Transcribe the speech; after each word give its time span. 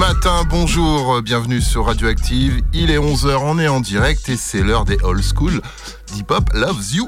matin, 0.00 0.44
bonjour, 0.48 1.20
bienvenue 1.20 1.60
sur 1.60 1.84
Radioactive. 1.84 2.62
Il 2.72 2.90
est 2.90 2.96
11h, 2.96 3.36
on 3.42 3.58
est 3.58 3.68
en 3.68 3.80
direct 3.80 4.30
et 4.30 4.36
c'est 4.38 4.62
l'heure 4.62 4.86
des 4.86 4.96
old 5.02 5.22
school. 5.22 5.60
Deep 6.14 6.30
Hop 6.30 6.48
Loves 6.54 6.94
You, 6.94 7.06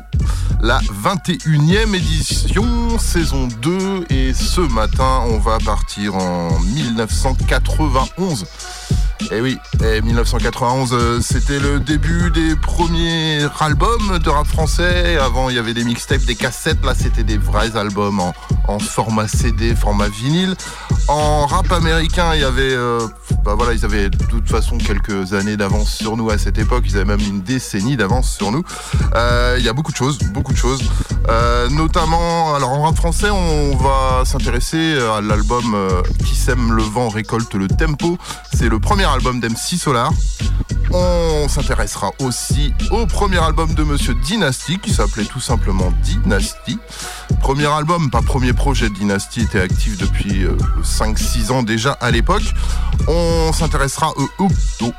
la 0.61 0.79
21e 1.03 1.95
édition, 1.95 2.99
saison 2.99 3.49
2. 3.63 4.05
Et 4.11 4.35
ce 4.35 4.61
matin, 4.61 5.23
on 5.31 5.39
va 5.39 5.57
partir 5.65 6.17
en 6.17 6.61
1991. 6.61 8.45
Et 9.31 9.41
oui, 9.41 9.57
et 9.83 10.03
1991, 10.03 10.93
euh, 10.93 11.21
c'était 11.23 11.61
le 11.61 11.81
début 11.81 12.31
des 12.33 12.57
premiers 12.57 13.47
albums 13.61 14.19
de 14.19 14.29
rap 14.29 14.47
français. 14.47 15.17
Avant, 15.17 15.49
il 15.49 15.57
y 15.57 15.59
avait 15.59 15.73
des 15.73 15.85
mixtapes, 15.85 16.25
des 16.27 16.35
cassettes. 16.35 16.85
Là, 16.85 16.95
c'était 16.95 17.23
des 17.23 17.39
vrais 17.39 17.77
albums 17.77 18.21
en, 18.21 18.35
en 18.69 18.79
format 18.79 19.29
CD, 19.29 19.75
format 19.75 20.09
vinyle. 20.09 20.55
En 21.09 21.47
rap 21.47 21.71
américain, 21.73 22.35
il 22.35 22.41
y 22.41 22.45
avait, 22.45 22.75
euh, 22.75 23.01
bah 23.45 23.55
voilà, 23.57 23.73
ils 23.73 23.85
avaient 23.85 24.09
de 24.09 24.25
toute 24.27 24.49
façon 24.49 24.79
quelques 24.79 25.35
années 25.35 25.57
d'avance 25.57 25.93
sur 25.93 26.17
nous 26.17 26.31
à 26.31 26.39
cette 26.39 26.59
époque. 26.59 26.85
Ils 26.87 26.97
avaient 26.97 27.17
même 27.17 27.21
une 27.21 27.43
décennie 27.43 27.97
d'avance 27.97 28.31
sur 28.31 28.53
nous. 28.53 28.63
Euh, 29.15 29.57
Il 29.59 29.65
y 29.65 29.69
a 29.69 29.73
beaucoup 29.73 29.93
de 29.93 29.97
choses, 29.97 30.19
beaucoup 30.33 30.53
de 30.53 30.59
choses. 30.59 30.83
Euh, 31.29 31.69
notamment, 31.71 32.55
alors 32.55 32.71
en 32.71 32.83
rap 32.83 32.97
français, 32.97 33.31
on 33.31 33.77
va 33.77 34.25
s'intéresser 34.25 34.97
à 35.17 35.21
l'album 35.21 35.77
Qui 36.25 36.37
sème 36.37 36.73
le 36.73 36.83
vent 36.83 37.09
récolte 37.09 37.55
le 37.55 37.69
tempo. 37.69 38.17
C'est 38.55 38.69
le 38.69 38.79
premier 38.79 39.05
album 39.05 39.41
d'MC 39.41 39.77
Solar. 39.79 40.13
On 40.95 41.49
s'intéressera 41.49 42.11
aussi 42.21 42.75
au 42.91 43.07
premier 43.07 43.39
album 43.39 43.75
de 43.75 43.83
Monsieur 43.83 44.15
Dynasty 44.15 44.79
qui 44.79 44.93
s'appelait 44.93 45.25
tout 45.25 45.41
simplement 45.41 45.93
Dynasty. 46.03 46.79
Premier 47.41 47.67
album, 47.67 48.11
pas 48.11 48.21
premier 48.21 48.53
projet. 48.53 48.91
Dynasty 48.91 49.43
était 49.43 49.61
actif 49.61 49.97
depuis 49.97 50.45
euh, 50.45 50.57
5-6 50.83 51.51
ans 51.51 51.63
déjà 51.63 51.93
à 51.93 52.11
l'époque. 52.11 52.43
On 53.09 53.53
s'intéressera 53.53 54.13
au, 54.39 54.49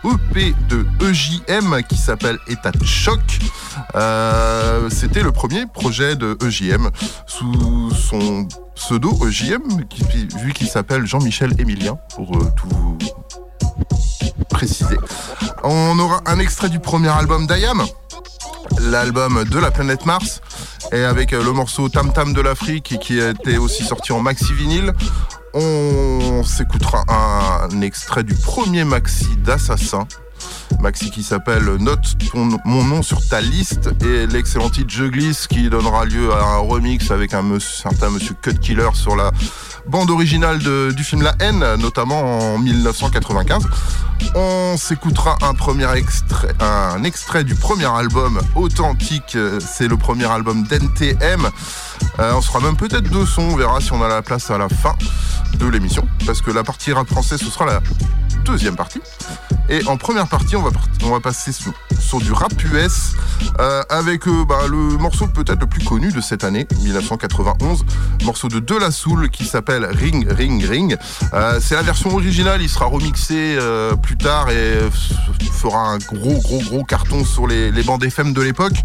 EP 0.09 0.55
de 0.69 0.85
EJM 1.01 1.83
qui 1.87 1.97
s'appelle 1.97 2.39
État 2.47 2.71
de 2.71 2.83
choc. 2.83 3.21
Euh, 3.95 4.89
C'était 4.89 5.23
le 5.23 5.31
premier 5.31 5.65
projet 5.67 6.15
de 6.15 6.37
EJM 6.43 6.89
sous 7.27 7.91
son 7.91 8.47
pseudo 8.75 9.11
EJM, 9.25 9.61
vu 10.43 10.53
qu'il 10.53 10.67
s'appelle 10.67 11.05
Jean-Michel 11.05 11.53
Émilien, 11.59 11.97
pour 12.15 12.35
euh, 12.35 12.51
tout 12.55 12.97
préciser. 14.49 14.97
On 15.63 15.97
aura 15.97 16.21
un 16.25 16.39
extrait 16.39 16.67
du 16.67 16.79
premier 16.79 17.07
album 17.07 17.47
d'Ayam, 17.47 17.83
l'album 18.81 19.45
de 19.45 19.59
la 19.59 19.71
planète 19.71 20.05
Mars, 20.05 20.41
et 20.91 21.03
avec 21.03 21.31
euh, 21.31 21.41
le 21.41 21.53
morceau 21.53 21.87
Tam 21.87 22.11
Tam 22.11 22.33
de 22.33 22.41
l'Afrique 22.41 22.97
qui 22.99 23.21
a 23.21 23.29
été 23.29 23.57
aussi 23.57 23.83
sorti 23.83 24.11
en 24.11 24.19
maxi 24.19 24.53
vinyle. 24.53 24.93
On 25.53 26.43
s'écoutera 26.43 27.05
un 27.07 27.81
extrait 27.81 28.23
du 28.23 28.33
premier 28.33 28.83
maxi 28.83 29.37
d'Assassin. 29.37 30.05
Maxi 30.79 31.11
qui 31.11 31.23
s'appelle 31.23 31.63
Note 31.79 32.17
mon 32.33 32.83
nom 32.83 33.01
sur 33.01 33.25
ta 33.25 33.39
liste 33.39 33.91
et 34.03 34.27
l'excellent 34.27 34.69
titre 34.69 34.89
Je 34.89 35.05
glisse 35.05 35.47
qui 35.47 35.69
donnera 35.69 36.03
lieu 36.03 36.33
à 36.33 36.43
un 36.43 36.57
remix 36.57 37.09
avec 37.11 37.33
un 37.33 37.59
certain 37.59 38.09
monsieur 38.09 38.35
Cut 38.41 38.55
Killer 38.55 38.89
sur 38.93 39.15
la 39.15 39.31
bande 39.87 40.09
originale 40.09 40.59
du 40.59 41.03
film 41.03 41.21
La 41.21 41.35
haine, 41.39 41.65
notamment 41.79 42.53
en 42.53 42.57
1995. 42.57 43.63
On 44.35 44.75
s'écoutera 44.77 45.37
un 45.41 47.03
extrait 47.03 47.43
du 47.43 47.55
premier 47.55 47.85
album 47.85 48.39
authentique. 48.55 49.37
C'est 49.59 49.87
le 49.87 49.97
premier 49.97 50.25
album 50.25 50.63
d'NTM. 50.63 51.49
Euh, 52.19 52.33
on 52.35 52.41
sera 52.41 52.59
même 52.59 52.75
peut-être 52.75 53.09
deux 53.09 53.25
sons. 53.25 53.49
On 53.51 53.55
verra 53.55 53.81
si 53.81 53.91
on 53.93 54.01
a 54.03 54.07
la 54.07 54.21
place 54.21 54.49
à 54.51 54.57
la 54.57 54.69
fin 54.69 54.95
de 55.57 55.67
l'émission. 55.67 56.07
Parce 56.25 56.41
que 56.41 56.51
la 56.51 56.63
partie 56.63 56.93
rap 56.93 57.07
français, 57.07 57.37
ce 57.37 57.45
sera 57.45 57.65
la 57.65 57.81
deuxième 58.45 58.75
partie. 58.75 59.01
Et 59.69 59.85
en 59.87 59.97
première 59.97 60.27
partie, 60.27 60.55
on 60.55 60.61
va, 60.61 60.71
on 61.03 61.11
va 61.11 61.19
passer 61.19 61.51
sur, 61.53 61.73
du 62.19 62.31
rap 62.31 62.53
US 62.65 63.13
euh, 63.59 63.81
avec 63.89 64.27
euh, 64.27 64.45
bah, 64.45 64.67
le 64.69 64.77
morceau 64.97 65.25
peut-être 65.25 65.61
le 65.61 65.67
plus 65.67 65.83
connu 65.83 66.11
de 66.11 66.21
cette 66.21 66.43
année, 66.43 66.67
1991, 66.81 67.85
morceau 68.23 68.49
de 68.49 68.59
De 68.59 68.75
La 68.75 68.91
Soul 68.91 69.29
qui 69.29 69.45
s'appelle 69.45 69.85
Ring 69.85 70.27
Ring 70.29 70.63
Ring. 70.63 70.97
C'est 71.59 71.73
la 71.73 71.81
version 71.81 72.13
originale, 72.13 72.61
il 72.61 72.69
sera 72.69 72.85
remixé 72.85 73.57
plus 74.03 74.17
tard 74.17 74.51
et 74.51 74.77
fera 75.63 75.79
un 75.79 75.97
gros 75.97 76.41
gros 76.41 76.61
gros 76.61 76.83
carton 76.83 77.23
sur 77.23 77.47
les, 77.47 77.71
les 77.71 77.83
bandes 77.83 78.03
FM 78.03 78.33
de 78.33 78.41
l'époque. 78.41 78.83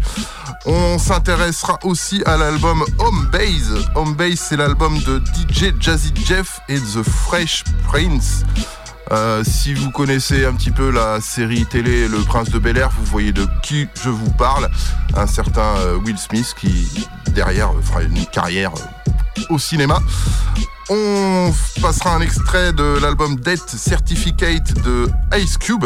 On 0.65 0.97
s'intéressera 0.97 1.77
aussi 1.83 2.21
à 2.25 2.37
l'album 2.37 2.85
Home 2.99 3.27
Base. 3.31 3.89
Home 3.95 4.15
Base, 4.15 4.39
c'est 4.39 4.57
l'album 4.57 4.99
de 4.99 5.21
DJ 5.33 5.73
Jazzy 5.79 6.13
Jeff 6.25 6.59
et 6.67 6.79
The 6.79 7.03
Fresh 7.03 7.63
Prince. 7.87 8.43
Euh, 9.11 9.43
si 9.43 9.73
vous 9.73 9.89
connaissez 9.89 10.45
un 10.45 10.53
petit 10.53 10.71
peu 10.71 10.91
la 10.91 11.19
série 11.19 11.65
télé 11.65 12.07
Le 12.07 12.19
Prince 12.19 12.49
de 12.49 12.59
Bel 12.59 12.77
Air, 12.77 12.89
vous 12.97 13.05
voyez 13.05 13.31
de 13.31 13.47
qui 13.63 13.87
je 14.03 14.09
vous 14.09 14.31
parle. 14.31 14.69
Un 15.15 15.27
certain 15.27 15.75
euh, 15.77 15.97
Will 15.97 16.17
Smith 16.17 16.53
qui, 16.59 17.07
derrière, 17.31 17.71
fera 17.81 18.03
une 18.03 18.25
carrière 18.27 18.71
euh, 18.75 19.41
au 19.49 19.57
cinéma. 19.57 19.99
On 20.91 21.53
passera 21.83 22.15
un 22.15 22.21
extrait 22.21 22.73
de 22.73 22.97
l'album 22.99 23.35
Death 23.35 23.69
Certificate 23.69 24.73
de 24.81 25.07
Ice 25.37 25.57
Cube, 25.57 25.85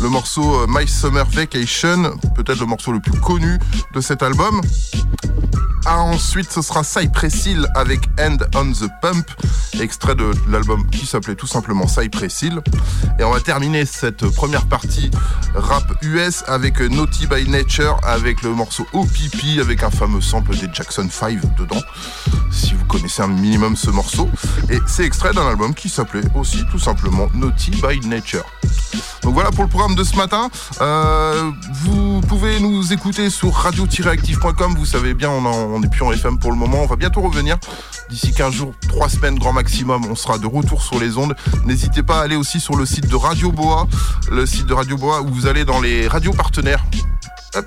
le 0.00 0.08
morceau 0.08 0.64
My 0.68 0.86
Summer 0.86 1.26
Vacation, 1.28 2.16
peut-être 2.36 2.60
le 2.60 2.66
morceau 2.66 2.92
le 2.92 3.00
plus 3.00 3.18
connu 3.18 3.58
de 3.92 4.00
cet 4.00 4.22
album. 4.22 4.60
Ah, 5.84 6.00
ensuite, 6.00 6.50
ce 6.52 6.62
sera 6.62 6.82
Cypress 6.82 7.46
Hill 7.46 7.66
avec 7.74 8.00
End 8.20 8.38
on 8.54 8.72
the 8.72 8.88
Pump, 9.02 9.24
extrait 9.80 10.14
de 10.14 10.32
l'album 10.48 10.88
qui 10.90 11.06
s'appelait 11.06 11.36
tout 11.36 11.46
simplement 11.46 11.86
Cypress 11.86 12.42
Hill. 12.42 12.60
Et 13.18 13.24
on 13.24 13.30
va 13.30 13.40
terminer 13.40 13.84
cette 13.84 14.26
première 14.30 14.66
partie 14.66 15.10
rap 15.54 15.84
US 16.02 16.42
avec 16.48 16.80
Naughty 16.80 17.28
by 17.28 17.48
Nature, 17.48 18.00
avec 18.02 18.42
le 18.42 18.50
morceau 18.50 18.86
OPP, 18.92 19.60
avec 19.60 19.84
un 19.84 19.90
fameux 19.90 20.20
sample 20.20 20.56
des 20.56 20.68
Jackson 20.72 21.08
5 21.10 21.56
dedans, 21.56 21.82
si 22.50 22.74
vous 22.74 22.84
connaissez 22.86 23.22
un 23.22 23.28
minimum 23.28 23.76
ce 23.76 23.90
morceau. 23.90 24.28
Et 24.70 24.78
c'est 24.86 25.04
extrait 25.04 25.32
d'un 25.32 25.46
album 25.46 25.74
qui 25.74 25.88
s'appelait 25.88 26.24
aussi 26.34 26.64
tout 26.70 26.78
simplement 26.78 27.28
Naughty 27.34 27.70
by 27.70 28.06
Nature. 28.06 28.44
Donc 29.22 29.34
voilà 29.34 29.50
pour 29.50 29.64
le 29.64 29.68
programme 29.68 29.94
de 29.94 30.04
ce 30.04 30.16
matin. 30.16 30.48
Euh, 30.80 31.50
vous 31.82 32.20
pouvez 32.22 32.60
nous 32.60 32.92
écouter 32.92 33.28
sur 33.30 33.52
radio-active.com. 33.52 34.74
Vous 34.78 34.86
savez 34.86 35.14
bien, 35.14 35.30
on 35.30 35.80
n'est 35.80 35.88
plus 35.88 36.02
en 36.02 36.12
FM 36.12 36.38
pour 36.38 36.52
le 36.52 36.56
moment. 36.56 36.82
On 36.82 36.86
va 36.86 36.96
bientôt 36.96 37.20
revenir. 37.20 37.56
D'ici 38.08 38.32
15 38.32 38.54
jours, 38.54 38.72
3 38.88 39.08
semaines 39.08 39.38
grand 39.38 39.52
maximum, 39.52 40.06
on 40.06 40.14
sera 40.14 40.38
de 40.38 40.46
retour 40.46 40.82
sur 40.82 41.00
les 41.00 41.18
ondes. 41.18 41.34
N'hésitez 41.64 42.02
pas 42.02 42.20
à 42.20 42.22
aller 42.22 42.36
aussi 42.36 42.60
sur 42.60 42.76
le 42.76 42.86
site 42.86 43.08
de 43.08 43.16
Radio 43.16 43.50
Boa, 43.50 43.88
le 44.30 44.46
site 44.46 44.66
de 44.66 44.74
Radio 44.74 44.96
Boa 44.96 45.22
où 45.22 45.28
vous 45.28 45.46
allez 45.46 45.64
dans 45.64 45.80
les 45.80 46.06
radios 46.06 46.32
partenaires 46.32 46.84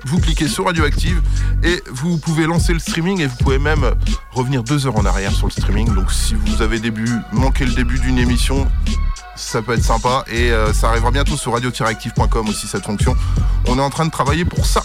vous 0.04 0.18
cliquez 0.18 0.48
sur 0.48 0.66
Radioactive 0.66 1.20
et 1.62 1.82
vous 1.90 2.18
pouvez 2.18 2.46
lancer 2.46 2.72
le 2.72 2.78
streaming 2.78 3.20
et 3.20 3.26
vous 3.26 3.36
pouvez 3.36 3.58
même 3.58 3.94
revenir 4.32 4.62
deux 4.62 4.86
heures 4.86 4.96
en 4.96 5.04
arrière 5.04 5.32
sur 5.32 5.46
le 5.46 5.52
streaming. 5.52 5.92
Donc 5.94 6.12
si 6.12 6.34
vous 6.34 6.62
avez 6.62 6.78
début, 6.78 7.10
manqué 7.32 7.64
le 7.64 7.72
début 7.72 7.98
d'une 7.98 8.18
émission, 8.18 8.66
ça 9.36 9.62
peut 9.62 9.72
être 9.72 9.84
sympa 9.84 10.24
et 10.28 10.52
euh, 10.52 10.72
ça 10.72 10.90
arrivera 10.90 11.10
bientôt 11.10 11.36
sur 11.36 11.52
radio-active.com 11.52 12.48
aussi 12.48 12.66
cette 12.66 12.84
fonction. 12.84 13.16
On 13.66 13.78
est 13.78 13.82
en 13.82 13.90
train 13.90 14.06
de 14.06 14.10
travailler 14.10 14.44
pour 14.44 14.66
ça. 14.66 14.82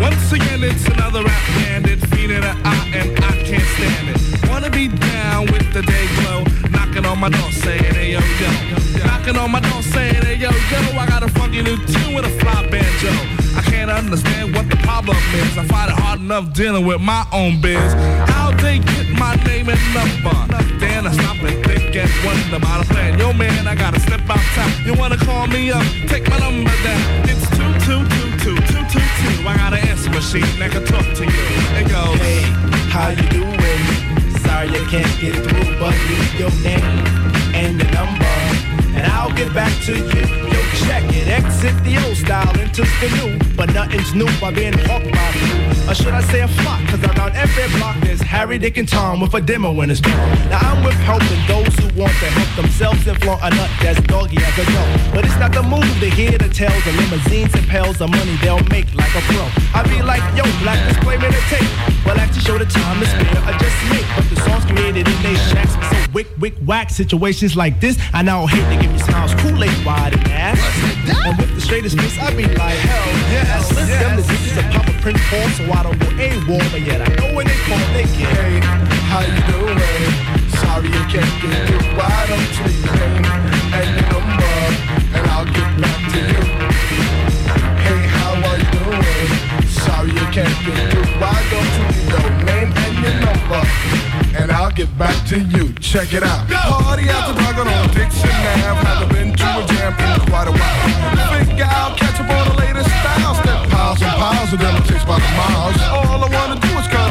Once 0.00 0.32
again, 0.32 0.62
it's 0.62 0.86
another 0.86 1.22
rap 1.22 1.42
bandit 1.54 2.00
feeding 2.08 2.42
an 2.42 2.56
eye, 2.64 2.90
and 2.94 3.24
I 3.24 3.32
can't 3.44 3.68
stand 3.76 4.08
it. 4.10 4.48
Wanna 4.48 4.70
be 4.70 4.88
down 4.88 5.46
with 5.46 5.72
the 5.72 5.82
day 5.82 6.06
glow, 6.20 6.44
knocking 6.70 7.06
on 7.06 7.18
my 7.18 7.28
door 7.28 7.50
saying, 7.52 7.94
hey 7.94 8.12
yo 8.12 8.20
yo. 8.40 8.50
Knocking 9.06 9.36
on 9.36 9.50
my 9.50 9.60
door 9.60 9.82
saying, 9.82 10.22
hey 10.24 10.36
yo 10.36 10.50
yo, 10.50 10.98
I 10.98 11.06
got 11.06 11.22
a 11.22 11.28
funky 11.28 11.62
new 11.62 11.76
tune 11.86 12.14
with 12.14 12.24
a 12.24 12.30
fly 12.40 12.66
banjo. 12.68 13.12
I 13.56 13.62
can't 13.62 13.90
understand 13.90 14.54
what 14.54 14.68
the 14.68 14.76
problem 14.78 15.16
is. 15.34 15.58
I 15.58 15.64
find 15.64 15.90
it 15.90 15.96
hard 15.98 16.20
enough 16.20 16.52
dealing 16.52 16.86
with 16.86 17.00
my 17.00 17.26
own 17.32 17.60
biz. 17.60 17.92
How 18.30 18.50
they 18.62 18.78
get 18.78 19.08
my 19.18 19.36
name 19.46 19.68
and 19.68 19.80
number? 19.94 20.34
Then 20.78 21.06
I 21.06 21.12
stop 21.12 21.36
and 21.42 21.64
think 21.64 21.94
and 21.94 22.10
wonder 22.24 22.56
about 22.56 22.84
a 22.84 22.88
plan. 22.92 23.18
Yo 23.18 23.32
man, 23.32 23.68
I 23.68 23.74
gotta 23.74 24.00
step 24.00 24.20
outside. 24.28 24.86
You 24.86 24.94
wanna 24.94 25.16
call 25.16 25.46
me 25.46 25.70
up? 25.70 25.84
Take 26.08 26.28
my 26.28 26.38
number 26.38 26.74
down. 26.82 27.28
It's 27.28 27.48
two 27.56 27.73
two 28.94 29.00
two 29.00 29.06
two 29.26 29.42
two. 29.42 29.48
I 29.48 29.56
got 29.56 29.72
an 29.74 29.88
answer 29.88 30.10
machine 30.10 30.46
that 30.58 30.70
can 30.70 30.84
talk 30.84 31.06
to 31.18 31.24
you. 31.24 31.44
It 31.80 31.88
goes, 31.90 32.18
Hey, 32.22 32.42
how 32.94 33.10
you 33.10 33.26
doing? 33.30 33.82
Sorry 34.46 34.68
I 34.70 34.82
can't 34.90 35.14
get 35.20 35.34
through, 35.34 35.78
but 35.82 35.94
leave 36.06 36.34
your 36.38 36.54
name 36.62 36.84
and 37.58 37.74
your 37.80 37.90
number, 37.90 38.34
and 39.04 39.12
I'll 39.12 39.32
get 39.32 39.52
back 39.52 39.72
to 39.84 39.92
you. 39.92 40.24
Yo, 40.52 40.60
check 40.86 41.04
it, 41.12 41.28
exit 41.28 41.76
the 41.84 42.00
old 42.06 42.16
style, 42.16 42.52
into 42.58 42.82
the 43.00 43.08
new, 43.18 43.38
but 43.56 43.72
nothing's 43.72 44.14
new 44.14 44.28
by 44.40 44.50
being 44.50 44.72
hawked 44.72 45.10
by 45.12 45.30
you. 45.44 45.90
Or 45.90 45.94
should 45.94 46.14
I 46.14 46.22
say 46.32 46.40
a 46.40 46.48
flock? 46.48 46.80
Cause 46.88 47.02
around 47.04 47.36
every 47.36 47.68
block 47.78 47.96
there's 48.00 48.22
Harry, 48.22 48.58
Dick, 48.58 48.78
and 48.78 48.88
Tom 48.88 49.20
with 49.20 49.34
a 49.34 49.40
demo 49.40 49.80
in 49.82 49.90
his 49.90 50.02
mouth. 50.02 50.50
Now 50.50 50.58
I'm 50.58 50.84
with 50.84 50.94
helping 51.04 51.42
those 51.46 51.74
who 51.76 51.86
want 52.00 52.12
to 52.22 52.28
help 52.32 52.50
themselves 52.56 53.06
and 53.06 53.20
flaunt 53.22 53.42
a 53.42 53.50
nut 53.50 53.70
that's 53.82 54.00
doggy 54.02 54.38
as 54.38 54.58
a 54.58 54.64
dog. 54.72 55.14
But 55.14 55.24
it's 55.24 55.38
not 55.38 55.52
the 55.52 55.62
move 55.62 55.92
to 56.00 56.08
hear 56.08 56.38
the 56.38 56.48
tales 56.48 56.86
of 56.86 56.94
limousines 56.96 57.54
and 57.54 57.66
pails 57.68 58.00
of 58.00 58.10
money 58.10 58.36
they'll 58.40 58.64
make 58.70 58.88
like 58.94 59.14
a 59.14 59.22
pro. 59.28 59.44
I 59.74 59.82
be 59.84 60.00
like, 60.02 60.24
yo, 60.36 60.44
black 60.62 60.80
display 60.88 61.18
me 61.18 61.28
the 61.28 61.42
tape. 61.52 61.68
Well, 62.06 62.16
to 62.16 62.40
show 62.40 62.58
the 62.58 62.66
time 62.66 63.00
to 63.00 63.06
spare, 63.06 63.42
I 63.44 63.52
just 63.58 63.76
make. 63.92 64.06
But 64.16 64.26
the 64.32 64.38
songs 64.48 64.64
created 64.64 65.06
in 65.08 65.18
they 65.22 65.36
shacks 65.52 65.74
so 65.74 65.94
wick, 66.14 66.28
wick, 66.38 66.54
whack. 66.64 66.88
Situations 66.88 67.56
like 67.56 67.80
this, 67.80 67.98
I 68.14 68.22
now 68.22 68.46
hate 68.46 68.64
to 68.74 68.80
give 68.80 68.93
you 68.94 69.04
smiles, 69.04 69.34
Kool-Aid 69.34 69.84
wide 69.84 70.14
and 70.14 70.28
ass. 70.28 70.58
And 71.26 71.36
with 71.38 71.54
the 71.54 71.60
straightest 71.60 71.98
face, 71.98 72.18
I 72.18 72.34
be 72.34 72.44
like, 72.44 72.78
hell 72.78 73.06
yes. 73.30 73.70
Listen, 73.70 73.88
them 73.88 74.16
the 74.16 74.22
diseases 74.22 74.58
of 74.58 74.64
Papa 74.70 74.92
Prince 75.02 75.20
Paul, 75.28 75.48
so 75.50 75.64
I 75.72 75.82
don't 75.82 75.98
go 75.98 76.06
AWOL, 76.06 76.72
but 76.72 76.80
yet 76.80 77.00
I 77.02 77.08
know 77.16 77.34
when 77.34 77.46
they 77.46 77.58
call, 77.66 77.78
they 77.92 78.04
get. 78.16 78.32
Hey, 78.32 78.60
how 79.10 79.20
you 79.20 79.40
doing? 79.52 79.78
Sorry 80.60 80.88
you 80.88 81.04
can't 81.12 81.42
get 81.42 81.68
through. 81.68 81.98
Why 81.98 82.26
don't 82.28 83.50
you 83.50 83.53
Can't 90.34 90.50
get 90.66 90.90
through. 90.90 91.06
Why 91.22 91.38
don't 91.46 91.70
you 91.78 91.84
leave 91.94 92.10
your 92.10 92.26
name 92.42 92.70
and 92.74 92.94
your 92.98 93.14
number, 93.22 93.62
and 94.34 94.50
I'll 94.50 94.72
get 94.72 94.90
back 94.98 95.14
to 95.28 95.38
you. 95.38 95.72
Check 95.74 96.12
it 96.12 96.24
out. 96.24 96.50
Party 96.50 97.08
after 97.08 97.38
dark 97.38 97.56
on 97.62 97.70
Dixon 97.94 98.34
Ave. 98.34 98.82
Haven't 98.82 99.12
been 99.14 99.30
to 99.30 99.46
a 99.46 99.62
jam 99.70 99.94
in 99.94 100.26
quite 100.26 100.48
a 100.48 100.50
while. 100.50 101.38
Figure 101.38 101.70
out, 101.70 101.96
catch 101.96 102.18
up 102.18 102.26
on 102.26 102.48
the 102.50 102.56
latest 102.66 102.90
styles. 102.90 103.38
Step 103.38 103.70
piles 103.70 104.02
and 104.02 104.10
piles 104.18 104.52
of 104.52 104.58
them 104.58 104.82
takes 104.82 105.04
by 105.04 105.22
the 105.22 105.30
miles. 105.38 105.78
All 105.86 106.24
I 106.24 106.28
wanna 106.34 106.58
do 106.58 106.72
is 106.82 106.88
cut 106.88 107.03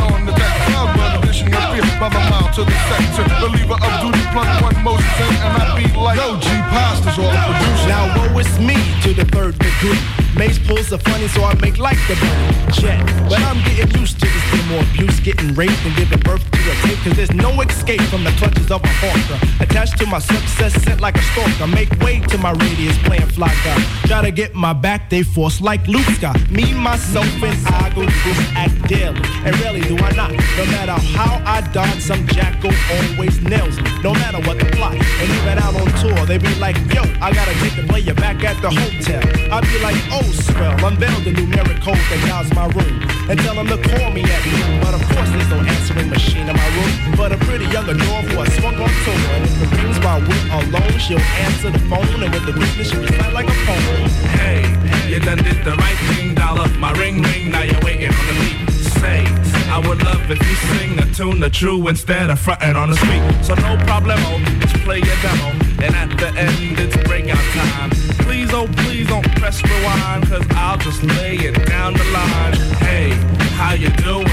by 2.00 2.10
the 2.10 2.22
mile 2.30 2.50
to 2.54 2.64
the 2.64 2.78
sector. 2.90 3.26
Believer 3.40 3.78
of 3.78 3.94
duty, 4.02 4.24
plug 4.32 4.50
one 4.62 4.84
motion, 4.84 5.32
and 5.46 5.54
I 5.58 5.78
be 5.78 5.86
like, 5.98 6.18
Yo, 6.18 6.40
G 6.40 6.50
Pasta's 6.72 7.18
all 7.20 7.32
the 7.32 7.42
producer. 7.46 7.88
Now 7.88 8.04
woe 8.16 8.40
is 8.40 8.60
me 8.60 8.78
to 9.04 9.14
the 9.14 9.26
third 9.26 9.58
degree. 9.60 10.00
Mace 10.36 10.58
pulls 10.58 10.90
the 10.90 10.98
funny, 10.98 11.28
so 11.28 11.44
I 11.44 11.54
make 11.62 11.78
like 11.78 12.00
the 12.08 12.16
bunny. 12.16 12.72
Jet, 12.74 13.00
but 13.30 13.40
I'm 13.42 13.62
getting 13.70 14.00
used 14.00 14.20
to 14.20 14.26
this 14.26 14.44
thing 14.50 14.68
more 14.68 14.82
abuse, 14.82 15.20
getting 15.20 15.54
raped 15.54 15.86
and 15.86 15.96
giving 15.96 16.20
birth 16.20 16.44
to 16.50 16.60
a 16.72 16.76
tape. 16.82 16.98
Cause 17.04 17.16
there's 17.16 17.34
no 17.34 17.62
escape 17.62 18.02
from 18.10 18.24
the 18.24 18.32
clutches 18.32 18.72
of 18.72 18.84
a 18.84 18.88
hawker. 19.02 19.64
Attached 19.64 19.98
to 20.00 20.08
my 20.08 20.20
success, 20.20 20.74
sent 20.84 21.02
like 21.02 21.18
a 21.18 21.22
stalker. 21.22 21.68
Make 21.68 21.92
way 22.00 22.20
to 22.20 22.38
my 22.40 22.52
radius, 22.52 22.98
playing 23.00 23.28
fly 23.28 23.54
guy. 23.64 23.80
Try 24.08 24.22
to 24.24 24.32
get 24.32 24.56
my 24.56 24.74
back, 24.74 25.10
they 25.10 25.22
force 25.22 25.62
like 25.62 25.88
Luke 25.88 26.10
Scott. 26.18 26.40
Me, 26.50 26.74
myself, 26.74 27.28
and 27.44 27.68
I 27.68 27.90
go 27.94 28.02
through 28.10 28.44
act 28.56 28.88
daily. 28.88 29.22
And 29.46 29.56
really, 29.60 29.82
do 29.82 29.98
I 29.98 30.12
not. 30.16 30.32
No 30.32 30.66
matter 30.74 30.98
how 31.18 31.42
I 31.46 31.62
some 32.02 32.26
jackal 32.28 32.72
always 32.92 33.42
nails 33.42 33.80
me. 33.82 33.90
No 34.02 34.14
matter 34.14 34.40
what 34.48 34.60
the 34.60 34.66
plot. 34.74 34.94
And 34.96 35.30
even 35.30 35.58
out 35.60 35.76
on 35.76 35.88
tour, 36.02 36.26
they 36.26 36.38
be 36.38 36.54
like, 36.56 36.78
yo, 36.94 37.02
I 37.22 37.34
gotta 37.34 37.54
take 37.62 37.76
the 37.76 37.86
player 37.88 38.14
back 38.14 38.44
at 38.44 38.62
the 38.62 38.70
hotel. 38.70 39.24
I 39.52 39.62
be 39.62 39.78
like, 39.80 39.98
oh, 40.12 40.26
swell, 40.32 40.74
unveil 40.86 41.20
the 41.22 41.32
numeric 41.32 41.82
code 41.82 42.00
that 42.10 42.22
guides 42.28 42.54
my 42.56 42.68
room. 42.74 42.98
And 43.30 43.40
tell 43.40 43.56
them 43.56 43.68
to 43.68 43.78
call 43.78 44.12
me 44.12 44.24
at 44.24 44.44
noon. 44.46 44.82
But 44.82 44.94
of 44.96 45.04
course, 45.12 45.30
there's 45.32 45.50
no 45.50 45.60
answering 45.60 46.10
machine 46.10 46.48
in 46.50 46.56
my 46.56 46.70
room. 46.76 47.16
But 47.16 47.32
a 47.32 47.38
pretty 47.46 47.66
young 47.66 47.88
adore 47.88 48.22
who 48.28 48.40
I 48.40 48.48
swung 48.60 48.76
on 48.76 48.92
tour. 49.06 49.24
And 49.36 49.44
if 49.46 49.62
it 49.64 49.84
rings 49.84 50.00
while 50.04 50.20
we're 50.20 50.48
alone, 50.60 50.98
she'll 51.00 51.28
answer 51.46 51.70
the 51.70 51.80
phone. 51.92 52.24
And 52.24 52.34
with 52.34 52.46
the 52.46 52.54
quickness, 52.54 52.90
she'll 52.90 53.02
recite 53.02 53.34
like 53.34 53.48
a 53.48 53.58
phone. 53.68 54.10
hey, 54.40 54.62
you 55.10 55.20
done 55.20 55.38
did 55.38 55.64
the 55.64 55.76
right 55.76 56.00
thing, 56.12 56.36
dollar. 56.36 56.68
My 56.80 56.92
ring 56.94 57.22
ring, 57.22 57.52
now 57.52 57.64
you're 57.64 57.80
waiting 57.84 58.12
on 58.12 58.26
the 58.28 58.36
beat. 58.40 58.72
Say, 59.00 59.43
I 59.70 59.80
would 59.88 60.02
love 60.04 60.30
if 60.30 60.40
you 60.40 60.56
sing 60.56 61.00
a 61.00 61.06
tune 61.14 61.40
the 61.40 61.50
true 61.50 61.88
instead 61.88 62.30
of 62.30 62.40
fronting 62.40 62.76
on 62.76 62.90
the 62.90 62.96
street. 62.96 63.24
So 63.44 63.56
no 63.56 63.78
problemo, 63.86 64.20
oh, 64.20 64.60
just 64.62 64.76
play 64.84 64.98
your 65.00 65.16
demo. 65.22 65.50
And 65.84 65.96
at 65.96 66.10
the 66.18 66.28
end, 66.40 66.80
it's 66.80 66.96
breakout 67.08 67.38
time. 67.54 67.90
Please, 68.26 68.54
oh 68.54 68.68
please 68.84 69.08
don't 69.08 69.26
press 69.36 69.62
rewind, 69.64 70.28
cause 70.28 70.46
I'll 70.52 70.78
just 70.78 71.04
lay 71.04 71.36
it 71.36 71.68
down 71.68 71.94
the 71.94 72.04
line. 72.06 72.54
Hey, 72.86 73.10
how 73.58 73.74
you 73.74 73.90
doing? 74.04 74.28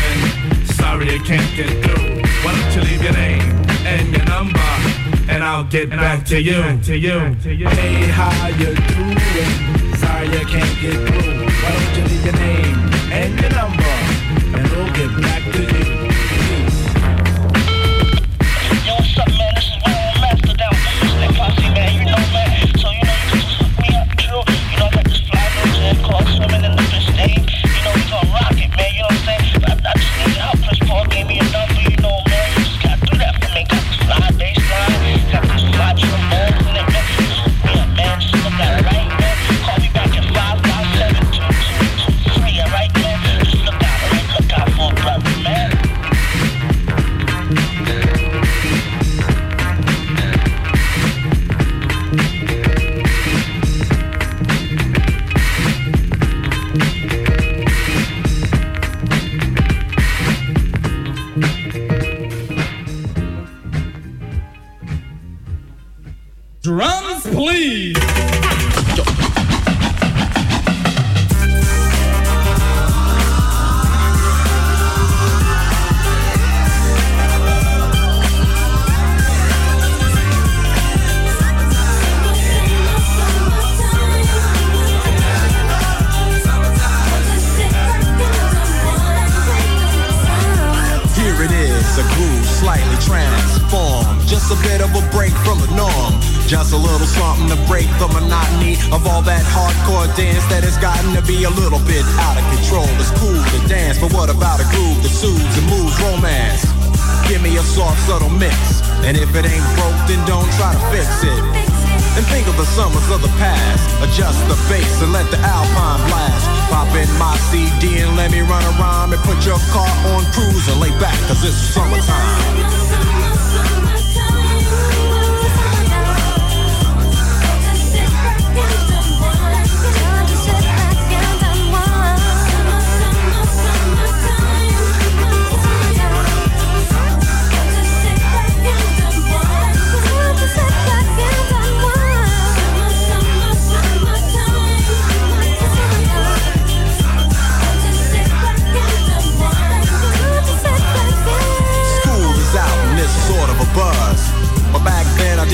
Sorry 0.64 1.10
I 1.10 1.18
can't 1.18 1.56
get 1.56 1.70
through. 1.84 2.22
Why 2.42 2.52
don't 2.54 2.74
you 2.74 2.82
leave 2.82 3.02
your 3.02 3.12
name 3.12 3.42
and 3.84 4.12
your 4.14 4.24
number, 4.26 4.70
and 5.28 5.42
I'll 5.42 5.64
get 5.64 5.90
back 5.90 6.24
to 6.26 6.40
you, 6.40 6.62
to 6.84 6.96
you, 6.96 7.36
to 7.42 7.54
you. 7.54 7.68
Hey, 7.68 8.06
how 8.08 8.48
you 8.48 8.74
doing? 8.74 9.96
Sorry 9.96 10.28
I 10.28 10.44
can't 10.48 10.80
get 10.80 10.94
through. 11.08 11.46
Why 11.62 11.70
don't 11.72 11.96
you 11.96 12.04
leave 12.04 12.24
your 12.24 12.36
name 12.36 12.76
and 13.12 13.40
your 13.40 13.50
number? 13.50 13.99
And 14.52 14.68
we'll 14.70 14.92
get 14.92 15.20
back 15.22 15.52
to 15.52 15.94
you. 15.94 15.99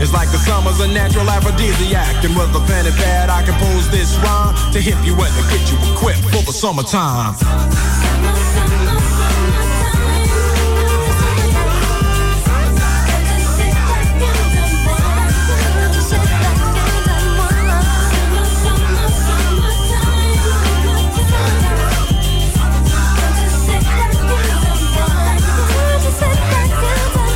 It's 0.00 0.14
like 0.14 0.30
the 0.30 0.38
summer's 0.38 0.80
a 0.80 0.88
natural 0.88 1.28
aphrodisiac. 1.28 2.24
And 2.24 2.34
with 2.34 2.56
a 2.56 2.60
pen 2.66 2.86
and 2.86 2.96
pad, 2.96 3.28
I 3.28 3.42
compose 3.44 3.90
this 3.90 4.16
rhyme 4.24 4.54
to 4.72 4.80
hip 4.80 4.96
you 5.04 5.12
and 5.12 5.34
to 5.36 5.42
get 5.52 5.70
you 5.70 5.76
equipped 5.92 6.24
for 6.32 6.42
the 6.42 6.52
summertime. 6.52 7.34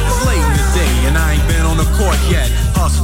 It's 0.06 0.26
late 0.26 0.40
in 0.40 0.56
the 0.56 0.68
day 0.74 1.08
and 1.08 1.18
I 1.18 1.34
ain't 1.34 1.46
been 1.48 1.66
on 1.66 1.76
the 1.76 1.84
court 1.96 2.18
yet. 2.30 2.43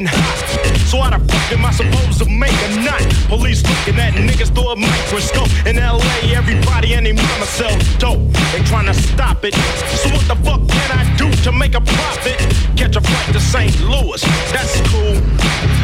Getting 0.00 0.18
hot. 0.18 0.78
So 0.88 0.98
how 1.00 1.10
the 1.10 1.24
fuck 1.24 1.52
am 1.52 1.64
I 1.64 1.70
supposed 1.70 2.18
to 2.18 2.28
make 2.28 2.52
a 2.52 2.80
knot? 2.82 3.02
Police 3.28 3.62
looking 3.62 4.00
at 4.00 4.14
niggas 4.14 4.52
through 4.54 4.70
a 4.70 4.76
microscope. 4.76 5.48
In 5.66 5.76
LA, 5.76 6.34
everybody 6.34 6.94
and 6.94 7.06
their 7.06 7.14
mama 7.14 7.46
sells 7.46 7.82
dope. 7.98 8.20
They 8.52 8.62
trying 8.64 8.86
to 8.86 8.94
stop 8.94 9.44
it. 9.44 9.54
So 9.54 10.10
what 10.10 10.26
the 10.26 10.36
fuck 10.44 10.66
can 10.68 10.90
I 10.98 11.04
do 11.16 11.30
to 11.44 11.52
make 11.52 11.74
a 11.74 11.80
profit? 11.80 12.38
Catch 12.76 12.96
a 12.96 13.00
flight 13.00 13.32
to 13.32 13.40
St. 13.40 13.80
Louis. 13.82 14.22
That's 14.52 14.80
cool, 14.90 15.16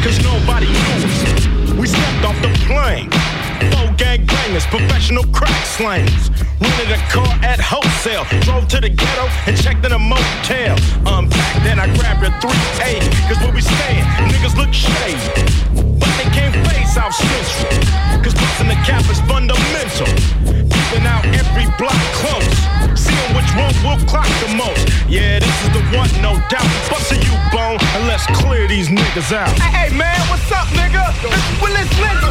cause 0.03 0.17
nobody 0.23 0.67
knows. 0.67 1.77
We 1.77 1.87
stepped 1.87 2.25
off 2.25 2.37
the 2.41 2.51
plane. 2.65 3.09
Four 3.71 3.93
gang 3.97 4.25
bangers, 4.25 4.65
professional 4.67 5.23
crack 5.31 5.65
slangers. 5.65 6.36
Rented 6.59 6.91
a 6.91 6.99
car 7.09 7.29
at 7.43 7.59
wholesale. 7.59 8.25
Drove 8.41 8.67
to 8.69 8.81
the 8.81 8.89
ghetto 8.89 9.27
and 9.45 9.55
checked 9.57 9.85
in 9.85 9.91
a 9.91 9.99
motel. 9.99 10.77
Um, 11.05 11.25
Unpacked, 11.25 11.63
then 11.63 11.79
I 11.79 11.85
grabbed 11.97 12.23
a 12.23 12.31
3A. 12.41 13.01
Cause 13.29 13.37
where 13.43 13.53
we 13.53 13.61
staying, 13.61 14.05
niggas 14.31 14.55
look 14.57 14.73
shady. 14.73 15.17
But 15.99 16.11
they 16.17 16.29
can't 16.33 16.55
face 16.67 16.93
South 16.93 17.13
Central. 17.13 17.77
Cause 18.23 18.33
busting 18.33 18.69
the 18.69 18.79
cap 18.81 19.05
is 19.09 19.21
fundamental. 19.29 20.09
Keeping 20.47 21.05
out 21.05 21.25
every 21.37 21.67
block 21.77 21.97
close. 22.17 22.57
Seeing 22.97 23.31
which 23.37 23.51
one 23.53 23.73
will 23.85 24.01
clock 24.09 24.29
the 24.41 24.53
most. 24.57 24.89
Yeah, 25.07 25.39
this 25.39 25.55
is 25.63 25.69
the 25.73 25.83
one, 25.93 26.09
no 26.21 26.33
doubt. 26.49 26.67
Bust 26.89 27.11
a 27.13 27.17
you 27.21 27.33
bone 27.53 27.77
and 27.93 28.07
let's 28.07 28.25
clear 28.41 28.67
these 28.67 28.89
niggas 28.89 29.31
out. 29.31 29.53
Hey, 29.61 29.89
hey, 29.89 29.97
man, 29.97 30.17
what's 30.29 30.51
up, 30.51 30.67
nigga? 30.73 31.05
This 31.21 31.37
is 31.37 31.61
Willis 31.61 31.89
Nigga, 32.01 32.27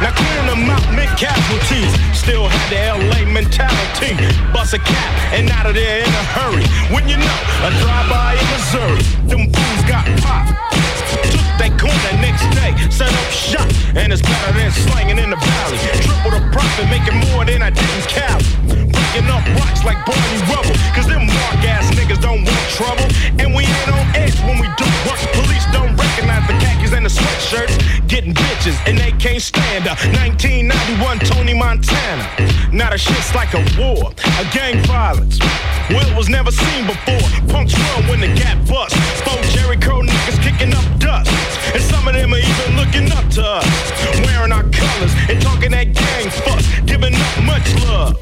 now 0.00 0.12
counting 0.16 0.48
them 0.48 0.70
out, 0.70 0.84
meant 0.96 1.12
casualties. 1.18 1.92
Still 2.16 2.48
had 2.48 2.66
the 2.72 2.80
LA 3.04 3.28
mentality. 3.28 4.16
Bust 4.52 4.72
a 4.72 4.78
cap 4.78 5.12
and 5.36 5.50
out 5.50 5.66
of 5.66 5.74
there 5.74 6.00
in 6.00 6.08
a 6.08 6.24
hurry. 6.32 6.64
When 6.88 7.04
you 7.06 7.16
know, 7.20 7.38
a 7.64 7.70
drive-by 7.84 8.40
in 8.40 8.46
Missouri. 8.48 9.04
Them 9.28 9.52
fools 9.52 9.82
got 9.84 10.08
popped. 10.24 10.56
Took 11.28 11.44
that 11.60 11.76
corner 11.76 12.12
next 12.24 12.48
day, 12.56 12.72
set 12.88 13.12
up 13.12 13.28
shop, 13.28 13.68
and 13.94 14.12
it's 14.12 14.22
better 14.22 14.52
than 14.56 14.70
slanging 14.72 15.18
in 15.18 15.28
the 15.28 15.36
valley. 15.36 15.78
Triple 16.00 16.32
the 16.32 16.40
profit, 16.50 16.88
making 16.88 17.20
more 17.28 17.44
than 17.44 17.60
I 17.60 17.68
didn't 17.68 18.08
Cali. 18.08 18.89
Breaking 19.10 19.30
up 19.30 19.42
rocks 19.58 19.82
like 19.82 19.98
Barney 20.06 20.38
Rubble, 20.46 20.76
cause 20.94 21.06
them 21.08 21.26
mark 21.26 21.66
ass 21.66 21.90
niggas 21.98 22.22
don't 22.22 22.44
want 22.46 22.66
trouble. 22.70 23.02
And 23.42 23.52
we 23.52 23.64
ain't 23.64 23.90
on 23.90 24.06
edge 24.14 24.38
when 24.46 24.62
we 24.62 24.70
do 24.78 24.86
work. 25.02 25.18
Police 25.34 25.66
don't 25.72 25.96
recognize 25.98 26.46
the 26.46 26.54
khakis 26.62 26.92
and 26.92 27.04
the 27.04 27.10
sweatshirts. 27.10 27.74
Getting 28.06 28.34
bitches, 28.34 28.78
and 28.86 28.96
they 28.96 29.10
can't 29.18 29.42
stand 29.42 29.86
her. 29.86 29.98
1991 30.14 31.18
Tony 31.26 31.54
Montana. 31.54 32.22
Now 32.70 32.90
the 32.90 32.98
shit's 32.98 33.34
like 33.34 33.52
a 33.54 33.62
war, 33.74 34.14
a 34.14 34.44
gang 34.54 34.78
violence. 34.86 35.40
Will 35.90 36.14
was 36.14 36.28
never 36.28 36.52
seen 36.52 36.86
before. 36.86 37.26
Punks 37.50 37.74
run 37.74 38.06
when 38.06 38.20
the 38.20 38.30
gap 38.38 38.62
bust. 38.68 38.94
Four 39.26 39.42
Jerry 39.50 39.76
Curl 39.76 40.06
niggas 40.06 40.38
kicking 40.38 40.72
up 40.72 40.86
dust. 41.00 41.34
And 41.74 41.82
some 41.82 42.06
of 42.06 42.14
them 42.14 42.32
are 42.32 42.38
even 42.38 42.76
looking 42.78 43.10
up 43.10 43.26
to 43.34 43.42
us. 43.42 43.66
Wearing 44.22 44.52
our 44.52 44.62
colors 44.70 45.12
and 45.26 45.42
talking 45.42 45.72
that 45.72 45.94
gang 45.98 46.30
fuss. 46.30 46.62
Giving 46.86 47.14
up 47.16 47.42
much 47.42 47.74
love. 47.82 48.14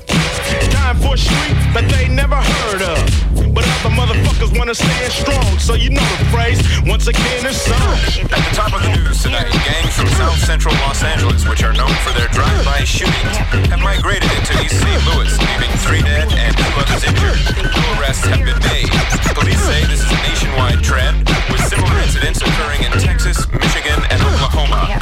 Time 0.70 0.87
for 0.94 1.14
a 1.14 1.18
street 1.18 1.56
that 1.74 1.86
they 1.90 2.08
never 2.08 2.36
heard 2.36 2.82
of. 2.82 3.54
But 3.54 3.67
other 3.84 3.94
motherfuckers 3.94 4.56
wanna 4.58 4.74
stand 4.74 5.12
strong. 5.12 5.58
So 5.58 5.74
you 5.74 5.90
know 5.90 6.02
the 6.18 6.24
phrase. 6.30 6.58
Once 6.86 7.06
again, 7.06 7.46
it's 7.46 7.70
on. 7.70 7.94
At 8.30 8.42
the 8.42 8.54
top 8.54 8.72
of 8.74 8.82
the 8.82 8.90
news 8.96 9.22
tonight, 9.22 9.50
gangs 9.52 9.94
from 9.94 10.08
South 10.18 10.38
Central 10.38 10.74
Los 10.86 11.02
Angeles, 11.02 11.46
which 11.46 11.62
are 11.62 11.72
known 11.72 11.92
for 12.02 12.12
their 12.12 12.28
drive-by 12.28 12.84
shootings, 12.84 13.36
have 13.70 13.80
migrated 13.80 14.30
into 14.32 14.52
East 14.64 14.80
St. 14.80 15.02
Louis, 15.14 15.30
leaving 15.38 15.70
three 15.78 16.02
dead 16.02 16.32
and 16.32 16.56
two 16.56 16.72
others 16.74 17.04
injured. 17.04 17.38
No 17.62 18.00
arrests 18.00 18.26
have 18.26 18.42
been 18.42 18.58
made. 18.66 18.90
Police 19.34 19.62
say 19.62 19.84
this 19.86 20.02
is 20.02 20.10
a 20.10 20.20
nationwide 20.26 20.82
trend, 20.82 21.28
with 21.50 21.62
similar 21.68 21.98
incidents 22.00 22.40
occurring 22.42 22.82
in 22.82 22.92
Texas, 22.98 23.46
Michigan, 23.52 24.00
and 24.10 24.20
Oklahoma. 24.22 24.98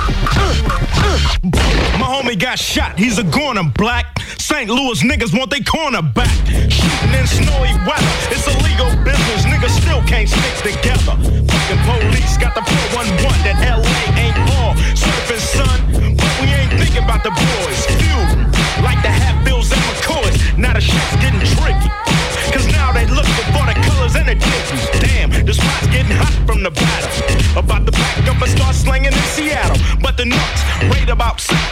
My 1.96 2.08
homie 2.12 2.38
got 2.38 2.58
shot, 2.58 2.98
he's 2.98 3.18
a 3.18 3.24
goner 3.24 3.64
black. 3.76 4.18
St. 4.38 4.68
Louis 4.68 5.02
niggas 5.02 5.36
want 5.36 5.50
they 5.50 5.60
corner 5.60 6.02
back. 6.02 6.30
Shooting 6.46 7.14
in 7.14 7.26
snowy 7.26 7.72
weather, 7.86 8.14
it's 8.30 8.46
illegal 8.66 8.90
business. 9.04 9.44
Niggas 9.46 9.80
still 9.80 10.02
can't 10.02 10.28
stick 10.28 10.74
together. 10.74 11.14
Fucking 11.46 11.80
police 11.86 12.36
got 12.36 12.54
the 12.54 12.62
411 12.92 13.22
that 13.46 13.56
LA 13.62 13.94
ain't 14.18 14.38
all 14.58 14.74
surfing, 14.94 15.40
son. 15.40 15.78
But 16.16 16.32
we 16.40 16.48
ain't 16.48 16.72
thinking 16.74 17.04
about 17.04 17.22
the 17.22 17.30
boys. 17.30 17.86
Few 17.86 18.18
like 18.82 19.00
the 19.02 19.10
Hatfields 19.10 19.70
and 19.72 19.80
McCoys. 19.82 20.58
Now 20.58 20.72
the 20.74 20.80
shit's 20.80 21.16
getting 21.22 21.40
tricky. 21.40 22.05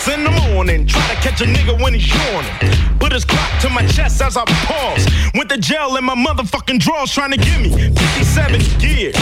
in 0.08 0.24
the 0.24 0.30
morning. 0.52 0.86
Try 0.86 1.00
to 1.08 1.16
catch 1.22 1.40
a 1.40 1.44
nigga 1.44 1.80
when 1.80 1.94
he's 1.94 2.06
yawning. 2.06 2.98
Put 2.98 3.12
his 3.12 3.24
clock 3.24 3.48
to 3.60 3.70
my 3.70 3.86
chest 3.86 4.20
as 4.20 4.36
I 4.36 4.44
pause. 4.66 5.06
Went 5.34 5.48
to 5.50 5.58
jail 5.58 5.96
in 5.96 6.04
my 6.04 6.14
motherfucking 6.14 6.80
drawers 6.80 7.12
trying 7.12 7.30
to 7.30 7.38
give 7.38 7.60
me 7.60 7.70
57 7.70 8.60
years. 8.80 9.16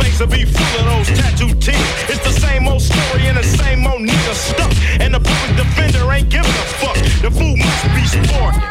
Face 0.00 0.20
will 0.20 0.26
be 0.26 0.44
full 0.44 0.74
of 0.80 0.84
those 0.90 1.08
tattooed 1.18 1.60
teeth. 1.62 2.10
It's 2.10 2.22
the 2.24 2.32
same 2.32 2.68
old 2.68 2.82
story 2.82 3.26
and 3.28 3.38
the 3.38 3.42
same 3.42 3.86
old 3.86 4.02
nigga 4.02 4.34
stuck. 4.34 4.72
And 5.00 5.14
the 5.14 5.20
public 5.20 5.52
defender 5.56 6.04
ain't 6.12 6.28
giving 6.28 6.50
a 6.50 6.66
fuck. 6.82 6.96
The 7.22 7.30
fool 7.30 7.56
must 7.56 7.84
be 7.94 8.04
sparking. 8.04 8.64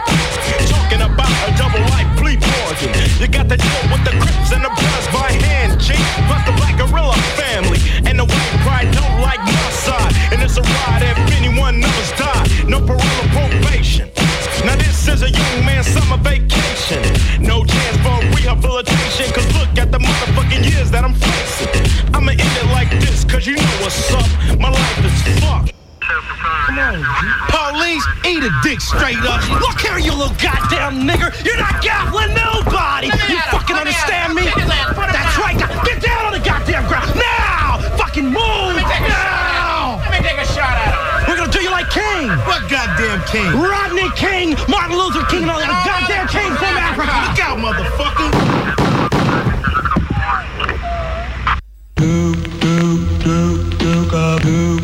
Talking 0.68 1.02
about 1.02 1.32
a 1.48 1.52
double 1.58 1.82
life 1.96 2.10
plea 2.18 2.38
bargain. 2.38 2.92
You 3.20 3.28
got 3.28 3.48
the 3.50 3.58
deal 3.58 3.84
with 3.90 4.04
the 4.06 4.14
crips 4.22 4.52
and 4.52 4.64
the 4.64 4.70
bloods 4.70 5.08
by 5.10 5.32
hand, 5.32 5.80
G. 5.80 5.96
Plus 6.28 6.44
the 6.46 6.54
black 6.54 6.78
gorilla 6.78 7.18
family. 7.40 7.80
And 8.06 8.20
the 8.20 8.26
white 8.26 8.54
pride 8.62 8.92
don't 8.94 9.22
like 9.22 9.40
my 9.40 9.70
side. 9.72 10.14
And 10.32 10.44
it's 10.44 10.58
a 10.58 10.62
ride 10.62 11.04
every. 11.04 11.37
21 11.48 11.80
numbers 11.80 12.12
died. 12.12 12.50
No 12.68 12.80
parole 12.80 13.00
or 13.00 13.28
probation. 13.32 14.12
Now 14.66 14.76
this 14.76 15.08
is 15.08 15.22
a 15.24 15.30
young 15.30 15.66
man's 15.66 15.88
summer 15.88 16.18
vacation. 16.18 17.02
No 17.42 17.64
chance 17.64 17.98
for 18.04 18.20
rehabilitation. 18.36 19.32
Cause 19.32 19.48
look 19.56 19.72
at 19.80 19.92
the 19.92 20.00
motherfucking 20.00 20.70
years 20.70 20.92
that 20.92 21.06
I'm 21.06 21.14
facing. 21.14 21.72
I'ma 22.14 22.32
end 22.32 22.42
it 22.42 22.68
like 22.76 22.92
this, 23.00 23.24
cause 23.24 23.48
you 23.48 23.56
know 23.56 23.78
what's 23.80 24.12
up. 24.12 24.28
My 24.60 24.70
life 24.70 25.06
is 25.06 25.40
fucked. 25.40 25.74
Come 26.02 26.80
On, 26.80 27.00
Police, 27.48 28.06
eat 28.26 28.44
a 28.44 28.52
dick 28.64 28.82
straight 28.82 29.24
up. 29.24 29.40
Look 29.62 29.80
here, 29.80 30.00
you 30.00 30.12
little 30.12 30.36
goddamn 30.44 31.08
nigger. 31.08 31.32
You're 31.46 31.58
not 31.58 31.82
gambling 31.82 32.36
nobody. 32.36 33.08
You 33.08 33.40
fucking 33.52 33.76
understand 33.76 34.36
me? 34.36 34.44
That's 34.44 35.27
goddamn 42.78 43.24
king? 43.26 43.60
Rodney 43.60 44.10
King, 44.16 44.50
Martin 44.70 44.98
Luther 44.98 45.26
King, 45.26 45.42
and 45.44 45.52
all 45.52 45.60
that 45.60 45.84
goddamn 45.86 46.28
King 46.28 46.54
from 46.62 46.78
Africa. 46.78 47.18
Look 47.26 47.40
out, 47.42 47.58
motherfucker. 47.58 48.30
Well, 54.48 54.77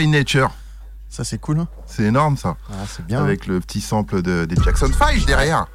by 0.00 0.08
Nature. 0.08 0.50
Ça, 1.08 1.24
c'est 1.24 1.38
cool. 1.38 1.60
Hein 1.60 1.68
C'est 1.86 2.04
énorme 2.04 2.36
ça. 2.36 2.56
Ah, 2.70 2.74
c'est 2.88 3.04
bien. 3.04 3.22
Avec 3.22 3.46
le 3.46 3.60
petit 3.60 3.80
sample 3.80 4.22
de, 4.22 4.44
des 4.44 4.56
Jackson 4.62 4.90
5 4.96 5.26
derrière. 5.26 5.66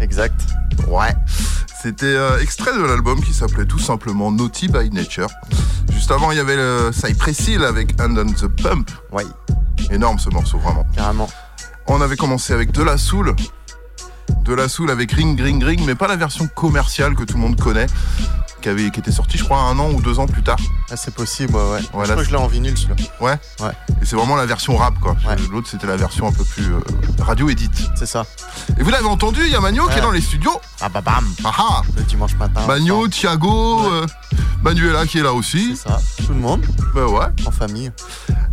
Exact. 0.00 0.40
Ouais. 0.86 1.14
C'était 1.82 2.06
euh, 2.06 2.38
extrait 2.40 2.76
de 2.76 2.82
l'album 2.82 3.20
qui 3.20 3.32
s'appelait 3.32 3.64
tout 3.64 3.78
simplement 3.78 4.30
Naughty 4.30 4.68
by 4.68 4.90
Nature. 4.90 5.28
Juste 5.90 6.10
avant, 6.10 6.30
il 6.30 6.36
y 6.36 6.40
avait 6.40 6.56
le 6.56 6.90
Cypress 6.92 7.48
Hill 7.48 7.64
avec 7.64 8.00
Hand 8.00 8.18
on 8.18 8.32
the 8.32 8.46
Pump. 8.46 8.90
Ouais. 9.10 9.24
Énorme 9.90 10.18
ce 10.18 10.30
morceau, 10.30 10.58
vraiment. 10.58 10.86
Carrément. 10.94 11.28
On 11.88 12.00
avait 12.00 12.16
commencé 12.16 12.52
avec 12.52 12.70
De 12.70 12.82
La 12.82 12.98
Soul. 12.98 13.34
De 14.44 14.54
La 14.54 14.68
Soul 14.68 14.90
avec 14.90 15.10
Ring 15.10 15.40
Ring 15.40 15.62
Ring, 15.62 15.80
mais 15.84 15.94
pas 15.94 16.06
la 16.06 16.16
version 16.16 16.46
commerciale 16.46 17.14
que 17.16 17.24
tout 17.24 17.34
le 17.34 17.40
monde 17.40 17.58
connaît, 17.58 17.86
qui, 18.62 18.68
avait, 18.68 18.90
qui 18.90 19.00
était 19.00 19.12
sortie, 19.12 19.36
je 19.36 19.44
crois, 19.44 19.58
un 19.58 19.78
an 19.78 19.90
ou 19.90 20.00
deux 20.00 20.18
ans 20.18 20.26
plus 20.26 20.42
tard. 20.42 20.58
Ah, 20.90 20.96
c'est 20.96 21.14
possible, 21.14 21.54
ouais, 21.54 21.72
ouais. 21.72 21.80
Voilà, 21.92 22.08
je 22.08 22.12
crois 22.12 22.22
que 22.22 22.30
je 22.30 22.30
l'ai 22.30 22.42
en 22.42 22.46
vinyle, 22.46 22.76
celui-là. 22.78 22.96
Ouais 23.20 23.38
Ouais. 23.60 23.72
Et 24.00 24.06
c'est 24.06 24.16
vraiment 24.16 24.36
la 24.36 24.46
version 24.46 24.76
rap, 24.76 24.98
quoi. 25.00 25.16
L'autre, 25.50 25.68
c'était 25.68 25.86
la 25.86 25.96
version 25.96 26.26
un 26.26 26.32
peu 26.32 26.44
plus 26.44 26.72
euh, 26.72 26.80
radio 27.20 27.48
edit. 27.48 27.70
C'est 27.94 28.06
ça. 28.06 28.24
Et 28.78 28.82
vous 28.82 28.90
l'avez 28.90 29.06
entendu, 29.06 29.40
il 29.44 29.52
y 29.52 29.54
a 29.54 29.60
Magno 29.60 29.86
qui 29.88 29.98
est 29.98 30.02
dans 30.02 30.10
les 30.10 30.20
studios. 30.20 30.60
Ah 30.80 30.88
bah 30.88 31.00
bam 31.00 31.24
Ah 31.44 31.52
ah 31.56 31.82
Le 31.96 32.02
dimanche 32.02 32.36
matin. 32.36 32.62
Magno, 32.66 33.08
Thiago, 33.08 33.92
euh, 33.92 34.06
Manuela 34.62 35.06
qui 35.06 35.18
est 35.18 35.22
là 35.22 35.32
aussi. 35.32 35.76
C'est 35.76 35.88
ça. 35.88 36.00
Tout 36.24 36.32
le 36.32 36.40
monde. 36.40 36.64
Bah 36.94 37.06
ouais. 37.06 37.26
En 37.46 37.50
famille. 37.50 37.92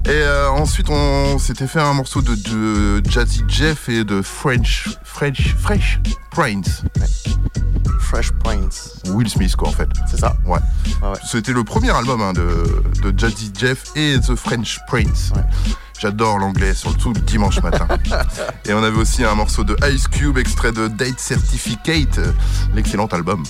Et 0.05 0.09
euh, 0.11 0.49
ensuite, 0.49 0.89
on 0.89 1.37
s'était 1.39 1.67
fait 1.67 1.81
un 1.81 1.93
morceau 1.93 2.21
de, 2.21 2.35
de 2.35 3.09
Jazzy 3.09 3.43
Jeff 3.47 3.89
et 3.89 4.03
de 4.03 4.21
French, 4.21 4.89
French, 5.03 5.55
Fresh 5.59 5.99
Prince. 6.31 6.83
Fresh 7.99 8.31
Prince. 8.31 8.93
Will 9.09 9.29
Smith, 9.29 9.55
quoi, 9.55 9.67
en 9.67 9.71
fait. 9.71 9.89
C'est 10.07 10.19
ça. 10.19 10.35
Ouais. 10.45 10.59
C'était 11.23 11.53
le 11.53 11.63
premier 11.63 11.91
album 11.91 12.21
hein, 12.21 12.33
de, 12.33 12.83
de 13.01 13.17
Jazzy 13.17 13.51
Jeff 13.57 13.83
et 13.95 14.19
The 14.19 14.35
French 14.35 14.79
Prince. 14.87 15.31
J'adore 15.99 16.39
l'anglais, 16.39 16.73
surtout 16.73 17.13
le 17.13 17.19
dimanche 17.19 17.61
matin. 17.61 17.87
et 18.65 18.73
on 18.73 18.81
avait 18.83 18.97
aussi 18.97 19.25
un 19.25 19.35
morceau 19.35 19.65
de 19.65 19.75
Ice 19.91 20.07
Cube, 20.07 20.37
extrait 20.37 20.71
de 20.71 20.87
Date 20.87 21.19
Certificate, 21.19 22.19
euh, 22.19 22.31
l'excellent 22.73 23.07
album. 23.07 23.43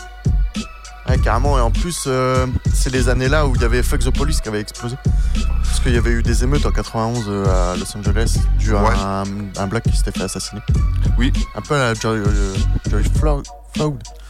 Ouais, 1.09 1.17
carrément. 1.17 1.57
Et 1.57 1.61
en 1.61 1.71
plus, 1.71 2.03
euh, 2.07 2.45
c'est 2.73 2.91
les 2.91 3.09
années-là 3.09 3.47
où 3.47 3.55
il 3.55 3.61
y 3.61 3.65
avait 3.65 3.81
Fuck 3.83 4.01
the 4.01 4.15
Police 4.15 4.41
qui 4.41 4.47
avait 4.49 4.61
explosé. 4.61 4.95
Parce 5.63 5.79
qu'il 5.81 5.93
y 5.93 5.97
avait 5.97 6.11
eu 6.11 6.23
des 6.23 6.43
émeutes 6.43 6.65
en 6.65 6.71
91 6.71 7.25
euh, 7.27 7.73
à 7.73 7.75
Los 7.77 7.97
Angeles 7.97 8.37
dû 8.57 8.75
à 8.75 8.83
Ouais. 8.83 8.89
un, 8.97 9.23
un 9.61 9.67
black 9.67 9.83
qui 9.83 9.95
s'était 9.97 10.11
fait 10.11 10.23
assassiner. 10.23 10.61
Oui. 11.17 11.31
Un 11.55 11.61
peu 11.61 11.75
à 11.75 11.77
la 11.79 11.93
George, 11.93 12.19
euh, 12.25 12.55
George 12.89 13.05
Floyd. 13.17 13.45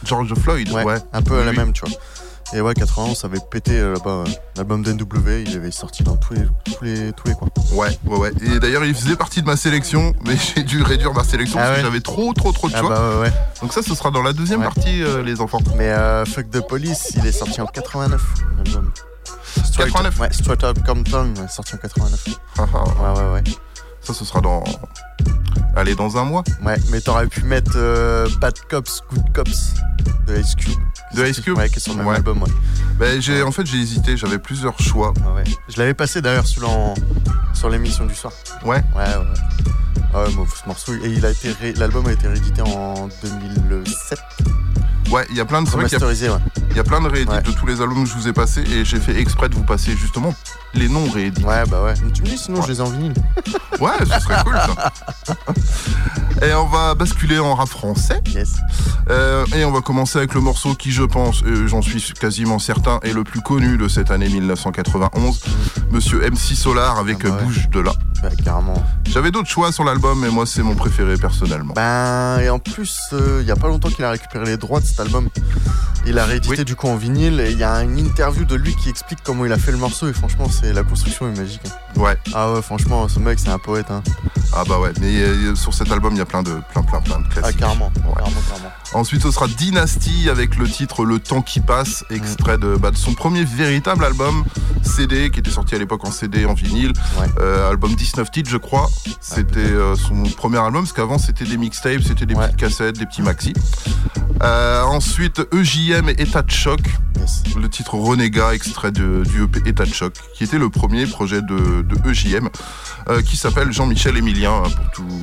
George 0.04 0.34
Floyd, 0.34 0.70
ouais. 0.72 0.84
Un 1.12 1.22
peu 1.22 1.40
à 1.40 1.44
la 1.44 1.52
même, 1.52 1.72
tu 1.72 1.84
vois. 1.84 1.98
Et 2.52 2.60
ouais, 2.60 2.74
91, 2.74 3.16
ça 3.16 3.28
avait 3.28 3.38
pété 3.50 3.78
euh, 3.78 3.92
là-bas. 3.94 4.24
ouais. 4.24 4.40
L'album 4.56 4.82
d'NW, 4.82 5.44
il 5.46 5.56
avait 5.56 5.70
sorti 5.70 6.02
dans 6.02 6.16
tous 6.16 6.34
les, 6.34 6.42
tous 6.64 6.82
les, 6.84 7.12
tous 7.12 7.28
les 7.28 7.34
coins. 7.34 7.48
Ouais, 7.72 7.96
ouais, 8.06 8.16
ouais. 8.18 8.32
Et 8.42 8.58
d'ailleurs, 8.58 8.84
il 8.84 8.92
faisait 8.94 9.14
partie 9.14 9.40
de 9.40 9.46
ma 9.46 9.56
sélection, 9.56 10.14
mais 10.26 10.34
j'ai 10.56 10.64
dû 10.64 10.82
réduire 10.82 11.12
ma 11.14 11.22
sélection 11.22 11.58
Ah 11.60 11.66
parce 11.66 11.76
que 11.78 11.84
j'avais 11.84 12.00
trop, 12.00 12.32
trop, 12.32 12.50
trop 12.50 12.68
de 12.68 12.74
Ah 12.74 12.80
choix. 12.80 12.88
bah 12.90 13.10
ouais, 13.10 13.20
ouais. 13.22 13.32
Donc 13.62 13.72
ça, 13.72 13.82
ce 13.82 13.94
sera 13.94 14.10
dans 14.10 14.22
la 14.22 14.32
deuxième 14.32 14.62
partie, 14.62 15.02
euh, 15.02 15.22
les 15.22 15.40
enfants. 15.40 15.60
Mais 15.76 15.90
euh, 15.90 16.24
Fuck 16.24 16.50
the 16.50 16.60
Police, 16.66 17.12
il 17.16 17.24
est 17.24 17.32
sorti 17.32 17.60
en 17.60 17.66
89, 17.66 18.20
l'album. 18.56 18.90
Straight 19.64 19.92
89? 19.92 20.18
Ouais, 20.20 20.32
Straight 20.32 20.64
Up 20.64 20.78
Compton, 20.84 21.32
sorti 21.48 21.74
en 21.76 21.78
89. 21.78 22.24
Ah, 22.58 22.64
ah. 22.74 22.84
Ouais, 23.14 23.20
ouais, 23.20 23.32
ouais. 23.34 23.42
Ça, 24.02 24.14
ce 24.14 24.24
sera 24.24 24.40
dans. 24.40 24.64
Allez, 25.76 25.94
dans 25.94 26.16
un 26.16 26.24
mois. 26.24 26.42
Ouais, 26.64 26.76
mais 26.90 27.00
t'aurais 27.00 27.26
pu 27.26 27.42
mettre 27.44 27.72
euh, 27.76 28.28
Bad 28.40 28.54
Cops, 28.68 29.02
Good 29.12 29.32
Cops 29.32 29.74
de 30.26 30.36
Ice 30.38 30.54
Cube. 30.54 30.78
De 31.14 31.26
Ice 31.26 31.40
Cube 31.40 31.56
Ouais, 31.56 31.68
qui 31.68 31.76
est 31.76 31.80
sur 31.80 31.92
le 31.92 31.98
même 31.98 32.06
Ouais. 32.08 32.16
album, 32.16 32.42
ouais. 32.42 32.50
Ben, 32.98 33.20
j'ai, 33.20 33.42
en 33.42 33.52
fait, 33.52 33.66
j'ai 33.66 33.78
hésité, 33.78 34.16
j'avais 34.16 34.38
plusieurs 34.38 34.78
choix. 34.80 35.12
Ah 35.24 35.34
ouais. 35.34 35.44
Je 35.68 35.78
l'avais 35.78 35.94
passé 35.94 36.20
d'ailleurs 36.22 36.46
sur 36.46 37.68
l'émission 37.70 38.06
du 38.06 38.14
soir. 38.14 38.32
Ouais. 38.64 38.82
Ouais, 38.96 39.02
ouais. 39.04 40.04
Ah 40.12 40.24
ouais, 40.24 40.32
moi, 40.34 40.44
ce 40.60 40.66
morceau, 40.68 40.92
et 40.94 41.08
il 41.08 41.24
a 41.24 41.30
été 41.30 41.52
ré- 41.52 41.72
l'album 41.74 42.06
a 42.08 42.12
été 42.12 42.26
réédité 42.26 42.62
en 42.62 43.08
2007. 43.22 44.18
Ouais, 45.10 45.26
il 45.30 45.36
y 45.36 45.40
a 45.40 45.44
plein 45.44 45.62
de 45.62 45.68
ouais. 45.70 45.86
Il 46.70 46.76
y 46.76 46.78
a 46.80 46.84
plein 46.84 47.00
de 47.00 47.08
réédits 47.08 47.30
Ouais. 47.32 47.42
de 47.42 47.50
tous 47.50 47.66
les 47.66 47.80
albums 47.80 48.04
que 48.04 48.10
je 48.10 48.14
vous 48.14 48.28
ai 48.28 48.32
passés 48.32 48.62
et 48.62 48.84
j'ai 48.84 49.00
fait 49.00 49.18
exprès 49.20 49.48
de 49.48 49.54
vous 49.54 49.64
passer 49.64 49.96
justement 49.96 50.32
les 50.74 50.88
noms 50.88 51.10
réédits. 51.10 51.42
Ouais, 51.44 51.64
bah 51.68 51.82
ouais. 51.82 51.94
Tu 52.14 52.22
me 52.22 52.26
dis 52.28 52.38
sinon 52.38 52.62
je 52.62 52.68
les 52.68 52.78
ai 52.78 52.80
en 52.80 52.90
vinyle. 52.90 53.14
Ouais, 53.80 53.92
ce 54.00 54.20
serait 54.20 54.44
cool 54.44 54.54
ça. 54.56 54.92
Et 56.46 56.52
on 56.54 56.66
va 56.66 56.94
basculer 56.94 57.38
en 57.38 57.54
rap 57.54 57.68
français. 57.68 58.20
Yes. 58.34 58.56
Euh, 59.10 59.44
et 59.54 59.64
on 59.64 59.72
va 59.72 59.80
commencer 59.80 60.18
avec 60.18 60.32
le 60.34 60.40
morceau 60.40 60.74
qui, 60.74 60.90
je 60.90 61.02
pense, 61.02 61.42
euh, 61.44 61.66
j'en 61.66 61.82
suis 61.82 62.00
quasiment 62.18 62.58
certain, 62.58 62.98
est 63.02 63.12
le 63.12 63.24
plus 63.24 63.40
connu 63.42 63.76
de 63.76 63.88
cette 63.88 64.10
année 64.10 64.28
1991. 64.28 65.40
Monsieur 65.90 66.20
MC 66.30 66.54
Solar 66.54 66.98
avec 66.98 67.18
Ah 67.24 67.28
bah 67.28 67.36
ouais. 67.36 67.42
Bouge 67.44 67.68
de 67.70 67.80
là. 67.80 67.92
Bah, 68.22 68.28
carrément. 68.42 68.82
J'avais 69.06 69.30
d'autres 69.30 69.48
choix 69.48 69.72
sur 69.72 69.84
l'album, 69.84 70.18
mais 70.20 70.28
moi, 70.30 70.46
c'est 70.46 70.62
mon 70.62 70.74
préféré 70.74 71.16
personnellement. 71.16 71.74
Ben, 71.74 72.38
et 72.40 72.48
en 72.50 72.58
plus, 72.58 72.98
euh, 73.12 73.38
il 73.42 73.48
y 73.48 73.50
a 73.50 73.56
pas 73.56 73.68
longtemps 73.68 73.88
qu'il 73.90 74.04
a 74.04 74.10
récupéré 74.10 74.44
les 74.46 74.56
droits 74.56 74.80
de 74.80 74.86
cet 75.04 75.14
album. 75.14 75.28
Il 76.06 76.18
a 76.18 76.24
réédité 76.24 76.64
du 76.64 76.76
coup 76.76 76.88
en 76.88 76.96
vinyle 76.96 77.40
et 77.40 77.50
il 77.52 77.58
y 77.58 77.64
a 77.64 77.82
une 77.82 77.98
interview 77.98 78.44
de 78.44 78.54
lui 78.54 78.74
qui 78.74 78.88
explique 78.88 79.18
comment 79.22 79.44
il 79.44 79.52
a 79.52 79.58
fait 79.58 79.70
le 79.70 79.76
morceau 79.76 80.08
et 80.08 80.12
franchement, 80.12 80.46
c'est 80.50 80.72
la 80.72 80.82
construction 80.82 81.30
est 81.32 81.36
magique. 81.38 81.60
hein. 81.66 82.00
Ouais. 82.00 82.16
Ah 82.34 82.52
ouais, 82.52 82.62
franchement, 82.62 83.06
ce 83.08 83.18
mec, 83.18 83.38
c'est 83.38 83.50
un 83.50 83.58
poète. 83.58 83.90
Hein. 83.90 84.02
Ah 84.54 84.64
bah 84.66 84.78
ouais, 84.78 84.92
mais 85.00 85.14
euh, 85.22 85.54
sur 85.54 85.74
cet 85.74 85.92
album, 85.92 86.14
il 86.14 86.18
y 86.18 86.22
a 86.22 86.24
plein 86.26 86.42
de, 86.42 86.58
plein, 86.72 86.82
plein, 86.82 87.00
plein 87.00 87.18
de 87.18 87.24
Ah, 87.30 87.40
classiques. 87.40 87.58
carrément. 87.60 87.92
Ouais. 87.96 88.14
Carrément, 88.16 88.40
carrément. 88.48 88.70
Ensuite, 88.92 89.22
ce 89.22 89.30
sera 89.30 89.46
Dynasty 89.46 90.28
avec 90.28 90.56
le 90.56 90.68
titre 90.68 91.04
Le 91.04 91.20
temps 91.20 91.42
qui 91.42 91.60
passe, 91.60 92.04
extrait 92.10 92.58
de, 92.58 92.74
bah, 92.76 92.90
de 92.90 92.96
son 92.96 93.14
premier 93.14 93.44
véritable 93.44 94.04
album 94.04 94.44
CD, 94.82 95.30
qui 95.30 95.38
était 95.38 95.50
sorti 95.50 95.76
à 95.76 95.78
l'époque 95.78 96.04
en 96.04 96.10
CD, 96.10 96.44
en 96.44 96.54
vinyle. 96.54 96.92
Ouais. 97.20 97.26
Euh, 97.38 97.70
album 97.70 97.94
19 97.94 98.30
titres, 98.32 98.50
je 98.50 98.56
crois. 98.56 98.90
C'était 99.20 99.60
euh, 99.60 99.94
son 99.94 100.24
premier 100.36 100.58
album, 100.58 100.82
parce 100.82 100.92
qu'avant, 100.92 101.18
c'était 101.18 101.44
des 101.44 101.56
mixtapes, 101.56 102.02
c'était 102.04 102.26
des 102.26 102.34
Ouais. 102.34 102.46
petites 102.46 102.56
cassettes, 102.58 102.98
des 102.98 103.06
petits 103.06 103.22
maxi. 103.22 103.52
Euh, 104.42 104.82
ensuite, 104.82 105.40
EJM 105.52 106.08
et 106.08 106.20
État 106.22 106.42
de 106.42 106.50
choc. 106.50 106.80
Yes. 107.20 107.42
Le 107.60 107.68
titre 107.68 107.94
Renégat, 107.94 108.54
extrait 108.54 108.90
de- 108.90 109.22
du 109.24 109.44
EP 109.44 109.60
État 109.68 109.84
de 109.84 109.92
choc, 109.94 110.14
qui 110.34 110.42
était 110.44 110.58
le 110.58 110.68
premier 110.68 111.06
projet 111.06 111.42
de, 111.42 111.82
de 111.82 112.10
EJM, 112.10 112.48
qui 113.24 113.36
s'appelle 113.36 113.72
Jean-Michel 113.72 114.16
Emilien, 114.16 114.62
hein, 114.64 114.70
pour 114.70 114.90
tout. 114.92 115.22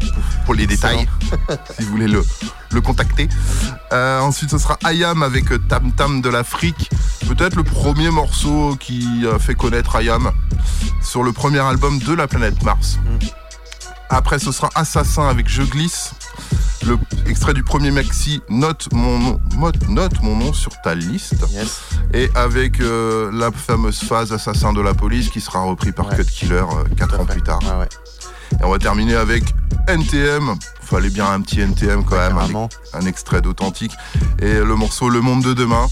Pour- 0.00 0.44
Pour 0.46 0.54
les 0.54 0.66
détails, 0.66 1.08
si 1.78 1.84
vous 1.84 1.90
voulez 1.90 2.08
le, 2.08 2.24
le 2.70 2.80
contacter. 2.80 3.28
Euh, 3.92 4.20
ensuite, 4.20 4.50
ce 4.50 4.58
sera 4.58 4.78
Ayam 4.84 5.22
avec 5.22 5.50
euh, 5.52 5.58
Tam 5.68 5.92
Tam 5.92 6.20
de 6.22 6.28
l'Afrique. 6.28 6.90
Peut-être 7.28 7.56
le 7.56 7.64
premier 7.64 8.10
morceau 8.10 8.76
qui 8.78 9.26
a 9.32 9.38
fait 9.38 9.54
connaître 9.54 9.96
Ayam 9.96 10.30
sur 11.02 11.22
le 11.22 11.32
premier 11.32 11.58
album 11.60 11.98
de 11.98 12.12
la 12.14 12.26
planète 12.28 12.62
Mars. 12.62 12.98
Après, 14.08 14.38
ce 14.38 14.52
sera 14.52 14.70
Assassin 14.74 15.28
avec 15.28 15.48
Je 15.48 15.62
glisse. 15.62 16.12
Le 16.86 16.96
extrait 17.26 17.54
du 17.54 17.64
premier 17.64 17.90
maxi 17.90 18.40
Note 18.48 18.88
mon 18.92 19.18
nom, 19.18 19.40
Note- 19.88 20.22
mon 20.22 20.36
nom 20.36 20.52
sur 20.52 20.70
ta 20.82 20.94
liste. 20.94 21.34
Yes. 21.50 21.80
Et 22.14 22.30
avec 22.36 22.80
euh, 22.80 23.30
la 23.32 23.50
fameuse 23.50 23.98
phase 23.98 24.32
Assassin 24.32 24.72
de 24.72 24.80
la 24.80 24.94
police 24.94 25.28
qui 25.30 25.40
sera 25.40 25.62
repris 25.62 25.90
par 25.90 26.06
Ouais. 26.08 26.16
Cut 26.16 26.24
Killer 26.26 26.62
4 26.96 27.08
Tout 27.08 27.16
à 27.16 27.22
ans 27.22 27.24
plus 27.26 27.42
tard. 27.42 27.58
Ouais. 27.80 27.88
Et 28.60 28.64
on 28.64 28.70
va 28.70 28.78
terminer 28.78 29.16
avec 29.16 29.42
NTM. 29.88 30.54
Fallait 30.80 31.10
bien 31.10 31.30
un 31.30 31.40
petit 31.40 31.60
NTM 31.60 32.04
quand 32.04 32.16
même, 32.16 32.38
un, 32.38 32.68
un 32.98 33.06
extrait 33.06 33.40
d'authentique. 33.40 33.92
Et 34.40 34.54
le 34.54 34.74
morceau 34.76 35.08
Le 35.08 35.20
Monde 35.20 35.42
de 35.42 35.52
demain, 35.54 35.86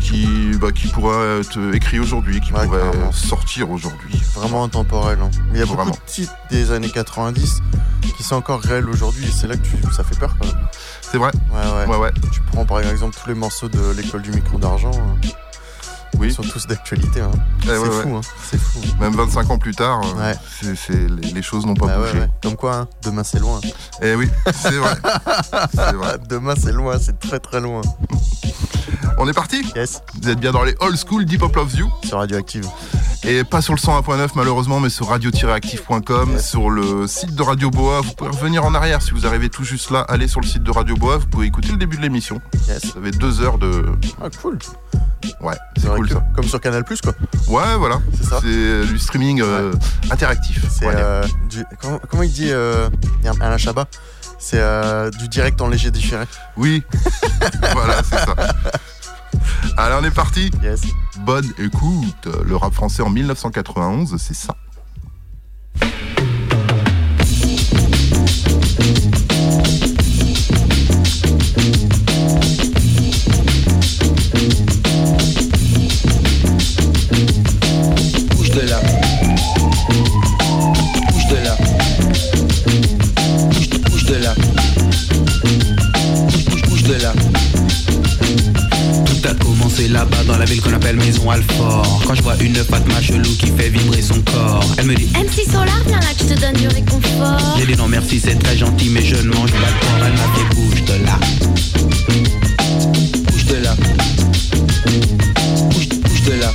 qui, 0.00 0.26
bah, 0.60 0.72
qui 0.72 0.86
pourrait 0.88 1.40
être 1.40 1.58
écrit 1.74 1.98
aujourd'hui, 2.00 2.40
qui 2.40 2.52
Ouais, 2.52 2.64
pourrait 2.64 2.80
carrément. 2.80 3.12
sortir 3.12 3.70
aujourd'hui. 3.70 4.22
Vraiment 4.34 4.64
intemporel. 4.64 5.18
Hein. 5.22 5.30
Mais 5.50 5.58
il 5.58 5.60
y 5.60 5.62
a 5.62 5.66
beaucoup 5.66 5.90
de 5.90 5.96
titres 6.06 6.32
des 6.50 6.70
années 6.72 6.90
90 6.90 7.60
qui 8.16 8.22
sont 8.24 8.36
encore 8.36 8.60
réels 8.60 8.88
aujourd'hui 8.88 9.26
et 9.26 9.30
c'est 9.30 9.46
là 9.46 9.56
que 9.56 9.62
tu, 9.62 9.76
ça 9.94 10.02
fait 10.02 10.18
peur 10.18 10.34
quand 10.40 10.46
même. 10.46 10.56
C'est 11.02 11.18
vrai 11.18 11.30
Ouais, 11.52 11.86
ouais. 11.86 11.86
Ouais, 11.94 11.96
ouais. 12.02 12.12
Tu 12.32 12.40
prends 12.40 12.64
par 12.64 12.80
exemple 12.80 13.16
tous 13.22 13.28
les 13.28 13.34
morceaux 13.36 13.68
de 13.68 13.92
l'école 13.96 14.22
du 14.22 14.30
micro 14.32 14.58
d'argent. 14.58 14.90
hein. 14.94 15.28
Oui. 16.18 16.28
Ils 16.28 16.32
sont 16.34 16.42
tous 16.42 16.66
d'actualité. 16.66 17.20
Hein. 17.20 17.30
Eh 17.62 17.66
c'est 17.66 17.78
ouais, 17.78 17.90
fou, 17.90 18.08
ouais. 18.08 18.16
hein. 18.16 18.20
c'est 18.50 18.60
fou. 18.60 18.80
Même 19.00 19.12
25 19.14 19.50
ans 19.50 19.58
plus 19.58 19.74
tard, 19.74 20.00
euh, 20.04 20.20
Ouais. 20.20 20.34
c'est- 20.60 20.74
c'est- 20.74 21.08
les, 21.08 21.32
les 21.32 21.42
choses 21.42 21.64
n'ont 21.66 21.74
pas 21.74 21.86
Bah 21.86 21.98
bougé. 21.98 22.26
Comme 22.42 22.56
quoi, 22.56 22.74
hein, 22.76 22.88
demain 23.02 23.22
c'est 23.24 23.38
loin. 23.38 23.60
Eh 24.02 24.14
oui, 24.14 24.28
c'est 24.52 24.72
vrai. 24.72 24.94
c'est 25.74 25.92
vrai. 25.94 26.16
Demain 26.28 26.54
c'est 26.60 26.72
loin, 26.72 26.98
c'est 27.00 27.18
très 27.20 27.38
très 27.38 27.60
loin. 27.60 27.82
On 29.18 29.28
est 29.28 29.32
parti? 29.32 29.64
Yes, 29.74 30.02
Vous 30.22 30.28
êtes 30.28 30.38
bien 30.38 30.52
dans 30.52 30.62
les 30.64 30.74
old 30.80 30.96
school 30.96 31.24
Deep 31.24 31.42
Hop 31.42 31.54
Loves 31.56 31.74
You 31.76 31.88
sur 32.04 32.18
Radioactive. 32.18 32.66
Et 33.24 33.42
pas 33.44 33.60
sur 33.60 33.74
le 33.74 33.78
101.9 33.80 34.28
malheureusement, 34.36 34.80
mais 34.80 34.90
sur 34.90 35.08
radio-active.com, 35.08 36.30
Yes. 36.32 36.48
sur 36.50 36.70
le 36.70 37.06
site 37.06 37.34
de 37.34 37.42
Radio 37.42 37.68
Boa. 37.70 38.00
Vous 38.00 38.12
pouvez 38.12 38.30
revenir 38.30 38.64
en 38.64 38.74
arrière 38.74 39.02
si 39.02 39.10
vous 39.10 39.26
arrivez 39.26 39.48
tout 39.48 39.64
juste 39.64 39.90
là. 39.90 40.00
Allez 40.08 40.28
sur 40.28 40.40
le 40.40 40.46
site 40.46 40.62
de 40.62 40.70
Radio 40.70 40.94
Boa, 40.96 41.18
vous 41.18 41.26
pouvez 41.26 41.46
écouter 41.46 41.70
le 41.72 41.78
début 41.78 41.96
de 41.96 42.02
l'émission. 42.02 42.40
Yes. 42.68 42.86
Vous 42.86 42.98
avez 42.98 43.10
deux 43.10 43.40
heures 43.42 43.58
de. 43.58 43.84
Ah 44.22 44.28
cool. 44.40 44.58
Ouais, 45.40 45.56
c'est 45.76 45.88
cool 45.88 46.08
ça. 46.08 46.24
Comme 46.36 46.44
sur 46.44 46.60
Canal 46.60 46.84
Plus 46.84 47.00
quoi. 47.00 47.12
Ouais, 47.48 47.76
voilà. 47.76 48.00
C'est 48.16 48.24
ça. 48.24 48.38
C'est 48.40 48.86
du 48.86 48.98
streaming 48.98 49.42
euh, 49.42 49.72
interactif. 50.10 50.64
C'est 50.70 50.86
dire. 50.88 50.94
euh, 50.96 51.24
du- 51.50 51.64
comment, 51.80 52.00
comment 52.08 52.22
il 52.22 52.32
dit 52.32 52.50
euh, 52.50 52.88
Alain 53.40 53.58
Chabat? 53.58 53.86
C'est 54.38 54.60
euh, 54.60 55.10
du 55.10 55.28
direct 55.28 55.60
en 55.60 55.66
léger 55.68 55.90
différé. 55.90 56.24
Oui, 56.56 56.84
voilà, 57.72 57.96
c'est 58.04 58.16
ça. 58.18 58.34
Allez, 59.76 59.96
on 60.00 60.04
est 60.04 60.14
parti. 60.14 60.50
Bonne 61.20 61.50
écoute. 61.58 62.28
Le 62.44 62.56
rap 62.56 62.72
français 62.74 63.02
en 63.02 63.10
1991, 63.10 64.16
c'est 64.18 64.34
ça. 64.34 64.54
Elle 94.78 94.86
me 94.86 94.94
dit 94.94 95.08
MC 95.14 95.44
Solar, 95.50 95.82
viens 95.86 95.98
là 95.98 96.06
je 96.18 96.34
te 96.34 96.40
donne 96.40 96.54
du 96.54 96.68
réconfort. 96.68 97.56
J'ai 97.58 97.66
dit 97.66 97.76
non 97.76 97.88
merci, 97.88 98.20
c'est 98.20 98.38
très 98.38 98.56
gentil, 98.56 98.88
mais 98.90 99.02
je 99.02 99.16
ne 99.16 99.34
mange 99.34 99.50
pas 99.50 99.58
de 99.58 99.78
porc. 99.80 100.06
Elle 100.06 100.12
m'a 100.12 100.28
fait 100.34 100.54
bouge 100.54 100.84
de 100.84 101.04
là. 101.04 101.18
Bouge 103.30 103.44
de 103.44 103.56
là. 103.56 103.74
Bouge, 105.70 105.88
bouge 105.88 106.22
de 106.22 106.32
là. 106.32 106.52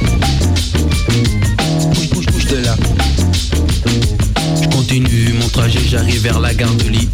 Bouge, 1.94 2.10
bouge, 2.10 2.26
bouge 2.28 2.46
de 2.46 2.58
là. 2.58 2.76
Je 4.62 4.68
continue 4.70 5.34
mon 5.34 5.50
trajet, 5.50 5.82
j'arrive 5.86 6.22
vers 6.22 6.40
la 6.40 6.54
gare 6.54 6.74
de 6.76 6.88
Lyon. 6.90 7.10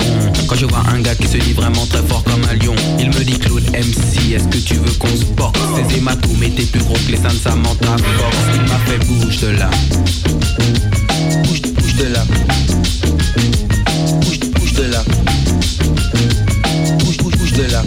Quand 0.47 0.55
je 0.55 0.65
vois 0.65 0.83
un 0.93 0.99
gars 1.01 1.15
qui 1.15 1.27
se 1.27 1.37
dit 1.37 1.53
vraiment 1.53 1.85
très 1.87 2.03
fort 2.03 2.23
comme 2.23 2.43
un 2.49 2.53
lion, 2.53 2.75
il 2.99 3.07
me 3.07 3.23
dit 3.23 3.37
Claude 3.39 3.65
MC, 3.71 4.33
est-ce 4.33 4.47
que 4.47 4.57
tu 4.57 4.75
veux 4.75 4.91
qu'on 4.93 5.15
se 5.15 5.25
porte 5.25 5.57
Ces 5.89 5.97
hématomes 5.97 6.43
étaient 6.43 6.63
plus 6.63 6.81
gros 6.81 6.93
que 6.93 7.11
les 7.11 7.17
seins 7.17 7.29
de 7.29 7.33
Samantha 7.33 7.95
Force. 7.97 8.37
Il 8.55 8.61
m'a 8.61 8.79
fait 8.85 9.05
bouge 9.05 9.39
de 9.39 9.47
là. 9.47 9.69
Bouge, 11.43 11.61
bouge 11.61 11.95
de 11.95 12.13
là. 12.13 12.23
Bouge, 14.21 14.39
bouge 14.39 14.73
de 14.73 14.83
là. 14.83 15.03
Bouge, 16.99 17.17
bouge, 17.17 17.37
bouge 17.37 17.53
de 17.53 17.63
là. 17.71 17.83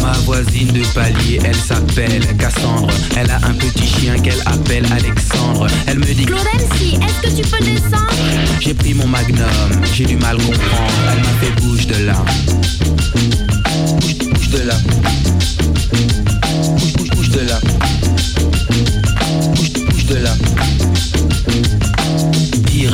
Ma 0.00 0.12
voisine 0.24 0.72
de 0.72 0.82
palier, 0.94 1.40
elle 1.44 1.56
s'appelle 1.56 2.24
Cassandre. 2.36 2.92
Elle 3.16 3.30
a 3.30 3.36
un 3.36 3.54
petit 3.54 3.86
chien 3.86 4.18
qu'elle 4.18 4.40
appelle 4.46 4.86
Alexandre. 4.92 5.66
Elle 5.86 5.98
me 5.98 6.04
dit 6.04 6.26
Claude 6.26 6.46
est-ce 6.56 7.20
que 7.22 7.42
tu 7.42 7.48
peux 7.48 7.64
descendre? 7.64 8.12
J'ai 8.60 8.74
pris 8.74 8.94
mon 8.94 9.06
magnum, 9.06 9.46
j'ai 9.94 10.04
du 10.04 10.16
mal 10.16 10.36
comprendre. 10.36 10.92
Elle 11.12 11.20
m'a 11.20 11.34
fait 11.40 11.60
bouge 11.62 11.86
de 11.86 12.04
là. 12.06 12.24
Bouge, 14.00 14.18
bouge 14.18 14.50
de 14.50 14.58
là. 14.58 14.74
Bouge, 16.76 16.92
bouge, 16.94 17.10
bouge 17.10 17.30
de 17.30 17.40
là. 17.40 17.60
Bouge, 19.54 19.72
bouge 19.72 20.06
de 20.06 20.16
là. 20.16 20.32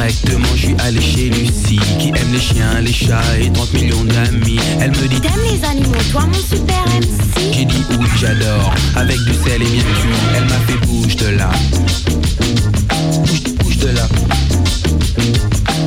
Directement, 0.03 0.49
je 0.57 0.67
suis 0.67 0.77
allé 0.81 1.01
chez 1.01 1.31
Lucie, 1.31 1.79
qui 2.01 2.09
aime 2.09 2.33
les 2.33 2.41
chiens, 2.41 2.81
les 2.81 2.93
chats 2.93 3.23
et 3.41 3.53
30 3.53 3.73
millions 3.73 4.03
d'amis. 4.03 4.59
Elle 4.81 4.91
me 4.91 5.07
dit 5.07 5.21
T'aimes 5.21 5.33
les 5.49 5.65
animaux, 5.65 5.95
toi 6.11 6.23
mon 6.27 6.35
super 6.35 6.85
MC 6.87 7.53
J'ai 7.53 7.65
dit 7.65 7.85
oui, 8.01 8.07
j'adore. 8.19 8.75
Avec 8.97 9.17
du 9.19 9.33
sel 9.33 9.63
et 9.63 9.67
bien 9.67 9.83
cuit, 9.83 10.19
elle 10.35 10.45
m'a 10.47 10.59
fait 10.67 10.87
bouge 10.89 11.15
de 11.15 11.29
là. 11.29 11.51
Bouge, 13.25 13.43
bouge 13.63 13.79
de 13.79 13.89
là. 13.91 14.09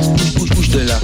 Bouge, 0.00 0.34
bouge, 0.34 0.48
bouge 0.48 0.70
de 0.70 0.80
là. 0.80 0.98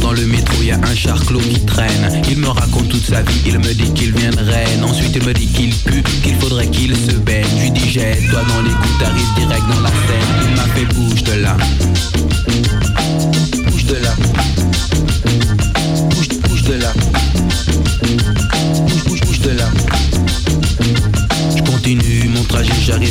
Dans 0.00 0.12
le 0.12 0.26
métro 0.26 0.62
y 0.62 0.72
a 0.72 0.76
un 0.76 0.94
charclos 0.94 1.38
qui 1.38 1.60
traîne. 1.64 2.22
Il 2.28 2.38
me 2.38 2.48
raconte 2.48 2.88
toute 2.88 3.04
sa 3.04 3.22
vie, 3.22 3.40
il 3.46 3.58
me 3.58 3.72
dit 3.72 3.92
qu'il 3.92 4.12
vient 4.12 4.30
de 4.30 4.38
Rennes 4.38 4.82
Ensuite 4.82 5.14
il 5.14 5.24
me 5.24 5.32
dit 5.32 5.46
qu'il 5.46 5.72
pue, 5.74 6.02
qu'il 6.22 6.34
faudrait 6.36 6.66
qu'il 6.66 6.96
se 6.96 7.12
baigne. 7.12 7.46
Je 7.56 7.62
lui 7.62 7.70
dis 7.70 7.88
jette-toi 7.88 8.40
dans 8.48 8.62
les 8.62 8.70
coups, 8.70 8.98
t'arrives 8.98 9.34
direct 9.36 9.62
dans 9.72 9.80
la 9.80 9.90
scène. 9.90 10.48
Il 10.48 10.56
m'a 10.56 10.62
fait 10.74 10.86
bouge 10.86 11.22
de 11.22 11.32
là 11.42 11.56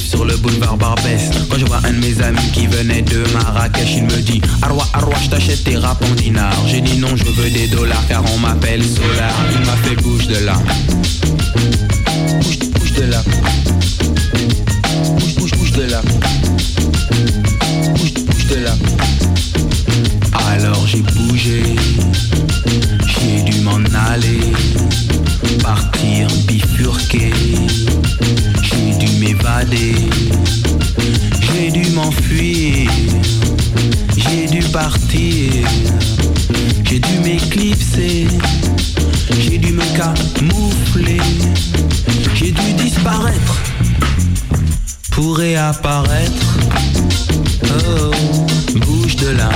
sur 0.10 0.26
le 0.26 0.36
boulevard 0.38 0.76
Barbès. 0.76 1.30
Quand 1.50 1.58
je 1.60 1.66
vois 1.66 1.82
un 1.84 1.92
de 1.92 2.00
mes 2.00 2.20
amis 2.22 2.52
qui 2.52 2.66
venait 2.66 3.04
de 3.04 3.24
Marrakech 3.34 3.96
Il 3.96 4.04
me 4.06 4.22
dit 4.22 4.42
Arwa, 4.62 4.84
Arwa, 4.94 5.14
je 5.22 5.30
t'achète 5.30 5.64
tes 5.64 5.78
rap 5.78 6.04
en 6.04 6.16
dinars 6.16 6.68
J'ai 6.68 6.82
dit 6.82 6.98
non, 6.98 7.16
je 7.16 7.26
veux 7.26 7.50
des 7.50 7.68
dollars 7.68 8.04
car 8.08 8.24
on 8.34 8.40
m'appelle 8.40 8.84
Solar. 8.84 9.34
Il 9.54 9.66
m'a 9.66 9.76
fait 9.78 9.96
bouge 10.02 10.28
de 10.28 10.46
là. 10.46 10.54
Bouge, 12.42 12.60
bouge 12.72 12.94
de 12.94 13.04
là. 13.04 13.24
Bouge, 15.20 15.36
bouge, 15.36 15.52
bouge 15.52 15.72
de 15.74 15.84
là. 15.84 16.02
Bouge, 17.96 18.14
bouge 18.14 18.46
de 18.48 18.56
là 18.56 18.99
partir 34.72 35.52
J'ai 36.84 37.00
dû 37.00 37.20
m'éclipser 37.24 38.28
J'ai 39.40 39.58
dû 39.58 39.74
me 39.74 39.84
camoufler 39.98 41.22
J'ai 42.36 42.52
dû 42.52 42.74
disparaître 42.74 43.62
Pour 45.12 45.38
réapparaître. 45.38 46.58
Oh, 47.66 48.12
bouge 48.86 49.16
de 49.16 49.30
là 49.30 49.50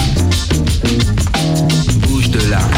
Bouge 2.07 2.29
de 2.29 2.49
là 2.49 2.72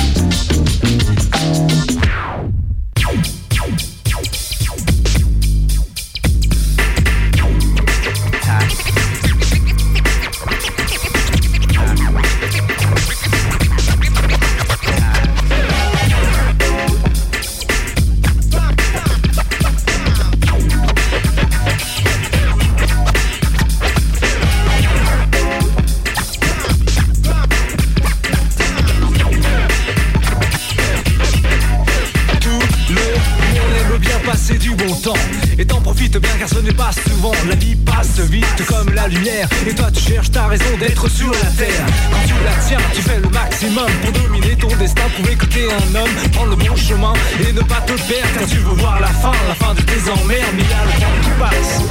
Pour 43.75 44.11
dominer 44.13 44.55
ton 44.55 44.69
destin 44.77 45.01
que 45.37 45.45
t'es 45.47 45.65
un 45.65 45.95
homme 45.95 46.09
Prendre 46.31 46.51
le 46.51 46.55
bon 46.55 46.77
chemin 46.77 47.11
et 47.41 47.51
ne 47.51 47.59
pas 47.59 47.81
te 47.81 47.91
perdre 47.91 48.29
Car 48.33 48.47
tu 48.47 48.55
veux 48.59 48.73
voir 48.75 49.01
la 49.01 49.07
fin, 49.07 49.33
la 49.49 49.55
fin 49.55 49.73
de 49.73 49.81
tes 49.81 50.09
emmerdes 50.09 50.55
Mais 50.55 50.63
y 50.63 50.73
a 50.73 50.85
le 50.85 50.91
temps 51.01 51.19
qui 51.21 51.29
passe. 51.37 51.81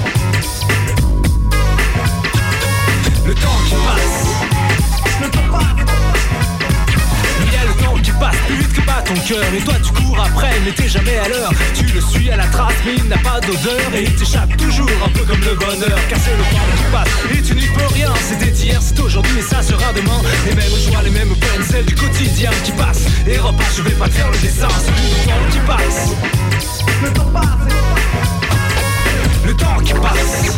Le 3.26 3.34
temps 3.34 3.60
qui 3.68 3.74
passe. 3.74 4.26
Le 5.20 5.28
temps 5.28 5.52
passe. 5.52 5.64
Il 7.44 7.52
y 7.52 7.56
a 7.56 7.64
le 7.66 7.84
temps 7.84 7.96
qui 8.02 8.12
passe 8.12 8.73
bat 8.84 9.02
ton 9.04 9.14
cœur 9.14 9.44
Et 9.54 9.60
toi 9.60 9.74
tu 9.82 9.92
cours 9.92 10.18
après 10.20 10.52
mais 10.64 10.72
t'es 10.72 10.88
jamais 10.88 11.18
à 11.18 11.28
l'heure. 11.28 11.52
Tu 11.74 11.84
le 11.84 12.00
suis 12.00 12.30
à 12.30 12.36
la 12.36 12.46
trace 12.46 12.74
mais 12.84 12.94
il 12.96 13.04
n'a 13.04 13.18
pas 13.18 13.40
d'odeur. 13.40 13.94
Et 13.94 14.04
il 14.04 14.14
t'échappe 14.14 14.56
toujours 14.56 14.90
un 15.04 15.08
peu 15.10 15.24
comme 15.24 15.40
le 15.40 15.54
bonheur 15.54 15.98
Car 16.08 16.18
c'est 16.18 16.36
le 16.36 16.42
temps 16.42 16.68
qui 16.76 16.92
passe 16.92 17.08
et 17.36 17.42
tu 17.42 17.54
n'y 17.54 17.66
peux 17.66 17.86
rien 17.94 18.12
C'était 18.20 18.50
hier, 18.50 18.80
c'est 18.80 18.98
aujourd'hui 19.00 19.38
et 19.38 19.42
ça 19.42 19.62
sera 19.62 19.92
demain. 19.92 20.20
Les 20.46 20.54
mêmes 20.54 20.76
joies, 20.88 21.02
les 21.02 21.10
mêmes 21.10 21.34
peines, 21.36 21.64
celles 21.68 21.86
du 21.86 21.94
quotidien 21.94 22.50
qui 22.64 22.72
passe 22.72 23.04
Et 23.26 23.38
repas, 23.38 23.64
je 23.76 23.82
vais 23.82 23.90
pas 23.90 24.08
te 24.08 24.12
faire 24.14 24.30
le 24.30 24.38
dessin 24.38 24.68
Celui 24.68 25.08
du 25.08 25.26
temps 25.26 25.50
qui 25.50 25.58
passe. 25.66 26.10
Le 27.02 27.12
temps 27.12 27.30
passe. 27.32 27.44
Le 29.46 29.54
temps 29.54 29.76
qui 29.84 29.92
passe 29.94 30.56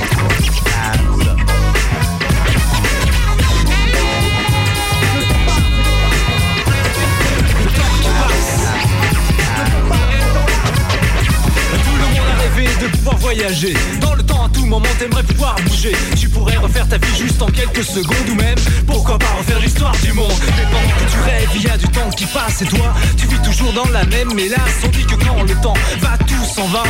de 12.65 12.89
pouvoir 12.89 13.17
voyager. 13.19 13.75
Dans 14.01 14.15
le 14.15 14.23
temps 14.23 14.47
à 14.47 14.49
tout 14.49 14.65
moment 14.65 14.89
t'aimerais 14.99 15.23
pouvoir 15.23 15.57
bouger. 15.67 15.93
Tu 16.19 16.29
pourrais 16.29 16.57
refaire 16.57 16.89
ta 16.89 16.97
vie 16.97 17.17
juste 17.19 17.43
en 17.43 17.47
quelques 17.47 17.85
secondes 17.85 18.29
Ou 18.31 18.35
même 18.35 18.57
pourquoi 18.87 19.19
pas 19.19 19.31
refaire 19.39 19.61
l'histoire 19.61 19.95
du 20.03 20.13
monde. 20.15 20.33
Mais 20.57 20.65
pendant 20.65 20.95
que 20.95 21.11
tu 21.11 21.19
rêves 21.21 21.51
il 21.55 21.63
y 21.65 21.69
a 21.69 21.77
du 21.77 21.87
temps 21.89 22.09
qui 22.17 22.25
passe 22.27 22.63
Et 22.63 22.67
toi 22.67 22.95
tu 23.17 23.27
vis 23.27 23.41
toujours 23.43 23.73
dans 23.75 23.89
la 23.91 24.05
même 24.07 24.33
mélasse. 24.35 24.81
On 24.85 24.89
dit 24.89 25.05
que 25.05 25.17
quand 25.17 25.43
le 25.43 25.55
temps 25.61 25.75
va 26.01 26.17
tout 26.27 26.45
s'en 26.45 26.67
va. 26.69 26.85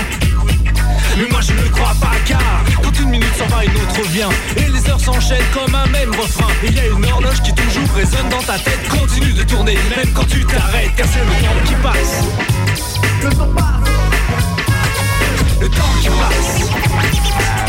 Mais 1.19 1.29
moi 1.31 1.41
je 1.41 1.53
ne 1.53 1.69
crois 1.71 1.95
pas 2.01 2.15
car 2.25 2.65
Quand 2.83 3.01
une 3.01 3.11
minute 3.11 3.37
s'en 3.37 3.47
va 3.47 3.65
une 3.65 3.75
autre 3.75 4.09
vient. 4.13 4.31
Et 4.57 4.71
les 4.71 4.89
heures 4.89 5.01
s'enchaînent 5.01 5.51
comme 5.53 5.75
un 5.75 5.87
même 5.87 6.11
refrain. 6.11 6.53
Il 6.63 6.75
y 6.75 6.81
a 6.81 6.87
une 6.87 7.05
horloge 7.05 7.43
qui 7.43 7.53
toujours 7.53 7.93
résonne 7.97 8.29
dans 8.31 8.43
ta 8.43 8.59
tête. 8.59 8.89
Continue 8.89 9.33
de 9.33 9.43
tourner 9.43 9.77
même 9.97 10.13
quand 10.15 10.27
tu 10.29 10.45
t'arrêtes 10.45 10.95
Car 10.97 11.07
c'est 11.13 11.25
le 11.25 11.45
temps 11.45 11.67
qui 11.67 11.75
passe. 11.83 12.25
Passe 13.57 13.76
Le 15.61 15.69
temps 15.71 15.83
qui 16.01 16.09
passe 16.09 17.66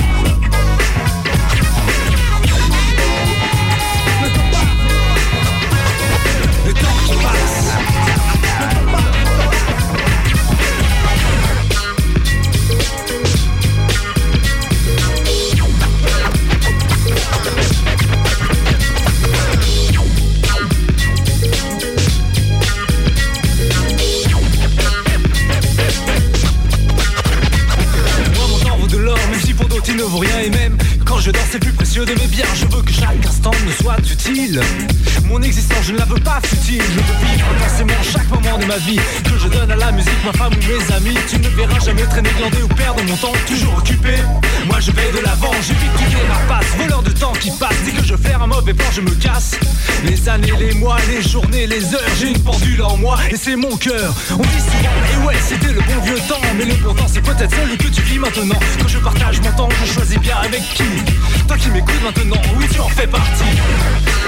c'est 31.49 31.59
plus 31.59 31.86
rien 33.87 33.97
d'utile. 34.01 34.61
Mon 35.25 35.41
existence, 35.41 35.83
je 35.83 35.91
ne 35.93 35.97
la 35.97 36.05
veux 36.05 36.19
pas 36.19 36.39
futile. 36.43 36.81
Je 36.81 36.99
veux 36.99 37.31
vivre 37.31 37.47
intensément 37.55 38.03
chaque 38.03 38.29
moment 38.29 38.57
de 38.57 38.65
ma 38.65 38.77
vie. 38.77 38.99
Que 39.23 39.37
je 39.37 39.47
donne 39.47 39.71
à 39.71 39.75
la 39.75 39.91
musique, 39.91 40.23
ma 40.25 40.33
femme 40.33 40.53
ou 40.53 40.67
mes 40.67 40.95
amis. 40.95 41.17
Tu 41.29 41.39
ne 41.39 41.49
verras 41.49 41.79
jamais 41.79 42.03
traîner, 42.03 42.29
glander 42.37 42.63
ou 42.63 42.67
perdre 42.67 43.03
mon 43.03 43.15
temps. 43.17 43.33
Toujours 43.47 43.77
occupé. 43.77 44.15
Moi 44.67 44.79
je 44.79 44.91
vais 44.91 45.11
de 45.11 45.25
l'avant, 45.25 45.51
j'évite 45.61 45.91
toutes 45.93 46.13
les 46.13 46.27
rapaces. 46.27 46.67
Voleur 46.77 47.01
de 47.01 47.11
temps 47.11 47.33
qui 47.33 47.51
passe. 47.51 47.75
Dès 47.85 47.91
que 47.91 48.03
je 48.03 48.15
fais 48.15 48.33
un 48.33 48.47
mauvais 48.47 48.73
plan, 48.73 48.87
je 48.93 49.01
me 49.01 49.11
casse. 49.11 49.55
Les 50.05 50.29
années, 50.29 50.53
les 50.59 50.73
mois, 50.75 50.97
les 51.09 51.27
journées, 51.27 51.67
les 51.67 51.93
heures. 51.93 52.01
J'ai 52.19 52.29
une 52.29 52.43
pendule 52.43 52.81
en 52.83 52.97
moi 52.97 53.17
et 53.31 53.35
c'est 53.35 53.55
mon 53.55 53.75
cœur. 53.77 54.13
On 54.31 54.37
dit 54.37 54.63
souvent, 54.71 55.23
et 55.23 55.25
ouais, 55.25 55.35
c'était 55.47 55.73
le 55.73 55.81
bon 55.81 56.01
vieux 56.03 56.19
temps. 56.27 56.41
Mais 56.57 56.65
le 56.65 56.75
bon 56.75 56.93
temps, 56.93 57.07
c'est 57.07 57.21
peut-être 57.21 57.55
celui 57.55 57.77
que 57.77 57.87
tu 57.87 58.01
vis 58.03 58.19
maintenant. 58.19 58.59
Quand 58.79 58.87
je 58.87 58.99
partage 58.99 59.41
mon 59.41 59.51
temps, 59.51 59.69
je 59.83 59.91
choisis 59.91 60.19
bien 60.19 60.37
avec 60.43 60.61
qui? 60.73 60.83
Toi 61.47 61.57
qui 61.57 61.69
m'écoutes 61.69 61.86
maintenant, 62.03 62.41
oui, 62.57 62.65
tu 62.71 62.79
en 62.79 62.89
fais 62.89 63.07
partie. 63.07 63.43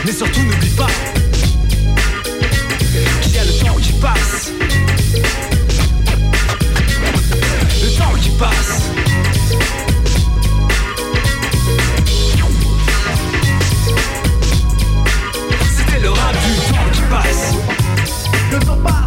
Mais 0.05 0.11
surtout, 0.11 0.41
n'oublie 0.41 0.69
pas 0.69 0.87
qu'il 3.21 3.33
y 3.33 3.37
a 3.37 3.43
le 3.43 3.51
temps 3.51 3.75
qui 3.75 3.91
passe. 3.93 4.51
Le 7.81 7.97
temps 7.97 8.13
qui 8.19 8.29
passe. 8.31 8.83
C'était 15.77 15.99
le 15.99 16.09
rap 16.09 16.33
du 16.33 16.73
temps 16.73 16.89
qui 16.91 17.01
passe. 17.09 17.53
Le 18.51 18.59
temps 18.59 18.77
passe. 18.83 18.98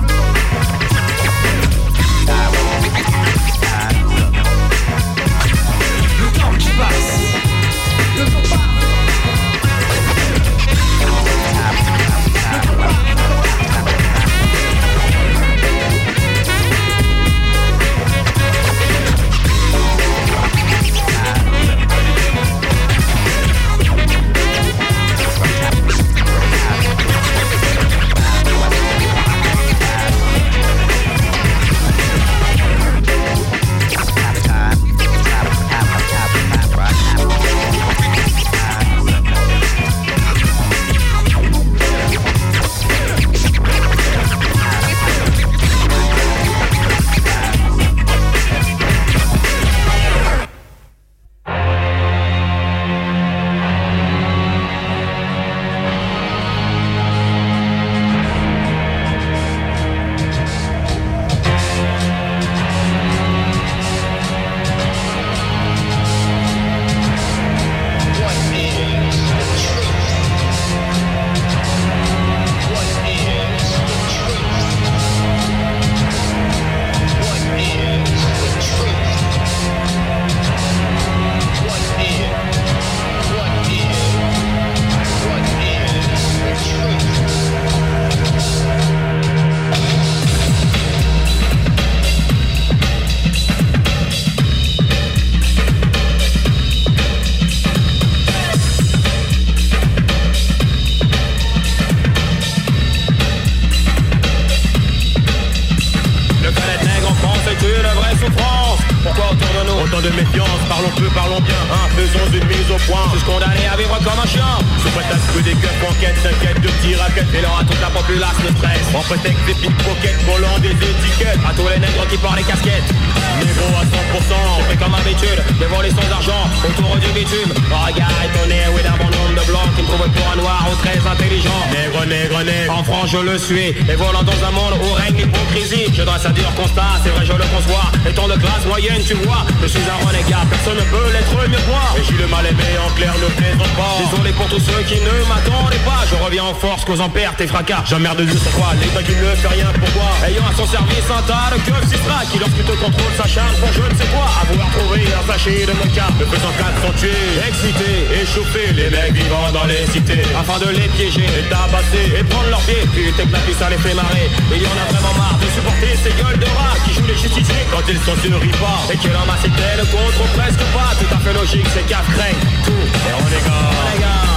Reviens 146.93 147.05
en 147.05 147.09
perte 147.09 147.41
et 147.41 147.47
fracas. 147.47 147.85
J'emmerde 147.87 148.21
de 148.21 148.37
sur 148.37 148.51
quoi, 148.53 148.73
l'État 148.81 149.03
qui 149.03 149.13
ne 149.17 149.35
fait 149.37 149.49
rien 149.49 149.67
pour 149.73 149.91
moi 149.97 150.13
Ayant 150.27 150.45
à 150.45 150.55
son 150.57 150.67
service 150.67 151.09
un 151.09 151.23
tas 151.23 151.49
de 151.53 151.61
keufs 151.65 151.89
Sistra 151.89 152.21
Qui 152.31 152.39
lorsqu'il 152.39 152.65
te 152.65 152.77
contrôle 152.77 153.13
s'acharne 153.17 153.55
pour 153.61 153.73
je 153.73 153.83
ne 153.83 153.95
sais 153.97 154.09
quoi. 154.13 154.29
Avoir 154.43 154.69
trouvé 154.77 155.01
un 155.09 155.25
sachet 155.27 155.67
de 155.67 155.73
mon 155.73 155.89
cas 155.95 156.11
Me 156.21 156.25
faisant 156.27 156.53
4 156.53 156.85
sont 156.85 156.95
tués, 157.01 157.33
excités, 157.49 157.97
échauffés 158.23 158.73
Les 158.77 158.91
mecs 158.91 159.15
vivant 159.15 159.49
dans 159.53 159.65
les 159.65 159.87
cités. 159.89 160.23
Afin 160.37 160.59
de 160.59 160.69
les 160.73 160.89
piéger, 160.93 161.25
et 161.25 161.49
tabasser 161.49 162.07
et 162.19 162.25
prendre 162.25 162.51
leurs 162.51 162.65
pieds. 162.69 162.85
Putain 162.93 163.25
que 163.25 163.33
la 163.33 163.41
ça 163.59 163.71
les 163.71 163.81
fait 163.81 163.95
marrer. 163.95 164.29
Et 164.53 164.59
y 164.61 164.67
en 164.67 164.77
a 164.77 164.87
vraiment 164.93 165.15
marre 165.17 165.39
de 165.41 165.49
supporter 165.49 165.93
ces 165.97 166.13
gueules 166.13 166.41
de 166.41 166.51
rats 166.57 166.77
Qui 166.85 166.93
jouent 166.95 167.09
les 167.09 167.17
justiciers. 167.17 167.65
Quand 167.73 167.85
ils 167.89 168.01
sont 168.05 168.17
sur 168.21 168.37
ripa 168.37 168.75
Et 168.93 168.99
que 169.01 169.09
l'homme 169.09 169.33
a 169.33 169.39
ne 169.41 169.85
contre 169.89 170.25
presque 170.37 170.65
pas. 170.77 170.93
Tout 171.01 171.09
à 171.09 171.19
fait 171.25 171.35
logique, 171.35 171.69
c'est 171.73 171.87
craignent 171.89 172.45
tout. 172.65 172.85
Et 172.85 173.13
on 173.17 173.27
est 173.33 173.45
gars, 173.49 174.32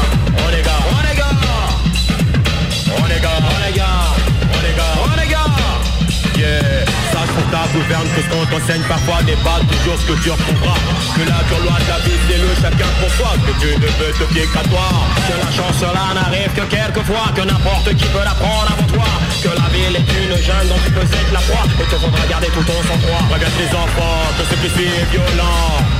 que 8.15 8.21
ce 8.23 8.29
qu'on 8.29 8.45
t'enseigne 8.47 8.81
parfois 8.87 9.21
n'est 9.23 9.41
pas 9.43 9.59
toujours 9.67 9.99
ce 9.99 10.05
que 10.07 10.15
tu 10.23 10.31
retrouveras 10.31 10.79
Que 11.15 11.23
la 11.27 11.43
loi 11.59 11.75
de 11.83 11.87
la 11.91 11.99
vie 11.99 12.15
le 12.39 12.49
chacun 12.61 12.91
pour 12.99 13.11
soi. 13.11 13.35
Que 13.45 13.51
tu 13.59 13.69
ne 13.75 13.89
peux 13.99 14.11
te 14.15 14.25
fier 14.33 14.47
qu'à 14.53 14.63
toi. 14.71 14.87
Que 15.27 15.35
la 15.35 15.51
chance 15.51 15.81
là 15.81 16.15
n'arrive 16.15 16.51
que 16.55 16.65
quelquefois. 16.71 17.27
Que 17.35 17.41
n'importe 17.41 17.93
qui 17.95 18.05
peut 18.15 18.23
la 18.23 18.35
prendre 18.35 18.71
avant 18.71 18.87
toi. 18.87 19.09
Que 19.43 19.51
la 19.51 19.67
ville 19.75 19.95
est 19.99 20.09
une 20.15 20.35
jungle 20.39 20.69
dont 20.71 20.81
tu 20.85 20.91
peux 20.91 21.03
être 21.03 21.33
la 21.33 21.43
proie. 21.43 21.67
Et 21.81 21.87
te 21.91 21.95
faudra 21.99 22.25
garder 22.29 22.47
tout 22.47 22.63
ton 22.63 22.79
sang-froid. 22.87 23.23
Regarde 23.31 23.55
les 23.59 23.71
enfants, 23.75 24.23
que 24.37 24.43
ce 24.49 24.55
qui 24.61 24.69
suit 24.71 24.87
est 24.87 25.07
violent 25.11 25.94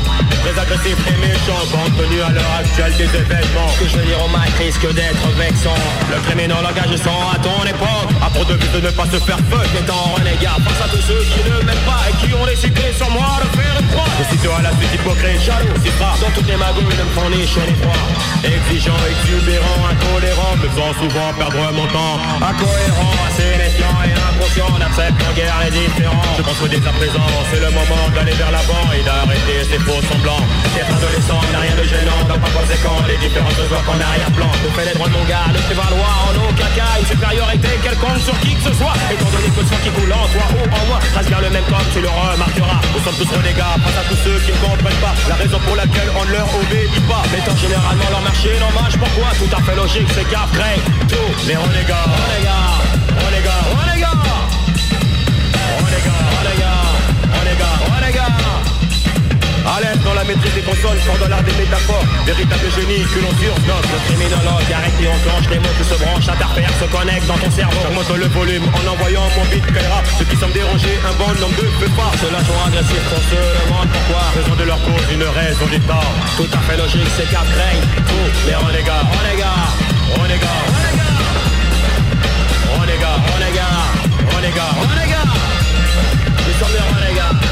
Très 0.46 0.62
agressif 0.62 0.96
et 1.10 1.18
méchant 1.26 1.58
compte 1.74 1.98
tenu 1.98 2.22
à 2.22 2.30
l'heure 2.30 2.56
actuelle 2.60 2.94
des 2.98 3.10
événements. 3.10 3.66
Ce 3.74 3.80
que 3.82 3.90
je 3.90 3.98
veux 3.98 4.06
dire 4.06 4.22
au 4.24 4.30
mic 4.30 4.54
risque 4.60 4.86
d'être 4.94 5.28
vexant. 5.42 5.74
Le 6.14 6.22
criminel 6.22 6.62
langage 6.62 7.02
sans 7.02 7.34
à 7.34 7.42
ton 7.42 7.66
époque. 7.66 8.14
A 8.22 8.30
pour 8.30 8.46
de 8.46 8.54
but 8.54 8.72
de 8.74 8.82
ne 8.86 8.92
pas 8.92 9.10
se 9.10 9.18
faire 9.26 9.42
fuck 9.50 9.66
étant 9.74 10.14
renégat. 10.14 10.62
Face 10.62 10.86
à 10.86 10.90
tous 10.94 11.02
ceux 11.02 11.26
qui 11.34 11.42
ne 11.50 11.66
m'aiment 11.66 11.88
pas 11.90 12.06
et 12.06 12.14
qui 12.22 12.32
ont 12.36 12.46
décidé 12.46 12.94
sur 12.94 13.10
moi 13.10 13.42
de 13.42 13.58
faire 13.58 13.74
une 13.74 13.88
croix. 13.90 14.06
Je 14.22 14.38
cite 14.38 14.46
à 14.46 14.62
la 14.62 14.70
suite 14.78 14.94
hypocrite, 14.94 15.42
jaloux, 15.42 15.82
si 15.82 15.90
rare 15.98 16.18
Dans 16.22 16.30
toutes 16.30 16.48
les 16.48 16.56
magouilles 16.62 16.94
de 16.94 17.04
me 17.04 17.14
font 17.18 17.30
ni 17.34 17.42
chaud 17.50 17.66
ni 17.66 17.74
froid 17.82 18.06
Exigeant, 18.46 19.02
exubérant, 19.10 19.82
intolérant 19.90 20.54
Me 20.62 20.70
faisant 20.70 20.94
souvent 21.02 21.34
perdre 21.34 21.74
mon 21.74 21.88
temps. 21.90 22.22
Incohérent, 22.38 23.18
assez 23.26 23.50
méfiant 23.58 23.98
et 24.06 24.14
inconscient 24.14 24.70
N'acceptant 24.78 25.34
guère 25.34 25.58
les 25.66 25.74
différents 25.74 26.38
Je 26.38 26.44
pense 26.44 26.60
que 26.62 26.70
dès 26.70 26.86
à 26.86 26.94
présent 26.94 27.28
c'est 27.50 27.60
le 27.60 27.72
moment 27.74 28.06
d'aller 28.14 28.38
vers 28.38 28.52
l'avant 28.52 28.86
Et 28.94 29.02
d'arrêter 29.04 29.66
ces 29.66 29.80
faux 29.80 30.02
semblants 30.06 30.35
Être 30.76 30.92
adolescent 30.92 31.40
n'a 31.52 31.60
rien 31.60 31.76
de 31.76 31.84
gênant. 31.84 32.20
Donc 32.28 32.40
par 32.40 32.52
conséquent 32.54 32.98
les 33.08 33.18
différences 33.18 33.56
se 33.56 33.68
voient 33.70 33.86
qu'en 33.86 34.00
arrière-plan 34.00 34.50
Nous 34.64 34.74
fait 34.76 34.86
les 34.86 34.96
droits 34.96 35.08
de 35.08 35.16
mon 35.16 35.26
gars, 35.26 35.48
ne 35.52 35.60
fait 35.68 35.78
valoir 35.78 36.14
en 36.28 36.34
aucun 36.50 36.72
cas 36.76 36.92
une 37.00 37.08
supériorité 37.08 37.70
quelconque 37.84 38.22
sur 38.22 38.38
qui 38.40 38.56
que 38.56 38.64
ce 38.68 38.74
soit. 38.76 38.96
Étant 39.12 39.30
donné 39.32 39.50
que 39.54 39.62
le 39.62 39.68
sang 39.68 39.80
qui 39.84 39.92
coule 39.96 40.14
en 40.14 40.28
toi 40.34 40.46
ou 40.56 40.62
en 40.68 40.84
moi 40.90 41.00
Reste 41.16 41.30
bien 41.30 41.42
le 41.42 41.50
même 41.50 41.68
comme 41.72 41.88
tu 41.94 42.00
le 42.02 42.10
remarqueras. 42.10 42.82
Nous 42.94 43.02
sommes 43.04 43.20
tous 43.20 43.32
renégats 43.36 43.76
face 43.84 43.98
à 44.00 44.06
tous 44.10 44.20
ceux 44.24 44.38
qui 44.44 44.52
ne 44.52 44.60
comprennent 44.64 45.02
pas 45.04 45.16
La 45.30 45.36
raison 45.36 45.60
pour 45.64 45.76
laquelle 45.76 46.10
on 46.16 46.26
ne 46.26 46.32
leur 46.32 46.48
obéit 46.60 46.96
pas. 47.08 47.24
Mettant 47.32 47.56
généralement 47.56 48.10
leur 48.12 48.22
marché 48.22 48.52
dommage 48.60 48.96
Pourquoi 49.00 49.30
tout 49.40 49.52
à 49.56 49.62
fait 49.64 49.76
logique 49.76 50.10
c'est 50.14 50.28
qu'après 50.30 50.76
tous 51.08 51.48
les 51.48 51.56
renégats, 51.56 52.08
renégats 52.10 52.76
Renégats, 53.24 53.64
renégats, 53.76 54.20
renégats, 55.80 56.24
renégats 56.36 56.95
l'aise 59.82 60.00
dans 60.06 60.14
la 60.14 60.24
maîtrise 60.24 60.54
des 60.54 60.62
consonnes, 60.62 61.00
sans 61.06 61.18
dans 61.18 61.30
l'art 61.30 61.44
des 61.44 61.56
métaphores. 61.58 62.06
Véritable 62.26 62.70
génie 62.78 63.02
que 63.10 63.20
l'on 63.20 63.34
surnote 63.34 63.88
Le 63.90 64.00
criminologue 64.06 64.70
arrête 64.70 64.98
et 65.02 65.08
enclenche 65.10 65.48
Les 65.50 65.60
mots 65.60 65.76
qui 65.78 65.86
se 65.86 65.98
branchent, 65.98 66.30
interfèrent, 66.30 66.76
se 66.78 66.86
connectent 66.86 67.28
dans 67.28 67.42
ton 67.42 67.52
cerveau. 67.52 67.80
J'augmente 67.82 68.12
le 68.14 68.30
volume 68.30 68.66
en 68.70 68.84
envoyant 68.94 69.26
mon 69.36 69.46
beat 69.50 69.66
rap 69.90 70.06
Ceux 70.18 70.26
qui 70.26 70.38
semblent 70.38 70.54
dérangés, 70.54 70.98
un 71.02 71.16
bon 71.18 71.30
nombre 71.42 71.58
de 71.58 71.68
peu 71.82 71.90
pas 71.98 72.12
Ceux-là 72.22 72.40
sont 72.46 72.60
agressifs, 72.68 73.10
on 73.10 73.24
se 73.26 73.40
demande 73.42 73.90
pourquoi. 73.90 74.24
Raison 74.38 74.56
de 74.56 74.66
leur 74.70 74.80
cause, 74.86 75.06
une 75.12 75.26
raison 75.26 75.66
du 75.66 75.80
tort 75.82 76.14
Tout 76.38 76.52
à 76.54 76.62
fait 76.70 76.78
logique, 76.78 77.10
c'est 77.18 77.30
qu'à 77.30 77.42
craignent 77.42 77.88
tous 78.06 78.30
les 78.48 78.56
Renégats, 78.56 79.06
renégats, 79.18 79.66
renégats 80.18 80.62
Renégats, 82.78 83.18
renégats, 83.34 83.82
renégats, 84.36 84.74
renégats 84.90 85.26
Nous 86.46 86.56
sommes 86.60 86.74
des 86.74 86.86
renégats 86.94 87.45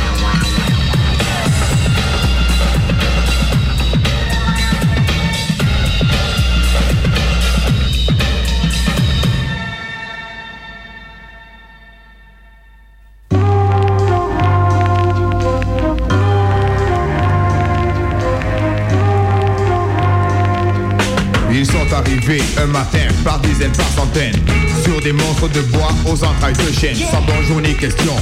De 25.43 25.59
bois 25.59 25.89
aux 26.05 26.23
entrailles 26.23 26.53
de 26.53 26.71
chêne. 26.71 26.95
Sans 26.95 27.21
bonjour 27.21 27.59
ni 27.59 27.75
question, 27.75 28.15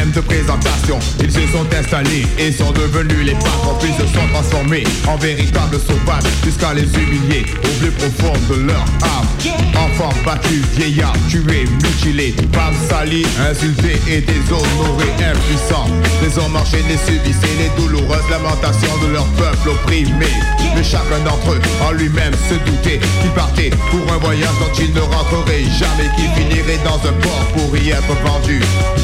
même 0.00 0.10
de 0.12 0.20
présentation. 0.20 0.98
Ils 1.22 1.30
se 1.30 1.40
sont 1.52 1.66
installés 1.78 2.26
et 2.38 2.50
sont 2.52 2.72
devenus 2.72 3.24
les 3.24 3.34
patrons 3.34 3.76
Puis 3.80 3.92
se 3.92 4.06
sont 4.06 4.26
transformés 4.32 4.84
en 5.06 5.16
véritables 5.16 5.78
sauvages 5.78 6.24
Jusqu'à 6.44 6.72
les 6.72 6.88
humilier 6.96 7.44
au 7.62 7.68
plus 7.80 7.90
profond 7.90 8.32
de 8.48 8.66
leur 8.66 8.84
âme. 9.02 9.28
Enfants 9.74 10.14
battus, 10.24 10.64
vieillards, 10.76 11.16
tués, 11.28 11.66
mutilés 11.82 12.34
Femmes 12.52 12.74
salies, 12.88 13.26
insultées 13.50 14.00
et 14.08 14.20
déshonorées, 14.22 15.14
impuissants 15.20 15.88
Les 16.22 16.38
hommes 16.38 16.56
enchaînés 16.56 17.00
subissaient 17.06 17.58
les 17.58 17.82
douloureuses 17.82 18.30
lamentations 18.30 18.96
de 19.02 19.12
leur 19.12 19.26
peuple 19.36 19.68
opprimé. 19.68 20.32
Mais 20.74 20.84
chacun 20.84 21.20
d'entre 21.24 21.52
eux 21.52 21.60
en 21.86 21.92
lui-même 21.92 22.34
se 22.48 22.54
doutait 22.54 23.00
qu'il 23.20 23.30
partait 23.32 23.70
pour 23.90 24.14
un 24.14 24.18
voyage 24.18 24.56
dont 24.60 24.74
il 24.78 24.92
ne 24.94 25.00
rentrerait 25.00 25.64
jamais 25.78 26.08
Qu'il 26.16 26.30
finirait 26.30 26.80
dans 26.84 27.00
un 27.08 27.12
port 27.20 27.44
pour 27.54 27.76
y 27.76 27.90
être 27.90 28.14
vendu. 28.24 28.60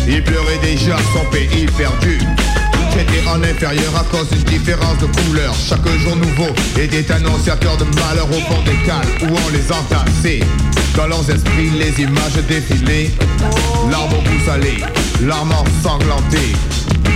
Il 0.08 0.22
pleurait 0.22 0.58
déjà 0.62 0.85
son 1.12 1.24
pays 1.30 1.66
perdu. 1.76 2.18
Traité 2.92 3.20
en 3.28 3.42
inférieur 3.42 3.92
à 3.96 4.04
cause 4.04 4.28
d'une 4.30 4.44
différence 4.44 4.98
de 4.98 5.06
couleur. 5.06 5.52
Chaque 5.54 5.86
jour 5.98 6.14
nouveau 6.16 6.52
était 6.80 7.10
annonciateur 7.12 7.76
de 7.76 7.84
malheur 7.84 8.28
au 8.30 8.40
fond 8.40 8.62
des 8.64 8.76
cales 8.86 9.06
où 9.22 9.34
on 9.34 9.50
les 9.50 9.72
entassait. 9.72 10.40
Dans 10.96 11.08
leurs 11.08 11.28
esprits 11.28 11.70
les 11.70 12.02
images 12.02 12.38
défilaient. 12.48 13.10
Larmes 13.90 14.12
au 14.12 14.22
goût 14.22 14.44
salé, 14.46 14.78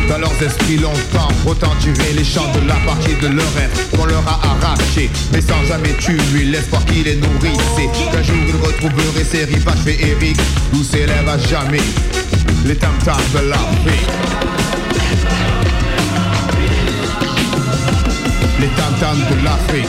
dans 0.08 0.18
leurs 0.18 0.42
esprits 0.42 0.76
longtemps 0.78 1.28
retentiré 1.46 2.12
les 2.16 2.24
chants 2.24 2.50
de 2.52 2.66
la 2.66 2.74
partie 2.84 3.14
de 3.22 3.28
leur 3.28 3.58
être 3.58 3.90
qu'on 3.96 4.06
leur 4.06 4.26
a 4.26 4.40
arraché. 4.50 5.08
Mais 5.32 5.40
sans 5.40 5.64
jamais 5.68 5.92
tuer 5.98 6.44
l'espoir 6.44 6.84
qui 6.86 7.04
les 7.04 7.16
nourrissait. 7.16 7.88
Qu'un 8.12 8.22
jour 8.22 8.36
ils 8.48 8.66
retrouveraient 8.66 9.24
ces 9.24 9.44
rivages 9.44 9.78
féeriques 9.84 10.40
D'où 10.72 10.82
s'élèvent 10.82 11.28
à 11.28 11.38
jamais 11.38 11.78
les 12.64 12.76
tam-tams 12.76 13.16
de 13.32 13.48
l'Afrique 13.48 14.08
Les 18.60 18.68
tam-tams 18.68 19.18
de 19.30 19.44
l'Afrique 19.44 19.88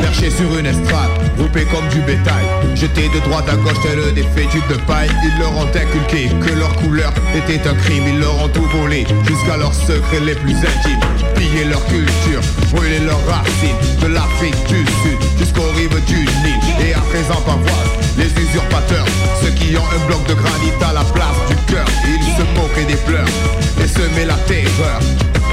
Perchés 0.00 0.30
sur 0.30 0.58
une 0.58 0.66
estrade, 0.66 1.10
groupés 1.38 1.64
comme 1.66 1.88
du 1.88 2.00
bétail. 2.00 2.44
Jetés 2.74 3.08
de 3.14 3.20
droite 3.20 3.48
à 3.48 3.56
gauche 3.56 3.80
tel 3.82 4.12
des 4.14 4.24
fétus 4.34 4.62
de 4.68 4.74
paille. 4.86 5.10
Ils 5.24 5.38
leur 5.38 5.56
ont 5.56 5.68
inculqué 5.68 6.28
que 6.44 6.58
leur 6.58 6.74
couleur 6.76 7.12
était 7.34 7.68
un 7.68 7.74
crime. 7.74 8.04
Ils 8.08 8.18
leur 8.18 8.42
ont 8.42 8.48
tout 8.48 8.66
volé 8.76 9.06
jusqu'à 9.26 9.56
leurs 9.56 9.72
secrets 9.72 10.20
les 10.24 10.34
plus 10.34 10.56
intimes. 10.56 11.00
Pillé 11.36 11.64
leur 11.64 11.84
culture, 11.86 12.40
brûlé 12.72 12.98
leurs 12.98 13.24
racines. 13.26 13.76
De 14.00 14.08
l'Afrique 14.08 14.56
un 19.94 20.06
bloc 20.06 20.26
de 20.26 20.34
granit 20.34 20.72
à 20.80 20.92
la 20.92 21.04
place 21.04 21.38
du 21.48 21.56
cœur. 21.72 21.84
Ils 22.06 22.24
se 22.36 22.42
moquaient 22.58 22.86
des 22.86 23.00
pleurs 23.06 23.26
et 23.82 23.88
semaient 23.88 24.26
la 24.26 24.36
terreur 24.46 25.00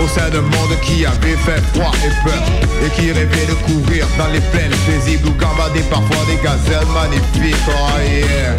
au 0.04 0.08
sein 0.08 0.30
d'un 0.30 0.41
monde 0.41 0.76
qui 0.82 1.06
avait 1.06 1.38
fait 1.38 1.62
froid 1.74 1.91
et 2.06 2.28
peur 2.28 2.43
Et 2.86 2.89
qui 3.00 3.12
rêvait 3.12 3.45
de 3.45 3.54
courir 3.66 4.06
dans 4.18 4.28
les 4.28 4.41
plaines 4.52 4.76
paisibles 4.86 5.28
Où 5.28 5.32
gambader 5.34 5.82
parfois 5.89 6.26
des 6.28 6.38
gazelles 6.43 6.88
magnifiques. 6.93 7.56
Oh 7.68 8.00
yeah. 8.02 8.56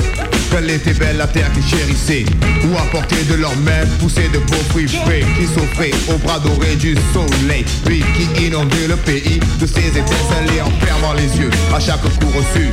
Quelle 0.51 0.70
était 0.70 0.95
belle 0.95 1.16
la 1.16 1.26
terre 1.26 1.51
qu'ils 1.53 1.64
chérissaient 1.64 2.24
Où 2.64 2.76
apporter 2.76 3.22
de 3.24 3.34
leurs 3.34 3.57
mains 3.59 3.86
pousser 4.01 4.28
de 4.28 4.38
beaux 4.38 4.64
fruits 4.70 4.88
frais 4.88 5.24
Qui 5.38 5.47
s'offraient 5.47 5.95
aux 6.12 6.18
bras 6.18 6.41
dorés 6.41 6.76
du 6.76 6.97
soleil. 7.12 7.64
Puis 7.84 8.05
qui 8.16 8.47
inondaient 8.47 8.88
le 8.88 8.97
pays 8.97 9.41
de 9.61 9.66
ses 9.66 9.88
étincelles 9.88 10.51
Et 10.57 10.61
en 10.61 10.70
fermant 10.84 11.14
les 11.14 11.38
yeux 11.38 11.51
à 11.74 11.80
chaque 11.80 12.03
coup 12.03 12.32
reçu 12.36 12.68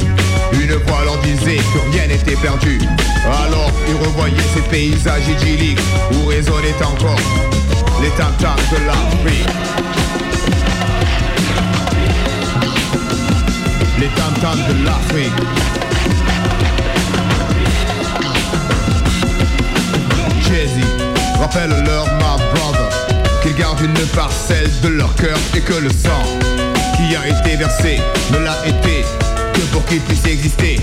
Une 0.54 0.74
voix 0.74 1.04
leur 1.06 1.18
disait 1.20 1.58
que 1.58 1.92
rien 1.92 2.08
n'était 2.08 2.36
perdu. 2.36 2.80
Alors 3.26 3.72
ils 3.88 3.96
revoyaient 3.96 4.36
ces 4.56 4.62
paysages 4.62 5.28
idylliques 5.28 5.80
Où 6.14 6.28
résonnaient 6.28 6.84
encore 6.84 7.20
les 8.02 8.10
tam-tams 8.12 8.56
de 8.72 8.86
l'Afrique. 8.86 9.48
Les 14.00 14.08
tam-tams 14.10 14.64
de 14.68 14.86
l'Afrique. 14.86 15.32
Jay-Z, 20.42 21.40
rappelle-leur, 21.40 22.06
my 22.06 22.38
brother, 22.54 22.90
qu'ils 23.42 23.56
gardent 23.56 23.82
une 23.82 24.08
parcelle 24.16 24.70
de 24.82 24.90
leur 24.90 25.14
cœur 25.16 25.38
et 25.56 25.62
que 25.62 25.74
le 25.74 25.90
sang 25.90 26.24
qui 26.96 27.16
a 27.16 27.28
été 27.28 27.56
versé 27.58 28.00
ne 28.32 28.40
l'a 28.40 28.58
été 28.66 29.06
que 29.58 29.62
pour 29.72 29.84
qu'ils 29.86 30.02
puissent 30.02 30.26
exister. 30.26 30.80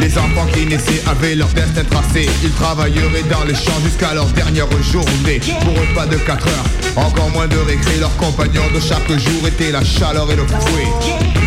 Les 0.00 0.18
enfants 0.18 0.46
qui 0.52 0.66
naissaient 0.66 1.02
avaient 1.06 1.34
leur 1.34 1.48
destin 1.48 1.84
tracé. 1.84 2.28
Ils 2.42 2.52
travailleraient 2.52 3.28
dans 3.30 3.44
les 3.44 3.54
champs 3.54 3.80
jusqu'à 3.84 4.14
leur 4.14 4.26
dernière 4.26 4.66
journée. 4.82 5.40
Pour 5.60 5.72
eux 5.72 5.94
pas 5.94 6.06
de 6.06 6.16
4 6.16 6.46
heures, 6.46 7.04
encore 7.04 7.30
moins 7.30 7.46
de 7.46 7.56
récré. 7.58 7.98
Leurs 8.00 8.16
compagnons 8.16 8.68
de 8.74 8.80
chaque 8.80 9.08
jour 9.08 9.46
étaient 9.46 9.70
la 9.70 9.84
chaleur 9.84 10.30
et 10.30 10.36
le 10.36 10.46
fouet. 10.46 10.88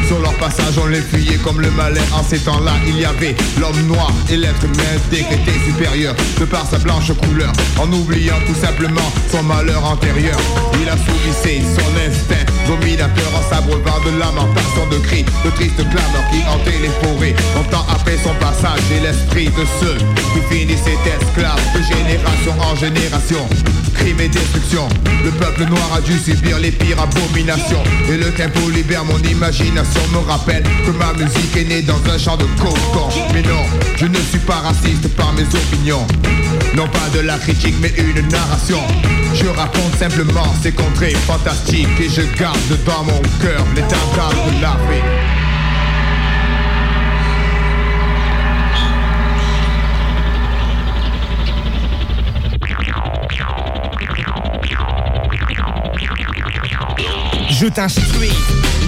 Sur 0.08 0.20
leur 0.20 0.34
passage 0.36 0.78
on 0.82 0.88
les 0.88 1.02
fuyait 1.02 1.38
comme 1.38 1.60
le 1.60 1.72
malin. 1.72 2.02
En 2.14 2.24
ces 2.24 2.40
temps-là 2.40 2.74
il 2.88 3.00
y 3.00 3.06
avait 3.06 3.36
l'homme 3.60 3.82
noir 3.88 4.12
et 4.30 4.38
l'être 4.38 4.64
humain 4.64 4.96
décrété 5.12 5.52
supérieur. 5.66 6.16
De 6.40 6.46
par 6.46 6.66
sa 6.66 6.78
blanche 6.78 7.12
couleur 7.14 7.52
En 7.82 7.92
oubliant 7.92 8.40
tout 8.48 8.60
simplement 8.60 9.12
son 9.32 9.44
malheur 9.44 9.84
antérieur. 9.84 10.38
Il 10.82 10.90
assouvissait 10.90 11.62
son 11.76 12.08
instinct 12.08 12.53
dominateur 12.68 13.30
En 13.36 13.44
s'abreuvant 13.50 14.00
de 14.06 14.18
lamentations, 14.20 14.88
de 14.92 14.98
cris, 14.98 15.26
de 15.46 15.50
tristes 15.52 15.84
clameurs 15.90 16.28
Qui 16.32 16.42
hantaient 16.48 16.82
les 16.82 16.94
forêts 17.02 17.36
longtemps 17.56 17.86
après 17.90 18.18
son 18.18 18.34
passage 18.36 18.82
et 18.96 19.00
l'esprit 19.00 19.48
de 19.48 19.66
ceux 19.80 19.98
qui 20.34 20.56
finissaient 20.56 20.98
esclaves 21.06 21.62
de 21.76 21.82
génération 21.82 22.54
en 22.60 22.76
génération. 22.76 23.48
Crime 23.94 24.20
et 24.20 24.28
destruction, 24.28 24.88
le 25.24 25.32
peuple 25.32 25.66
noir 25.66 25.90
a 25.96 26.02
dû 26.02 26.18
subir 26.18 26.60
les 26.60 26.72
pires 26.72 27.00
abominations. 27.00 27.84
Et 28.10 28.18
le 28.18 28.32
tempo 28.32 28.70
libère 28.70 29.06
mon 29.06 29.20
imagination, 29.20 30.02
me 30.12 30.20
rappelle 30.30 30.64
que 30.86 30.92
ma 30.92 31.14
musique 31.14 31.56
est 31.56 31.66
née 31.66 31.82
dans 31.82 32.02
un 32.12 32.18
champ 32.18 32.38
de 32.38 32.46
coton. 32.58 33.10
Mais 33.34 33.42
non, 33.42 33.64
je 33.96 34.06
ne 34.06 34.18
suis 34.18 34.40
pas 34.40 34.56
raciste 34.56 35.08
par 35.16 35.34
mes 35.34 35.44
opinions. 35.44 36.06
Non 36.76 36.88
pas 36.88 37.10
de 37.14 37.20
la 37.20 37.38
critique 37.38 37.76
mais 37.82 37.94
une 37.98 38.28
narration. 38.30 38.80
Je 39.34 39.48
raconte 39.48 39.96
simplement 39.98 40.54
ces 40.62 40.72
contrées 40.72 41.16
fantastiques 41.28 42.00
et 42.00 42.10
je 42.10 42.22
garde 42.38 42.58
dans 42.86 43.04
mon 43.04 43.22
cœur 43.42 43.66
les 43.76 43.82
de 43.82 44.62
l'Afrique. 44.62 45.04
Je 57.64 57.68
t'instruis 57.68 58.34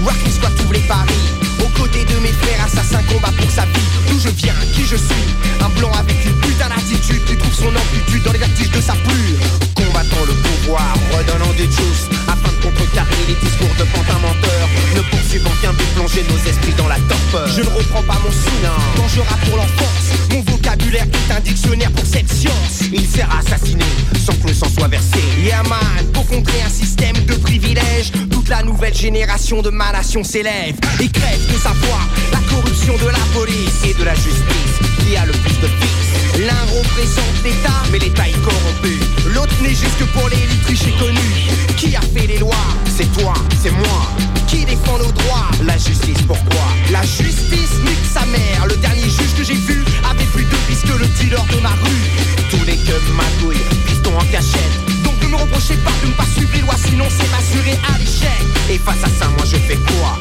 Rockin' 0.03 0.32
Squad 0.32 0.51
ouvre 0.59 0.74
les 0.74 0.80
paris. 0.82 1.44
Aux 1.76 1.82
côtés 1.82 2.05
de 2.05 2.19
mes 2.19 2.32
frères, 2.32 2.65
assassins 2.65 3.03
combat 3.03 3.32
pour 3.38 3.49
sa 3.51 3.65
vie. 3.65 3.71
D'où 4.09 4.19
je 4.19 4.30
viens, 4.30 4.53
qui 4.73 4.86
je 4.86 4.95
suis? 4.95 5.36
Un 5.59 5.69
blanc 5.80 5.91
avec 5.91 6.26
une 6.26 6.36
putain 6.36 6.69
d'attitude 6.69 7.23
qui 7.26 7.36
trouve 7.38 7.53
son 7.53 7.76
amplitude 7.76 8.23
dans 8.23 8.32
les 8.32 8.39
vertiges 8.39 8.71
de 8.71 8.82
sa 8.82 8.93
plume. 8.93 9.38
Combattant 9.76 10.26
le 10.28 10.34
pouvoir, 10.34 10.93
redonnant 11.11 11.53
des 11.57 11.67
de 11.67 12.55
contrecarrer 12.66 13.26
les 13.28 13.36
discours 13.36 13.74
de 13.78 13.84
pantins 13.84 14.20
menteurs. 14.20 14.68
Ne 14.95 15.01
poursuivant 15.01 15.51
qu'un 15.61 15.74
but 15.74 15.88
plonger 15.95 16.24
nos 16.30 16.49
esprits 16.49 16.74
dans 16.78 16.88
la 16.88 16.97
torpeur. 17.07 17.47
Je 17.47 17.61
ne 17.61 17.70
reprends 17.70 18.03
pas 18.03 18.20
mon 18.24 18.32
sou 18.32 18.55
quand 18.95 19.07
je 19.07 19.20
rappe 19.22 19.45
pour 19.45 19.57
l'enfance. 19.57 20.07
Mon 20.32 20.41
vocabulaire 20.41 21.05
est 21.05 21.34
un 21.34 21.39
dictionnaire 21.41 21.91
pour 21.91 22.05
cette 22.05 22.32
science. 22.32 22.82
Il 22.91 23.05
sert 23.05 23.30
à 23.32 23.39
assassiner 23.39 23.84
sans 24.26 24.34
que 24.34 24.47
le 24.47 24.53
sang 24.53 24.68
soit 24.70 24.88
versé. 24.88 25.20
Yeah 25.43 25.63
man, 25.63 26.05
pour 26.13 26.26
contrer 26.28 26.61
un 26.61 26.70
système 26.70 27.16
de 27.26 27.36
privilèges, 27.36 28.11
toute 28.32 28.49
la 28.49 28.63
nouvelle 28.63 28.95
génération 28.95 29.61
de 29.61 29.70
ma 29.70 29.91
nation 29.91 30.24
s'élève 30.24 30.76
et 30.99 31.09
crève 31.09 31.53
de 31.53 31.57
savoir 31.57 32.07
la 32.32 32.39
corruption 32.49 32.93
de 32.97 33.07
la 33.07 33.26
police 33.34 33.84
et 33.84 33.93
de 33.93 34.03
la 34.03 34.16
justice 34.16 34.84
qui 35.06 35.16
a 35.16 35.26
le 35.26 35.32
plus 35.32 35.60
de 35.60 35.68
fils. 35.68 36.39
L'un 36.39 36.64
représente 36.78 37.43
l'État, 37.43 37.84
mais 37.91 37.99
l'État 37.99 38.28
est 38.28 38.41
corrompu. 38.41 38.99
L'autre 39.34 39.53
n'est 39.62 39.70
juste 39.70 39.97
que 39.99 40.06
pour 40.06 40.28
l'élite 40.30 40.66
riche 40.68 40.88
et 40.88 40.97
connue. 40.99 41.34
Qui 41.78 41.95
a 41.95 42.01
fait 42.01 42.28
les 42.28 42.39
lois? 42.39 42.68
C'est 42.86 43.12
toi, 43.18 43.34
c'est 43.62 43.72
moi. 43.72 44.12
Qui 44.47 44.66
défend 44.66 44.97
nos 44.97 45.12
droits? 45.12 45.49
La 45.64 45.78
justice, 45.78 46.22
pourquoi? 46.28 46.66
La 46.91 47.01
justice 47.03 47.76
nique 47.84 48.06
sa 48.12 48.26
mère. 48.26 48.66
Le 48.68 48.76
dernier 48.78 49.03
juge 49.03 49.36
que 49.38 49.43
j'ai 49.43 49.53
vu 49.53 49.84
avait 50.10 50.30
plus 50.34 50.43
de 50.43 50.58
vis 50.68 50.82
que 50.82 50.97
le 50.97 51.08
dealer 51.08 51.45
de 51.53 51.60
ma 51.62 51.70
rue. 51.70 52.06
Tous 52.49 52.64
les 52.66 52.78
gueux 52.78 53.01
magouilles, 53.16 53.64
piston 53.88 54.12
en 54.18 54.26
cachette. 54.26 54.76
Donc 55.03 55.14
ne 55.22 55.28
me 55.28 55.36
reprochez 55.36 55.76
pas 55.78 55.91
de 56.03 56.08
ne 56.08 56.14
pas 56.14 56.28
suivre 56.36 56.51
les 56.53 56.62
lois, 56.62 56.78
sinon 56.84 57.06
c'est 57.10 57.30
m'assurer 57.32 57.78
à 57.93 57.97
l'échec. 57.97 58.41
Et 58.70 58.80
face 58.80 59.03
à 59.03 59.10
ça, 59.20 59.28
moi 59.38 59.45
je 59.45 59.58
fais 59.58 59.78
quoi? 59.78 60.20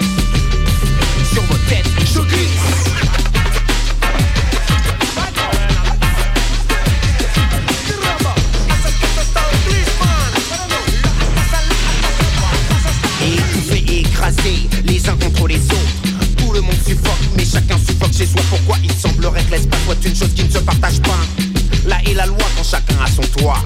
Sur 1.33 1.43
vos 1.45 1.59
têtes, 1.69 1.91
je 2.01 2.21
glisse. 2.21 3.24
Pourquoi 18.33 18.77
il 18.83 18.93
semblerait 18.93 19.43
que 19.45 19.51
l'espace 19.53 19.81
soit 19.85 19.97
une 20.05 20.17
chose 20.17 20.33
qui 20.35 20.45
ne 20.45 20.51
se 20.51 20.59
partage 20.59 21.01
pas? 21.03 21.21
Là 21.87 21.97
est 22.07 22.15
la 22.15 22.27
loi 22.27 22.39
quand 22.57 22.65
chacun 22.65 22.97
a 23.05 23.07
son 23.07 23.23
toit. 23.37 23.59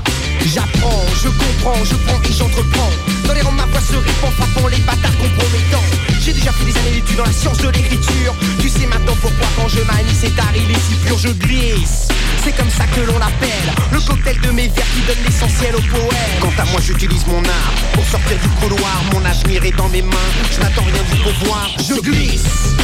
J'apprends, 0.47 1.05
je 1.23 1.29
comprends, 1.29 1.85
je 1.85 1.95
prends 1.95 2.21
et 2.25 2.33
j'entreprends. 2.33 2.91
Dans 3.27 3.35
les 3.35 3.43
rangs, 3.43 3.53
ma 3.53 3.67
voix 3.67 3.81
se 3.81 3.95
répand, 3.95 4.33
frappant 4.33 4.69
les 4.69 4.79
bâtards 4.79 5.17
compromettants. 5.19 5.85
J'ai 6.21 6.33
déjà 6.33 6.51
fait 6.53 6.65
des 6.65 6.77
années 6.79 7.01
d'études 7.01 7.17
dans 7.19 7.25
la 7.25 7.33
science 7.33 7.59
de 7.59 7.69
l'écriture. 7.69 8.35
Tu 8.61 8.69
sais 8.69 8.87
maintenant 8.87 9.15
pourquoi 9.21 9.47
quand 9.57 9.69
je 9.69 9.81
manie 9.81 10.15
cet 10.15 10.39
art, 10.39 10.53
si 10.55 10.95
pur, 11.07 11.19
je 11.19 11.29
glisse. 11.29 12.09
C'est 12.43 12.57
comme 12.57 12.71
ça 12.71 12.85
que 12.87 13.01
l'on 13.01 13.19
l'appelle 13.19 13.69
Le 13.93 14.01
cocktail 14.01 14.41
de 14.41 14.51
mes 14.51 14.69
vers 14.69 14.87
qui 14.95 15.01
donne 15.07 15.25
l'essentiel 15.25 15.75
au 15.75 15.81
poème 15.81 16.39
Quant 16.41 16.63
à 16.63 16.65
moi 16.67 16.81
j'utilise 16.81 17.27
mon 17.27 17.43
art 17.45 17.75
Pour 17.93 18.05
sortir 18.05 18.39
du 18.39 18.49
couloir 18.61 19.03
Mon 19.13 19.25
avenir 19.25 19.65
est 19.65 19.77
dans 19.77 19.89
mes 19.89 20.03
mains 20.03 20.31
Je 20.51 20.61
n'attends 20.61 20.85
rien 20.85 21.03
du 21.11 21.21
pouvoir 21.21 21.69
Je 21.79 22.01
glisse 22.01 22.77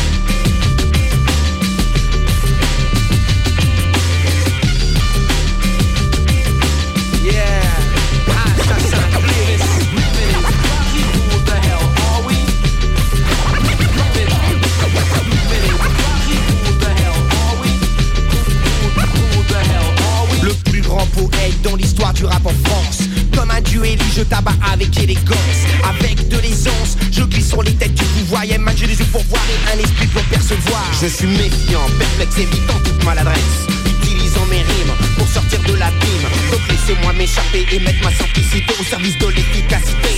dans 21.64 21.76
l'histoire 21.76 22.12
du 22.12 22.24
rap 22.24 22.44
en 22.46 22.68
France. 22.68 23.00
Comme 23.34 23.50
un 23.50 23.58
élu, 23.58 23.98
je 24.14 24.22
tabac 24.22 24.54
avec 24.70 24.96
élégance. 24.98 25.60
Avec 25.88 26.28
de 26.28 26.38
l'aisance, 26.38 26.96
je 27.10 27.22
glisse 27.22 27.48
sur 27.48 27.62
les 27.62 27.74
têtes 27.74 27.94
du 27.94 28.04
pouvoir 28.04 28.44
Yeah 28.44 28.58
man, 28.58 28.74
j'ai 28.76 28.86
des 28.86 28.98
yeux 28.98 29.06
pour 29.10 29.22
voir 29.24 29.42
et 29.50 29.74
un 29.74 29.82
esprit 29.82 30.06
pour 30.08 30.22
percevoir. 30.24 30.84
Je 31.00 31.08
suis 31.08 31.26
méfiant, 31.26 31.80
perplexe, 31.98 32.38
évitant 32.38 32.78
toute 32.84 33.04
maladresse. 33.04 33.66
Utilisant 33.86 34.44
mes 34.46 34.62
rimes 34.62 34.94
pour 35.16 35.26
sortir 35.26 35.60
de 35.66 35.74
l'abîme. 35.74 36.28
Donc 36.52 36.60
laissez-moi 36.68 37.12
m'échapper 37.14 37.66
et 37.72 37.80
mettre 37.80 38.04
ma 38.04 38.12
simplicité 38.14 38.74
au 38.78 38.84
service 38.84 39.18
de 39.18 39.26
l'efficacité. 39.28 40.08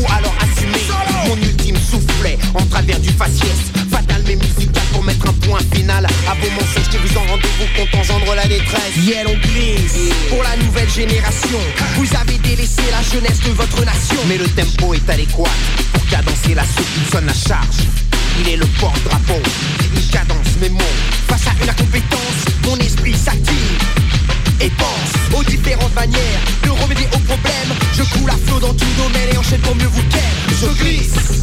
Ou 0.00 0.04
alors 0.12 0.34
assumer 0.40 0.82
mon 1.28 1.36
ultime 1.36 1.76
soufflet 1.76 2.38
en 2.54 2.64
travers 2.66 3.00
du 3.00 3.10
faciès 3.10 3.72
mais 4.26 4.36
musical 4.36 4.82
pour 4.92 5.02
mettre 5.04 5.28
un 5.28 5.32
point 5.46 5.60
final 5.74 6.06
à 6.06 6.34
vos 6.34 6.50
mensonges 6.50 6.88
qui 6.90 6.96
vous 6.96 7.18
en 7.18 7.22
rendez-vous 7.22 7.66
compte 7.76 7.94
engendre 7.94 8.34
la 8.34 8.46
détresse 8.46 8.96
Yeah 9.04 9.24
on 9.26 9.34
glisse 9.34 10.12
pour 10.28 10.42
la 10.42 10.56
nouvelle 10.56 10.90
génération 10.90 11.58
Vous 11.96 12.08
avez 12.16 12.38
délaissé 12.38 12.82
la 12.90 13.02
jeunesse 13.02 13.40
de 13.40 13.50
votre 13.50 13.84
nation 13.84 14.16
Mais 14.28 14.38
le 14.38 14.46
tempo 14.48 14.94
est 14.94 15.08
adéquat 15.08 15.50
pour 15.92 16.06
cadencer 16.06 16.54
la 16.54 16.64
soupe 16.64 16.86
qui 16.94 17.10
sonne 17.10 17.26
la 17.26 17.34
charge 17.34 17.76
il 18.40 18.48
est 18.48 18.56
le 18.56 18.64
porte-drapeau, 18.80 19.40
il 19.94 20.08
cadence 20.08 20.56
mes 20.60 20.70
mots 20.70 20.80
Face 21.28 21.46
à 21.46 21.62
une 21.62 21.68
incompétence, 21.68 22.46
mon 22.64 22.76
esprit 22.78 23.14
s'active 23.14 23.78
et 24.60 24.70
pense 24.70 25.38
aux 25.38 25.44
différentes 25.44 25.94
manières 25.94 26.40
de 26.62 26.70
remédier 26.70 27.06
aux 27.14 27.18
problèmes. 27.18 27.74
Je 27.94 28.02
coule 28.02 28.30
à 28.30 28.36
flot 28.46 28.60
dans 28.60 28.72
tout 28.72 28.86
domaine 28.96 29.28
et 29.34 29.36
enchaîne 29.36 29.60
pour 29.60 29.74
mieux 29.74 29.88
vous 29.88 30.02
ken. 30.08 30.20
Je 30.60 30.82
glisse. 30.82 31.42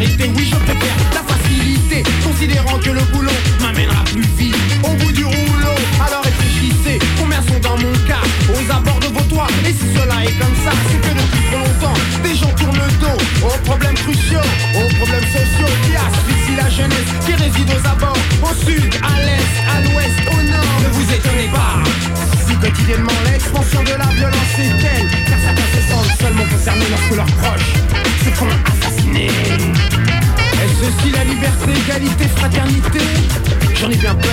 oui 0.00 0.50
je 0.50 0.56
préfère 0.56 0.96
la 1.12 1.22
facilité. 1.22 2.02
Considérant 2.24 2.78
que 2.78 2.90
le 2.90 3.00
boulot 3.12 3.38
m'amènera 3.60 4.04
plus 4.04 4.22
vite. 4.38 4.56
Au 4.82 4.94
bout 4.94 5.12
du 5.12 5.24
rouleau, 5.24 5.76
alors 6.04 6.22
réfléchissez. 6.22 6.98
Combien 7.18 7.42
sont 7.42 7.58
dans 7.60 7.76
mon 7.76 7.92
cas, 8.06 8.22
aux 8.48 8.72
abords 8.72 9.00
de 9.00 9.08
vos 9.08 9.24
toits. 9.28 9.48
Et 9.66 9.72
si 9.72 9.86
cela 9.94 10.24
est 10.24 10.38
comme 10.38 10.56
ça, 10.64 10.72
c'est 10.88 11.00
que 11.00 11.12
depuis 11.14 11.44
trop 11.50 11.58
longtemps 11.58 11.98
Des 12.22 12.34
gens 12.34 12.52
tournent 12.56 12.80
le 12.80 12.92
dos 13.00 13.18
aux 13.44 13.58
problèmes 13.64 13.94
cruciaux 13.94 14.48
Aux 14.74 14.88
problèmes 14.96 15.28
sociaux 15.28 15.72
qui 15.84 15.94
asphyxient 15.96 16.56
la 16.56 16.70
jeunesse 16.70 17.10
Qui 17.26 17.34
réside 17.34 17.68
aux 17.70 17.86
abords, 17.86 18.22
au 18.42 18.54
sud, 18.64 18.92
à 19.02 19.20
l'est, 19.20 19.54
à 19.68 19.80
l'ouest, 19.82 20.18
au 20.32 20.42
nord. 20.50 20.78
Ne 20.84 20.88
vous 20.88 21.12
étonnez 21.12 21.48
pas 21.52 21.82
si 22.46 22.54
quotidiennement 22.56 23.18
l'expansion 23.24 23.82
de 23.82 23.94
la 23.98 24.06
violence 24.14 24.54
est 24.58 24.74
telle 24.80 25.08
Car 25.28 25.38
certains 25.40 25.70
se 25.74 25.82
sentent 25.90 26.18
seulement 26.20 26.44
concernés 26.50 26.88
lorsque 26.90 27.16
leurs 27.16 27.36
proches 27.42 27.72
se 28.24 28.30
font 28.30 28.81
Est-ce 29.14 30.80
aussi 30.86 31.10
la 31.12 31.24
liberté, 31.24 31.70
égalité, 31.86 32.28
fraternité? 32.36 33.00
J'en 33.80 33.90
ai 33.90 33.96
bien 33.96 34.14
peur. 34.14 34.30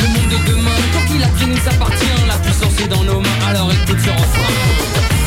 Le 0.00 0.08
monde 0.08 0.30
de 0.30 0.50
demain, 0.50 0.70
tant 0.92 1.12
qu'il 1.12 1.22
a 1.22 1.28
qui 1.28 1.46
nous 1.46 1.68
appartient, 1.68 2.26
la 2.26 2.36
puissance 2.36 2.80
est 2.80 2.88
dans 2.88 3.02
nos 3.02 3.20
mains, 3.20 3.46
alors 3.48 3.72
écoute 3.72 3.98
ce 3.98 4.10
refrain. 4.10 5.17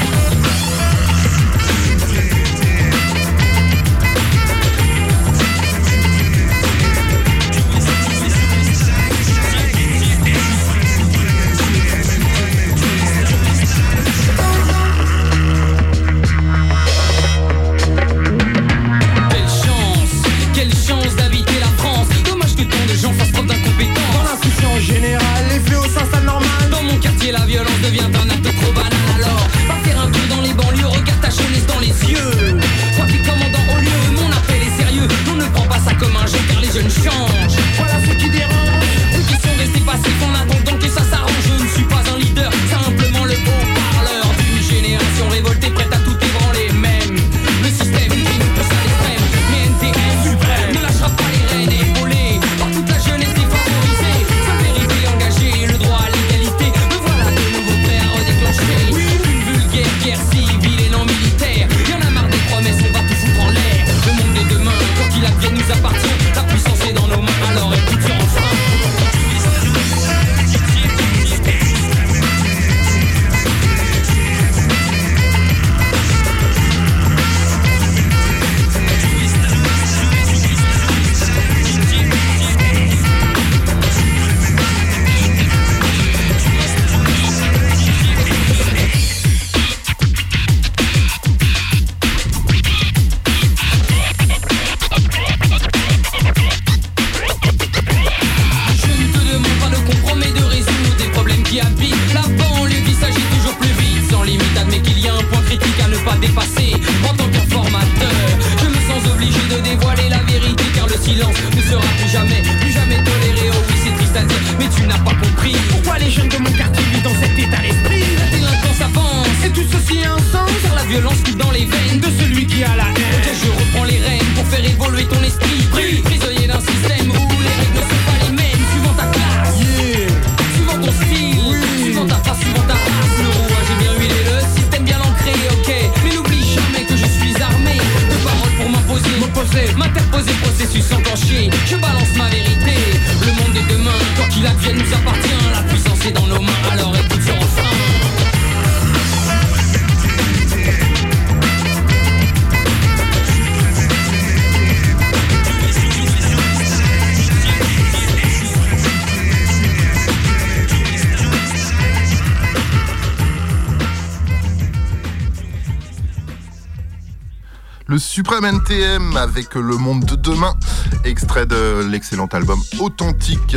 Suprême 168.41 168.55
NTM 168.55 169.17
avec 169.17 169.53
le 169.53 169.77
monde 169.77 170.03
de 170.05 170.15
demain, 170.15 170.55
extrait 171.03 171.45
de 171.45 171.85
l'excellent 171.87 172.25
album 172.25 172.59
Authentique. 172.79 173.55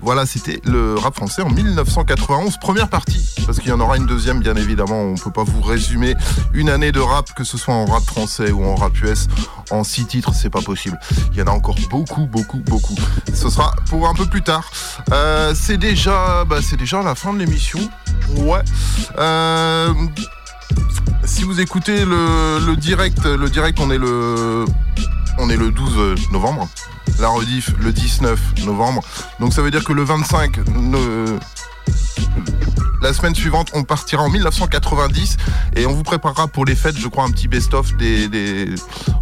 Voilà, 0.00 0.26
c'était 0.26 0.60
le 0.64 0.96
rap 0.96 1.14
français 1.14 1.42
en 1.42 1.50
1991, 1.50 2.56
première 2.56 2.88
partie, 2.88 3.24
parce 3.46 3.60
qu'il 3.60 3.68
y 3.68 3.72
en 3.72 3.78
aura 3.78 3.96
une 3.96 4.06
deuxième, 4.06 4.40
bien 4.40 4.56
évidemment. 4.56 5.00
On 5.00 5.14
peut 5.14 5.30
pas 5.30 5.44
vous 5.44 5.60
résumer 5.60 6.16
une 6.54 6.70
année 6.70 6.90
de 6.90 6.98
rap, 6.98 7.34
que 7.34 7.44
ce 7.44 7.56
soit 7.56 7.74
en 7.74 7.84
rap 7.84 8.02
français 8.02 8.50
ou 8.50 8.64
en 8.64 8.74
rap 8.74 9.00
US, 9.00 9.28
en 9.70 9.84
six 9.84 10.06
titres, 10.06 10.34
c'est 10.34 10.50
pas 10.50 10.62
possible. 10.62 10.98
Il 11.30 11.38
y 11.38 11.42
en 11.42 11.46
a 11.46 11.52
encore 11.52 11.76
beaucoup, 11.88 12.26
beaucoup, 12.26 12.58
beaucoup. 12.58 12.96
Ce 13.32 13.48
sera 13.48 13.76
pour 13.88 14.08
un 14.08 14.14
peu 14.14 14.26
plus 14.26 14.42
tard. 14.42 14.68
Euh, 15.12 15.54
c'est 15.54 15.78
déjà, 15.78 16.44
bah, 16.44 16.58
déjà 16.76 17.00
la 17.00 17.14
fin 17.14 17.32
de 17.32 17.38
l'émission. 17.38 17.78
Ouais. 18.38 18.62
Euh, 19.18 19.94
si 21.26 21.42
vous 21.42 21.60
écoutez 21.60 22.04
le, 22.04 22.74
direct, 22.76 23.18
on 23.80 23.90
est 23.90 23.98
le, 23.98 24.64
on 25.38 25.50
est 25.50 25.56
le 25.56 25.70
12 25.70 26.30
novembre. 26.32 26.68
La 27.20 27.28
rediff 27.28 27.72
le 27.80 27.92
19 27.92 28.38
novembre. 28.66 29.02
Donc 29.40 29.52
ça 29.52 29.62
veut 29.62 29.70
dire 29.70 29.84
que 29.84 29.92
le 29.92 30.02
25, 30.02 30.58
ne- 30.68 31.38
la 33.02 33.12
semaine 33.12 33.34
suivante, 33.34 33.70
on 33.74 33.84
partira 33.84 34.22
en 34.22 34.30
1990 34.30 35.36
et 35.76 35.86
on 35.86 35.92
vous 35.92 36.02
préparera 36.02 36.48
pour 36.48 36.64
les 36.64 36.74
fêtes, 36.74 36.98
je 36.98 37.08
crois, 37.08 37.24
un 37.24 37.30
petit 37.30 37.48
best-of 37.48 37.96
des, 37.96 38.74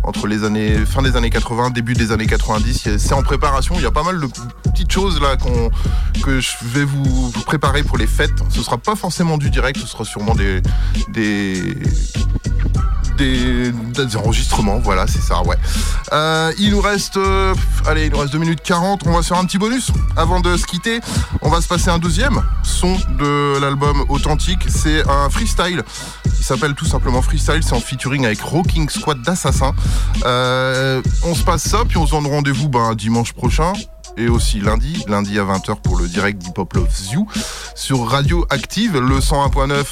entre 0.03 0.27
les 0.27 0.45
années 0.45 0.77
fin 0.87 1.03
des 1.03 1.16
années 1.16 1.31
80, 1.31 1.70
début 1.70 1.95
des 1.95 2.12
années 2.12 2.27
90. 2.27 2.97
C'est 2.99 3.12
en 3.12 3.22
préparation. 3.22 3.75
Il 3.77 3.83
y 3.83 3.87
a 3.87 3.91
pas 3.91 4.03
mal 4.03 4.20
de 4.20 4.27
petites 4.64 4.93
choses 4.93 5.20
là 5.20 5.37
que 5.37 6.41
je 6.41 6.51
vais 6.62 6.85
vous, 6.85 7.31
préparer 7.47 7.83
pour 7.83 7.99
les 7.99 8.07
fêtes. 8.07 8.33
Ce 8.51 8.62
sera 8.62 8.79
pas 8.79 8.97
forcément 8.97 9.39
du 9.39 9.51
direct, 9.51 9.79
ce 9.79 9.87
sera 9.87 10.05
sûrement 10.05 10.35
des 10.35 10.62
des 11.09 11.77
des, 13.16 13.70
des 13.70 14.16
enregistrements, 14.16 14.79
voilà, 14.79 15.07
c'est 15.07 15.20
ça, 15.20 15.43
ouais. 15.43 15.57
Euh, 16.12 16.53
il 16.59 16.72
nous 16.72 16.81
reste, 16.81 17.16
euh, 17.16 17.55
allez, 17.87 18.07
il 18.07 18.12
nous 18.12 18.18
reste 18.18 18.33
2 18.33 18.39
minutes 18.39 18.61
40, 18.62 19.03
on 19.07 19.12
va 19.12 19.22
faire 19.22 19.39
un 19.39 19.45
petit 19.45 19.59
bonus 19.59 19.91
avant 20.16 20.41
de 20.41 20.57
se 20.57 20.66
quitter. 20.66 21.01
On 21.43 21.49
va 21.49 21.61
se 21.61 21.68
passer 21.68 21.91
un 21.91 21.99
deuxième 21.99 22.43
son 22.62 22.97
de 23.18 23.59
l'album 23.65 24.05
Authentique, 24.09 24.67
c'est 24.69 25.09
un 25.09 25.29
freestyle. 25.31 25.83
Il 26.27 26.45
s'appelle 26.45 26.75
tout 26.75 26.85
simplement 26.85 27.23
Freestyle, 27.23 27.62
c'est 27.62 27.75
en 27.75 27.81
featuring 27.81 28.27
avec 28.27 28.41
Rocking 28.41 28.89
Squad 28.89 29.23
d'Assassin. 29.23 29.75
Euh, 30.25 31.03
on 31.25 31.35
se 31.35 31.43
passe 31.43 31.62
ça, 31.62 31.85
puis 31.89 31.97
on 31.97 32.07
se 32.07 32.12
donne 32.12 32.27
rendez-vous 32.27 32.69
ben, 32.69 32.95
dimanche 32.95 33.33
prochain 33.33 33.73
et 34.17 34.29
aussi 34.29 34.61
lundi, 34.61 35.05
lundi 35.09 35.39
à 35.39 35.45
20h 35.45 35.81
pour 35.81 35.97
le 35.97 36.07
direct 36.07 36.39
d'Hip 36.43 36.59
Hop 36.59 36.75
Loves 36.75 37.12
You 37.12 37.27
sur 37.75 38.07
Radio 38.07 38.47
Active, 38.51 38.99
le 38.99 39.19
101.9 39.19 39.85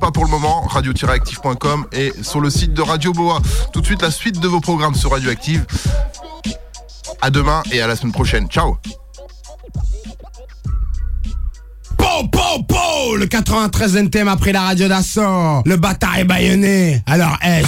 pas 0.00 0.10
pour 0.10 0.24
le 0.24 0.30
moment. 0.30 0.62
Radio-active.com 0.62 1.86
et 1.92 2.12
sur 2.22 2.40
le 2.40 2.50
site 2.50 2.72
de 2.72 2.82
Radio 2.82 3.12
Boa. 3.12 3.40
Tout 3.72 3.80
de 3.80 3.86
suite, 3.86 4.02
la 4.02 4.10
suite 4.10 4.40
de 4.40 4.48
vos 4.48 4.60
programmes 4.60 4.94
sur 4.94 5.10
Radioactive. 5.10 5.66
À 7.20 7.30
demain 7.30 7.62
et 7.70 7.80
à 7.80 7.86
la 7.86 7.96
semaine 7.96 8.12
prochaine. 8.12 8.48
Ciao 8.48 8.78
po 13.04 13.16
Le 13.16 13.26
93 13.26 13.96
NTM 13.96 14.28
après 14.28 14.52
la 14.52 14.62
radio 14.62 14.88
d'assaut. 14.88 15.62
Le 15.64 15.76
bâtard 15.76 16.18
est 16.18 16.24
baïonné. 16.24 17.02
Alors 17.06 17.36
S, 17.42 17.66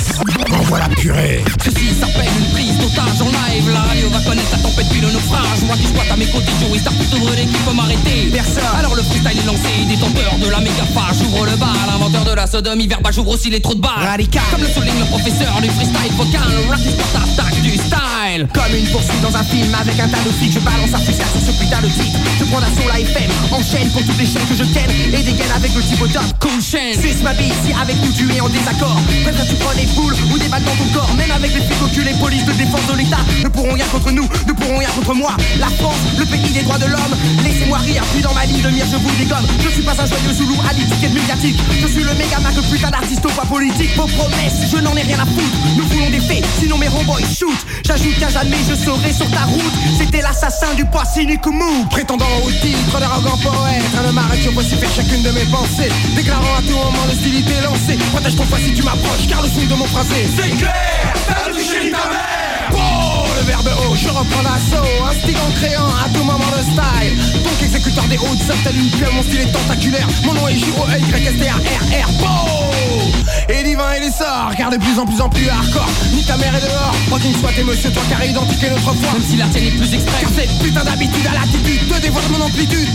envoie 0.53 0.79
la 0.79 0.89
purée. 0.89 1.43
Ceci 1.65 1.95
s'appelle 1.99 2.29
une 2.39 2.51
prise 2.53 2.77
d'otage 2.79 3.21
en 3.21 3.27
live. 3.27 3.71
La 3.73 3.81
radio 3.81 4.09
va 4.11 4.21
connaître 4.21 4.51
la 4.53 4.59
tempête 4.59 4.87
puis 4.91 5.01
le 5.01 5.11
naufrage. 5.11 5.61
Moi 5.67 5.77
qui 5.77 5.87
squatte 5.87 6.11
à 6.11 6.17
mes 6.17 6.27
côtés 6.27 6.53
Joey 6.61 6.79
Star 6.79 6.93
tout 6.93 7.17
ouvre 7.17 7.35
qui 7.35 7.47
peut 7.47 7.75
m'arrêter. 7.75 8.31
Personne. 8.33 8.65
Alors 8.79 8.95
le 8.95 9.03
freestyle 9.03 9.39
est 9.39 9.47
lancé. 9.47 9.73
Détenteur 9.89 10.39
de 10.39 10.51
la 10.51 10.61
méga 10.61 10.85
page 10.95 11.17
J'ouvre 11.21 11.47
le 11.47 11.57
bar. 11.57 11.77
L'inventeur 11.87 12.25
de 12.25 12.35
la 12.35 12.47
sodomie 12.47 12.87
verbale 12.87 13.13
J'ouvre 13.13 13.31
aussi 13.31 13.51
les 13.51 13.61
trous 13.61 13.75
de 13.75 13.81
bar. 13.81 13.99
Radical. 13.99 14.43
Comme 14.51 14.63
le 14.63 14.69
souligne 14.69 14.99
le 14.99 15.07
professeur 15.07 15.61
du 15.61 15.69
freestyle 15.71 16.13
vocal 16.17 16.49
Le 16.51 16.71
rap 16.71 16.81
attaque 17.15 17.61
du 17.63 17.77
style. 17.77 18.49
Comme 18.53 18.75
une 18.75 18.87
poursuite 18.89 19.23
dans 19.23 19.37
un 19.37 19.45
film 19.45 19.75
avec 19.75 19.99
un 20.01 20.09
tas 20.09 20.23
de 20.25 20.31
flics 20.39 20.53
Je 20.53 20.61
balance 20.61 20.93
un 20.95 20.99
freestyle 20.99 21.31
sur 21.33 21.53
ce 21.53 21.59
putain 21.59 21.81
de 21.81 21.89
titre. 21.89 22.19
Je 22.39 22.45
prends 22.45 22.61
d'assaut 22.61 22.89
la 22.89 23.01
FM 23.01 23.31
Enchaîne 23.53 23.89
pour 23.91 24.03
toutes 24.03 24.19
les 24.19 24.27
chaînes 24.27 24.47
que 24.49 24.57
je 24.57 24.65
Et 24.65 25.23
dégaine 25.27 25.51
avec 25.57 25.75
le 25.75 25.83
type 25.83 26.01
au 26.01 26.07
top. 26.07 26.23
Cool 26.39 26.63
chaîne 26.63 26.95
Suisse 26.95 27.23
ma 27.23 27.35
bille 27.35 27.53
si 27.65 27.73
avec 27.75 27.97
nous 27.99 28.13
tu 28.13 28.31
es 28.33 28.41
en 28.41 28.49
désaccord. 28.49 28.97
Préfère 29.25 29.47
tu 29.47 29.57
prends 29.57 29.75
des 29.75 29.87
boules 29.99 30.15
ou 30.31 30.39
des 30.39 30.47
balles 30.47 30.63
dans 30.63 30.77
ton 30.79 30.89
corps. 30.95 31.13
Même 31.19 31.31
avec 31.33 31.53
les 31.53 31.61
flics 31.61 31.83
au 31.83 31.89
cul 31.89 32.05
les 32.05 32.15
polices 32.15 32.45
de 32.45 32.53
défense 32.53 32.87
de 32.87 32.97
l'État. 32.97 33.19
Ne 33.43 33.49
pourront 33.49 33.75
rien 33.75 33.87
contre 33.91 34.13
nous, 34.13 34.29
ne 34.47 34.53
pourront 34.53 34.79
rien 34.79 34.89
contre 34.95 35.15
moi. 35.15 35.37
La 35.59 35.67
France, 35.67 35.99
le 36.17 36.25
pays 36.27 36.53
des 36.55 36.63
droits 36.63 36.79
de 36.79 36.87
l'homme. 36.87 37.15
Laissez-moi 37.43 37.79
rire, 37.79 38.05
puis 38.15 38.23
dans 38.23 38.35
ma 38.35 38.47
ligne 38.47 38.63
de 38.63 38.71
mire 38.71 38.87
je 38.87 38.97
vous 38.97 39.11
dégomme. 39.19 39.47
Je 39.65 39.69
suis 39.69 39.83
pas 39.83 39.99
un 39.99 40.07
joyeux 40.07 40.33
zoulou 40.33 40.57
à 40.69 40.73
l'étiquette 40.73 41.13
médiatique. 41.13 41.59
Je 41.83 41.87
suis 41.89 42.05
le 42.05 42.15
méga 42.15 42.39
marque 42.39 42.63
putain 42.71 42.91
d'artiste 42.91 43.27
au 43.27 43.31
pas 43.31 43.47
politique. 43.47 43.97
Vos 43.97 44.07
promesses, 44.07 44.71
je 44.71 44.79
n'en 44.79 44.95
ai 44.95 45.03
rien 45.03 45.19
à 45.19 45.27
foutre. 45.27 45.57
Nous 45.77 45.87
voulons 45.91 46.11
des 46.11 46.21
faits, 46.21 46.45
sinon 46.61 46.79
mes 46.79 46.89
romboys 46.89 47.27
shoot 47.27 47.59
J'ajoute 47.85 48.19
qu'à 48.19 48.29
jamais 48.29 48.59
je 48.69 48.75
serai 48.75 49.13
sur 49.13 49.29
ta 49.31 49.45
route. 49.51 49.75
C'était 49.99 50.23
l'assassin 50.23 50.75
du 50.77 50.85
poids 50.85 51.05
cynique 51.05 51.47
mou 51.47 51.85
Prétendant 51.91 52.27
au 52.45 52.51
titre 52.51 53.01
d'arrogant 53.01 53.37
poète 53.39 53.83
Un 53.99 54.09
homme 54.09 54.19
arrête, 54.19 54.41
je 54.43 54.51
peux 54.51 54.63
faire 54.63 54.91
chacune 54.95 55.16
de 55.23 55.31
mes 55.31 55.45
pensées. 55.47 55.89
Déclarant 56.15 56.57
à 56.59 56.63
tout 56.63 56.77
moment 56.77 57.05
l'hostilité 57.07 57.53
lancée 57.63 57.97
Protège 58.13 58.37
ton 58.37 58.45
fois 58.45 58.59
si 58.59 58.73
tu 58.73 58.83
m'approches 58.83 59.27
car 59.29 59.43
le 59.43 59.49
swing 59.49 59.69
de 59.69 59.75
mon 59.75 59.87
phrasé 59.87 60.29
C'est 60.37 60.51
clair, 60.57 61.15
t'as 61.27 61.51
touché 61.53 61.91
ta 61.91 62.09
mère. 62.11 62.71
Oh, 62.73 63.25
le 63.39 63.47
verbe 63.47 63.69
haut, 63.69 63.95
je 63.95 64.09
reprends 64.09 64.43
l'assaut. 64.43 64.87
En 65.27 65.51
créant 65.53 65.87
à 65.87 66.09
tout 66.15 66.25
moment 66.25 66.51
de 66.57 66.63
style. 66.63 67.43
Donc 67.43 67.63
exécuteur 67.63 68.05
des 68.05 68.19
hautes 68.19 68.63
tel 68.65 68.77
une 68.77 68.91
pieuvre 68.91 69.13
Mon 69.15 69.23
style 69.23 69.41
est 69.41 69.53
tentaculaire, 69.53 70.07
mon 70.25 70.35
nom 70.35 70.49
est 70.49 70.57
J-O-Y-S-T-A-R-R 70.57 72.13
Beau 72.19 73.53
Et 73.53 73.65
divin 73.65 73.93
et 73.93 74.01
l'essor, 74.01 74.53
car 74.57 74.71
de 74.71 74.77
plus 74.77 74.99
en 74.99 75.07
plus 75.07 75.21
en 75.21 75.29
plus 75.29 75.49
hardcore. 75.49 75.89
Ni 76.15 76.23
ta 76.25 76.37
mère 76.37 76.55
est 76.55 76.61
dehors, 76.61 76.95
quoi 77.09 77.19
qu'il 77.19 77.37
soit 77.37 77.53
t'es 77.55 77.65
monsieur 77.65 77.91
toi 77.91 78.03
carré 78.09 78.29
identique 78.29 78.63
et 78.63 78.71
notre 78.71 78.93
foi 78.95 79.13
Même 79.13 79.23
si 79.29 79.37
la 79.37 79.47
tienne 79.47 79.65
est 79.65 79.71
plus 79.71 79.95
extrême. 79.95 80.21
Car 80.21 80.31
cette 80.37 80.59
putain 80.63 80.85
d'habitude 80.85 81.27
à 81.27 81.35
l'attitude 81.35 81.89
te 81.89 82.01
dévoile 82.01 82.25
mon 82.31 82.45
amplitude 82.45 82.89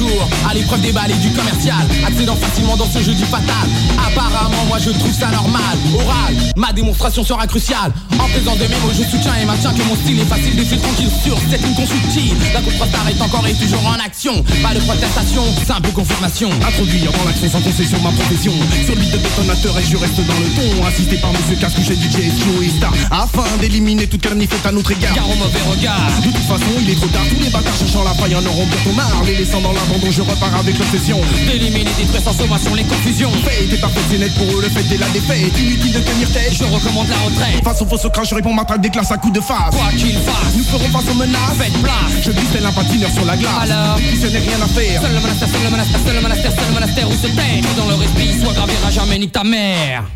Toujours 0.00 0.28
à 0.48 0.54
l'épreuve 0.54 0.80
des 0.80 0.92
balles 0.92 1.10
et 1.10 1.20
du 1.20 1.30
commercial. 1.32 1.84
Accédant 2.06 2.34
facilement 2.34 2.74
dans 2.74 2.88
ce 2.88 3.02
jeu 3.02 3.12
du 3.12 3.24
fatal. 3.26 3.68
Apparemment 3.98 4.64
moi 4.66 4.78
je 4.78 4.88
trouve 4.92 5.12
ça 5.12 5.28
normal. 5.28 5.76
Oral, 5.94 6.34
ma 6.56 6.72
démonstration 6.72 7.22
sera 7.22 7.46
cruciale. 7.46 7.92
En 8.18 8.24
présence 8.28 8.56
de 8.56 8.64
mes 8.64 8.80
mots 8.80 8.96
je 8.96 9.04
soutiens 9.04 9.34
et 9.42 9.44
maintiens 9.44 9.74
que 9.74 9.82
mon 9.82 9.94
style 9.96 10.18
est 10.18 10.24
facile 10.24 10.56
de 10.56 10.64
tranquille. 10.64 11.10
Sur 11.22 11.36
cette 11.50 11.62
ligne 11.62 11.74
constructive 11.74 12.34
La 12.54 12.62
contrastar 12.62 13.08
est 13.10 13.20
encore 13.20 13.46
et 13.46 13.52
toujours 13.52 13.86
en 13.86 14.00
action. 14.00 14.42
Pas 14.62 14.72
de 14.72 14.80
protestation, 14.80 15.44
simple 15.66 15.90
confirmation. 15.90 16.48
Introduire 16.66 17.12
dans 17.12 17.24
l'action 17.26 17.50
sans 17.50 17.60
concession 17.60 18.00
ma 18.00 18.12
profession. 18.12 18.52
Sur 18.86 18.94
le 18.94 19.00
beat 19.02 19.12
de 19.12 19.18
détonateur 19.18 19.78
et 19.78 19.84
je 19.84 19.98
reste 19.98 20.16
dans 20.16 20.40
le 20.40 20.48
ton. 20.56 20.86
Assisté 20.86 21.16
par 21.16 21.30
monsieur 21.32 21.56
Casque 21.56 21.76
chez 21.84 21.92
DJ 21.92 22.32
Joey 22.40 22.72
Star. 22.78 22.94
Afin 23.10 23.44
d'éliminer 23.60 24.06
toute 24.06 24.22
calomnie 24.22 24.46
faite 24.46 24.64
à 24.64 24.72
notre 24.72 24.92
égard. 24.92 25.12
Car 25.12 25.28
au 25.28 25.34
mauvais 25.34 25.60
regard. 25.70 26.08
De 26.24 26.32
toute 26.32 26.48
façon 26.48 26.72
il 26.80 26.88
est 26.88 26.96
trop 26.96 27.08
tard. 27.08 27.28
Tous 27.28 27.44
les 27.44 27.50
bâtards 27.50 27.76
cherchant 27.76 28.02
la 28.02 28.14
faille 28.14 28.34
en 28.34 28.46
auront 28.46 28.64
bientôt 28.64 28.96
marre. 28.96 29.22
Les 29.26 29.36
laissant 29.36 29.60
dans 29.60 29.72
l'abandon 29.90 30.10
je 30.10 30.22
repars 30.22 30.54
avec 30.56 30.78
l'obsession. 30.78 31.20
D'éliminer, 31.46 31.90
détruire 31.98 32.22
sans 32.22 32.32
sommation 32.32 32.74
les 32.74 32.84
confusions. 32.84 33.30
Fait 33.44 33.64
et 33.64 33.78
parfait 33.78 34.00
c'est 34.10 34.18
net 34.18 34.32
pour 34.34 34.46
eux 34.46 34.62
le 34.62 34.68
fait 34.68 34.94
et 34.94 34.98
la 34.98 35.08
défaite. 35.08 35.58
Inutile 35.58 35.92
de 35.92 36.00
tenir 36.00 36.30
tête. 36.32 36.52
Je 36.52 36.64
recommande 36.64 37.08
la 37.08 37.16
retraite. 37.16 37.64
Face 37.64 37.82
au 37.82 37.86
faux 37.86 38.10
crash 38.10 38.30
je 38.30 38.34
réponds 38.34 38.52
ma 38.52 38.64
traque 38.64 38.80
des 38.80 38.90
classes 38.90 39.10
à 39.10 39.18
coups 39.18 39.34
de 39.34 39.40
face. 39.40 39.70
Quoi 39.70 39.90
qu'il 39.96 40.16
fasse 40.18 40.54
Nous 40.56 40.64
ferons 40.64 40.88
face 40.88 41.10
aux 41.10 41.14
menaces. 41.14 41.56
Faites 41.58 41.82
place. 41.82 42.22
Je 42.22 42.30
glisse 42.30 42.50
tel 42.52 42.66
un 42.66 42.72
patineur 42.72 43.10
sur 43.10 43.24
la 43.24 43.36
glace. 43.36 43.52
Alors 43.62 43.98
Si 43.98 44.20
ce 44.20 44.26
n'est 44.26 44.38
rien 44.38 44.60
à 44.62 44.68
faire. 44.68 45.02
Seul 45.02 45.14
le 45.14 45.20
monastère, 45.20 45.48
seul 45.48 45.62
le 45.64 45.70
monastère, 45.70 46.00
seul 46.04 46.14
le 46.14 46.20
monastère, 46.20 46.50
seul 46.52 46.66
le 46.68 46.74
monastère 46.74 47.08
où 47.08 47.12
se 47.12 47.26
tait 47.26 47.60
Dans 47.76 47.86
leur 47.86 48.02
esprit 48.02 48.40
soit 48.40 48.52
gravé 48.52 48.72
à 48.86 48.90
jamais 48.90 49.18
nique 49.18 49.32
ta 49.32 49.44
mère 49.44 50.10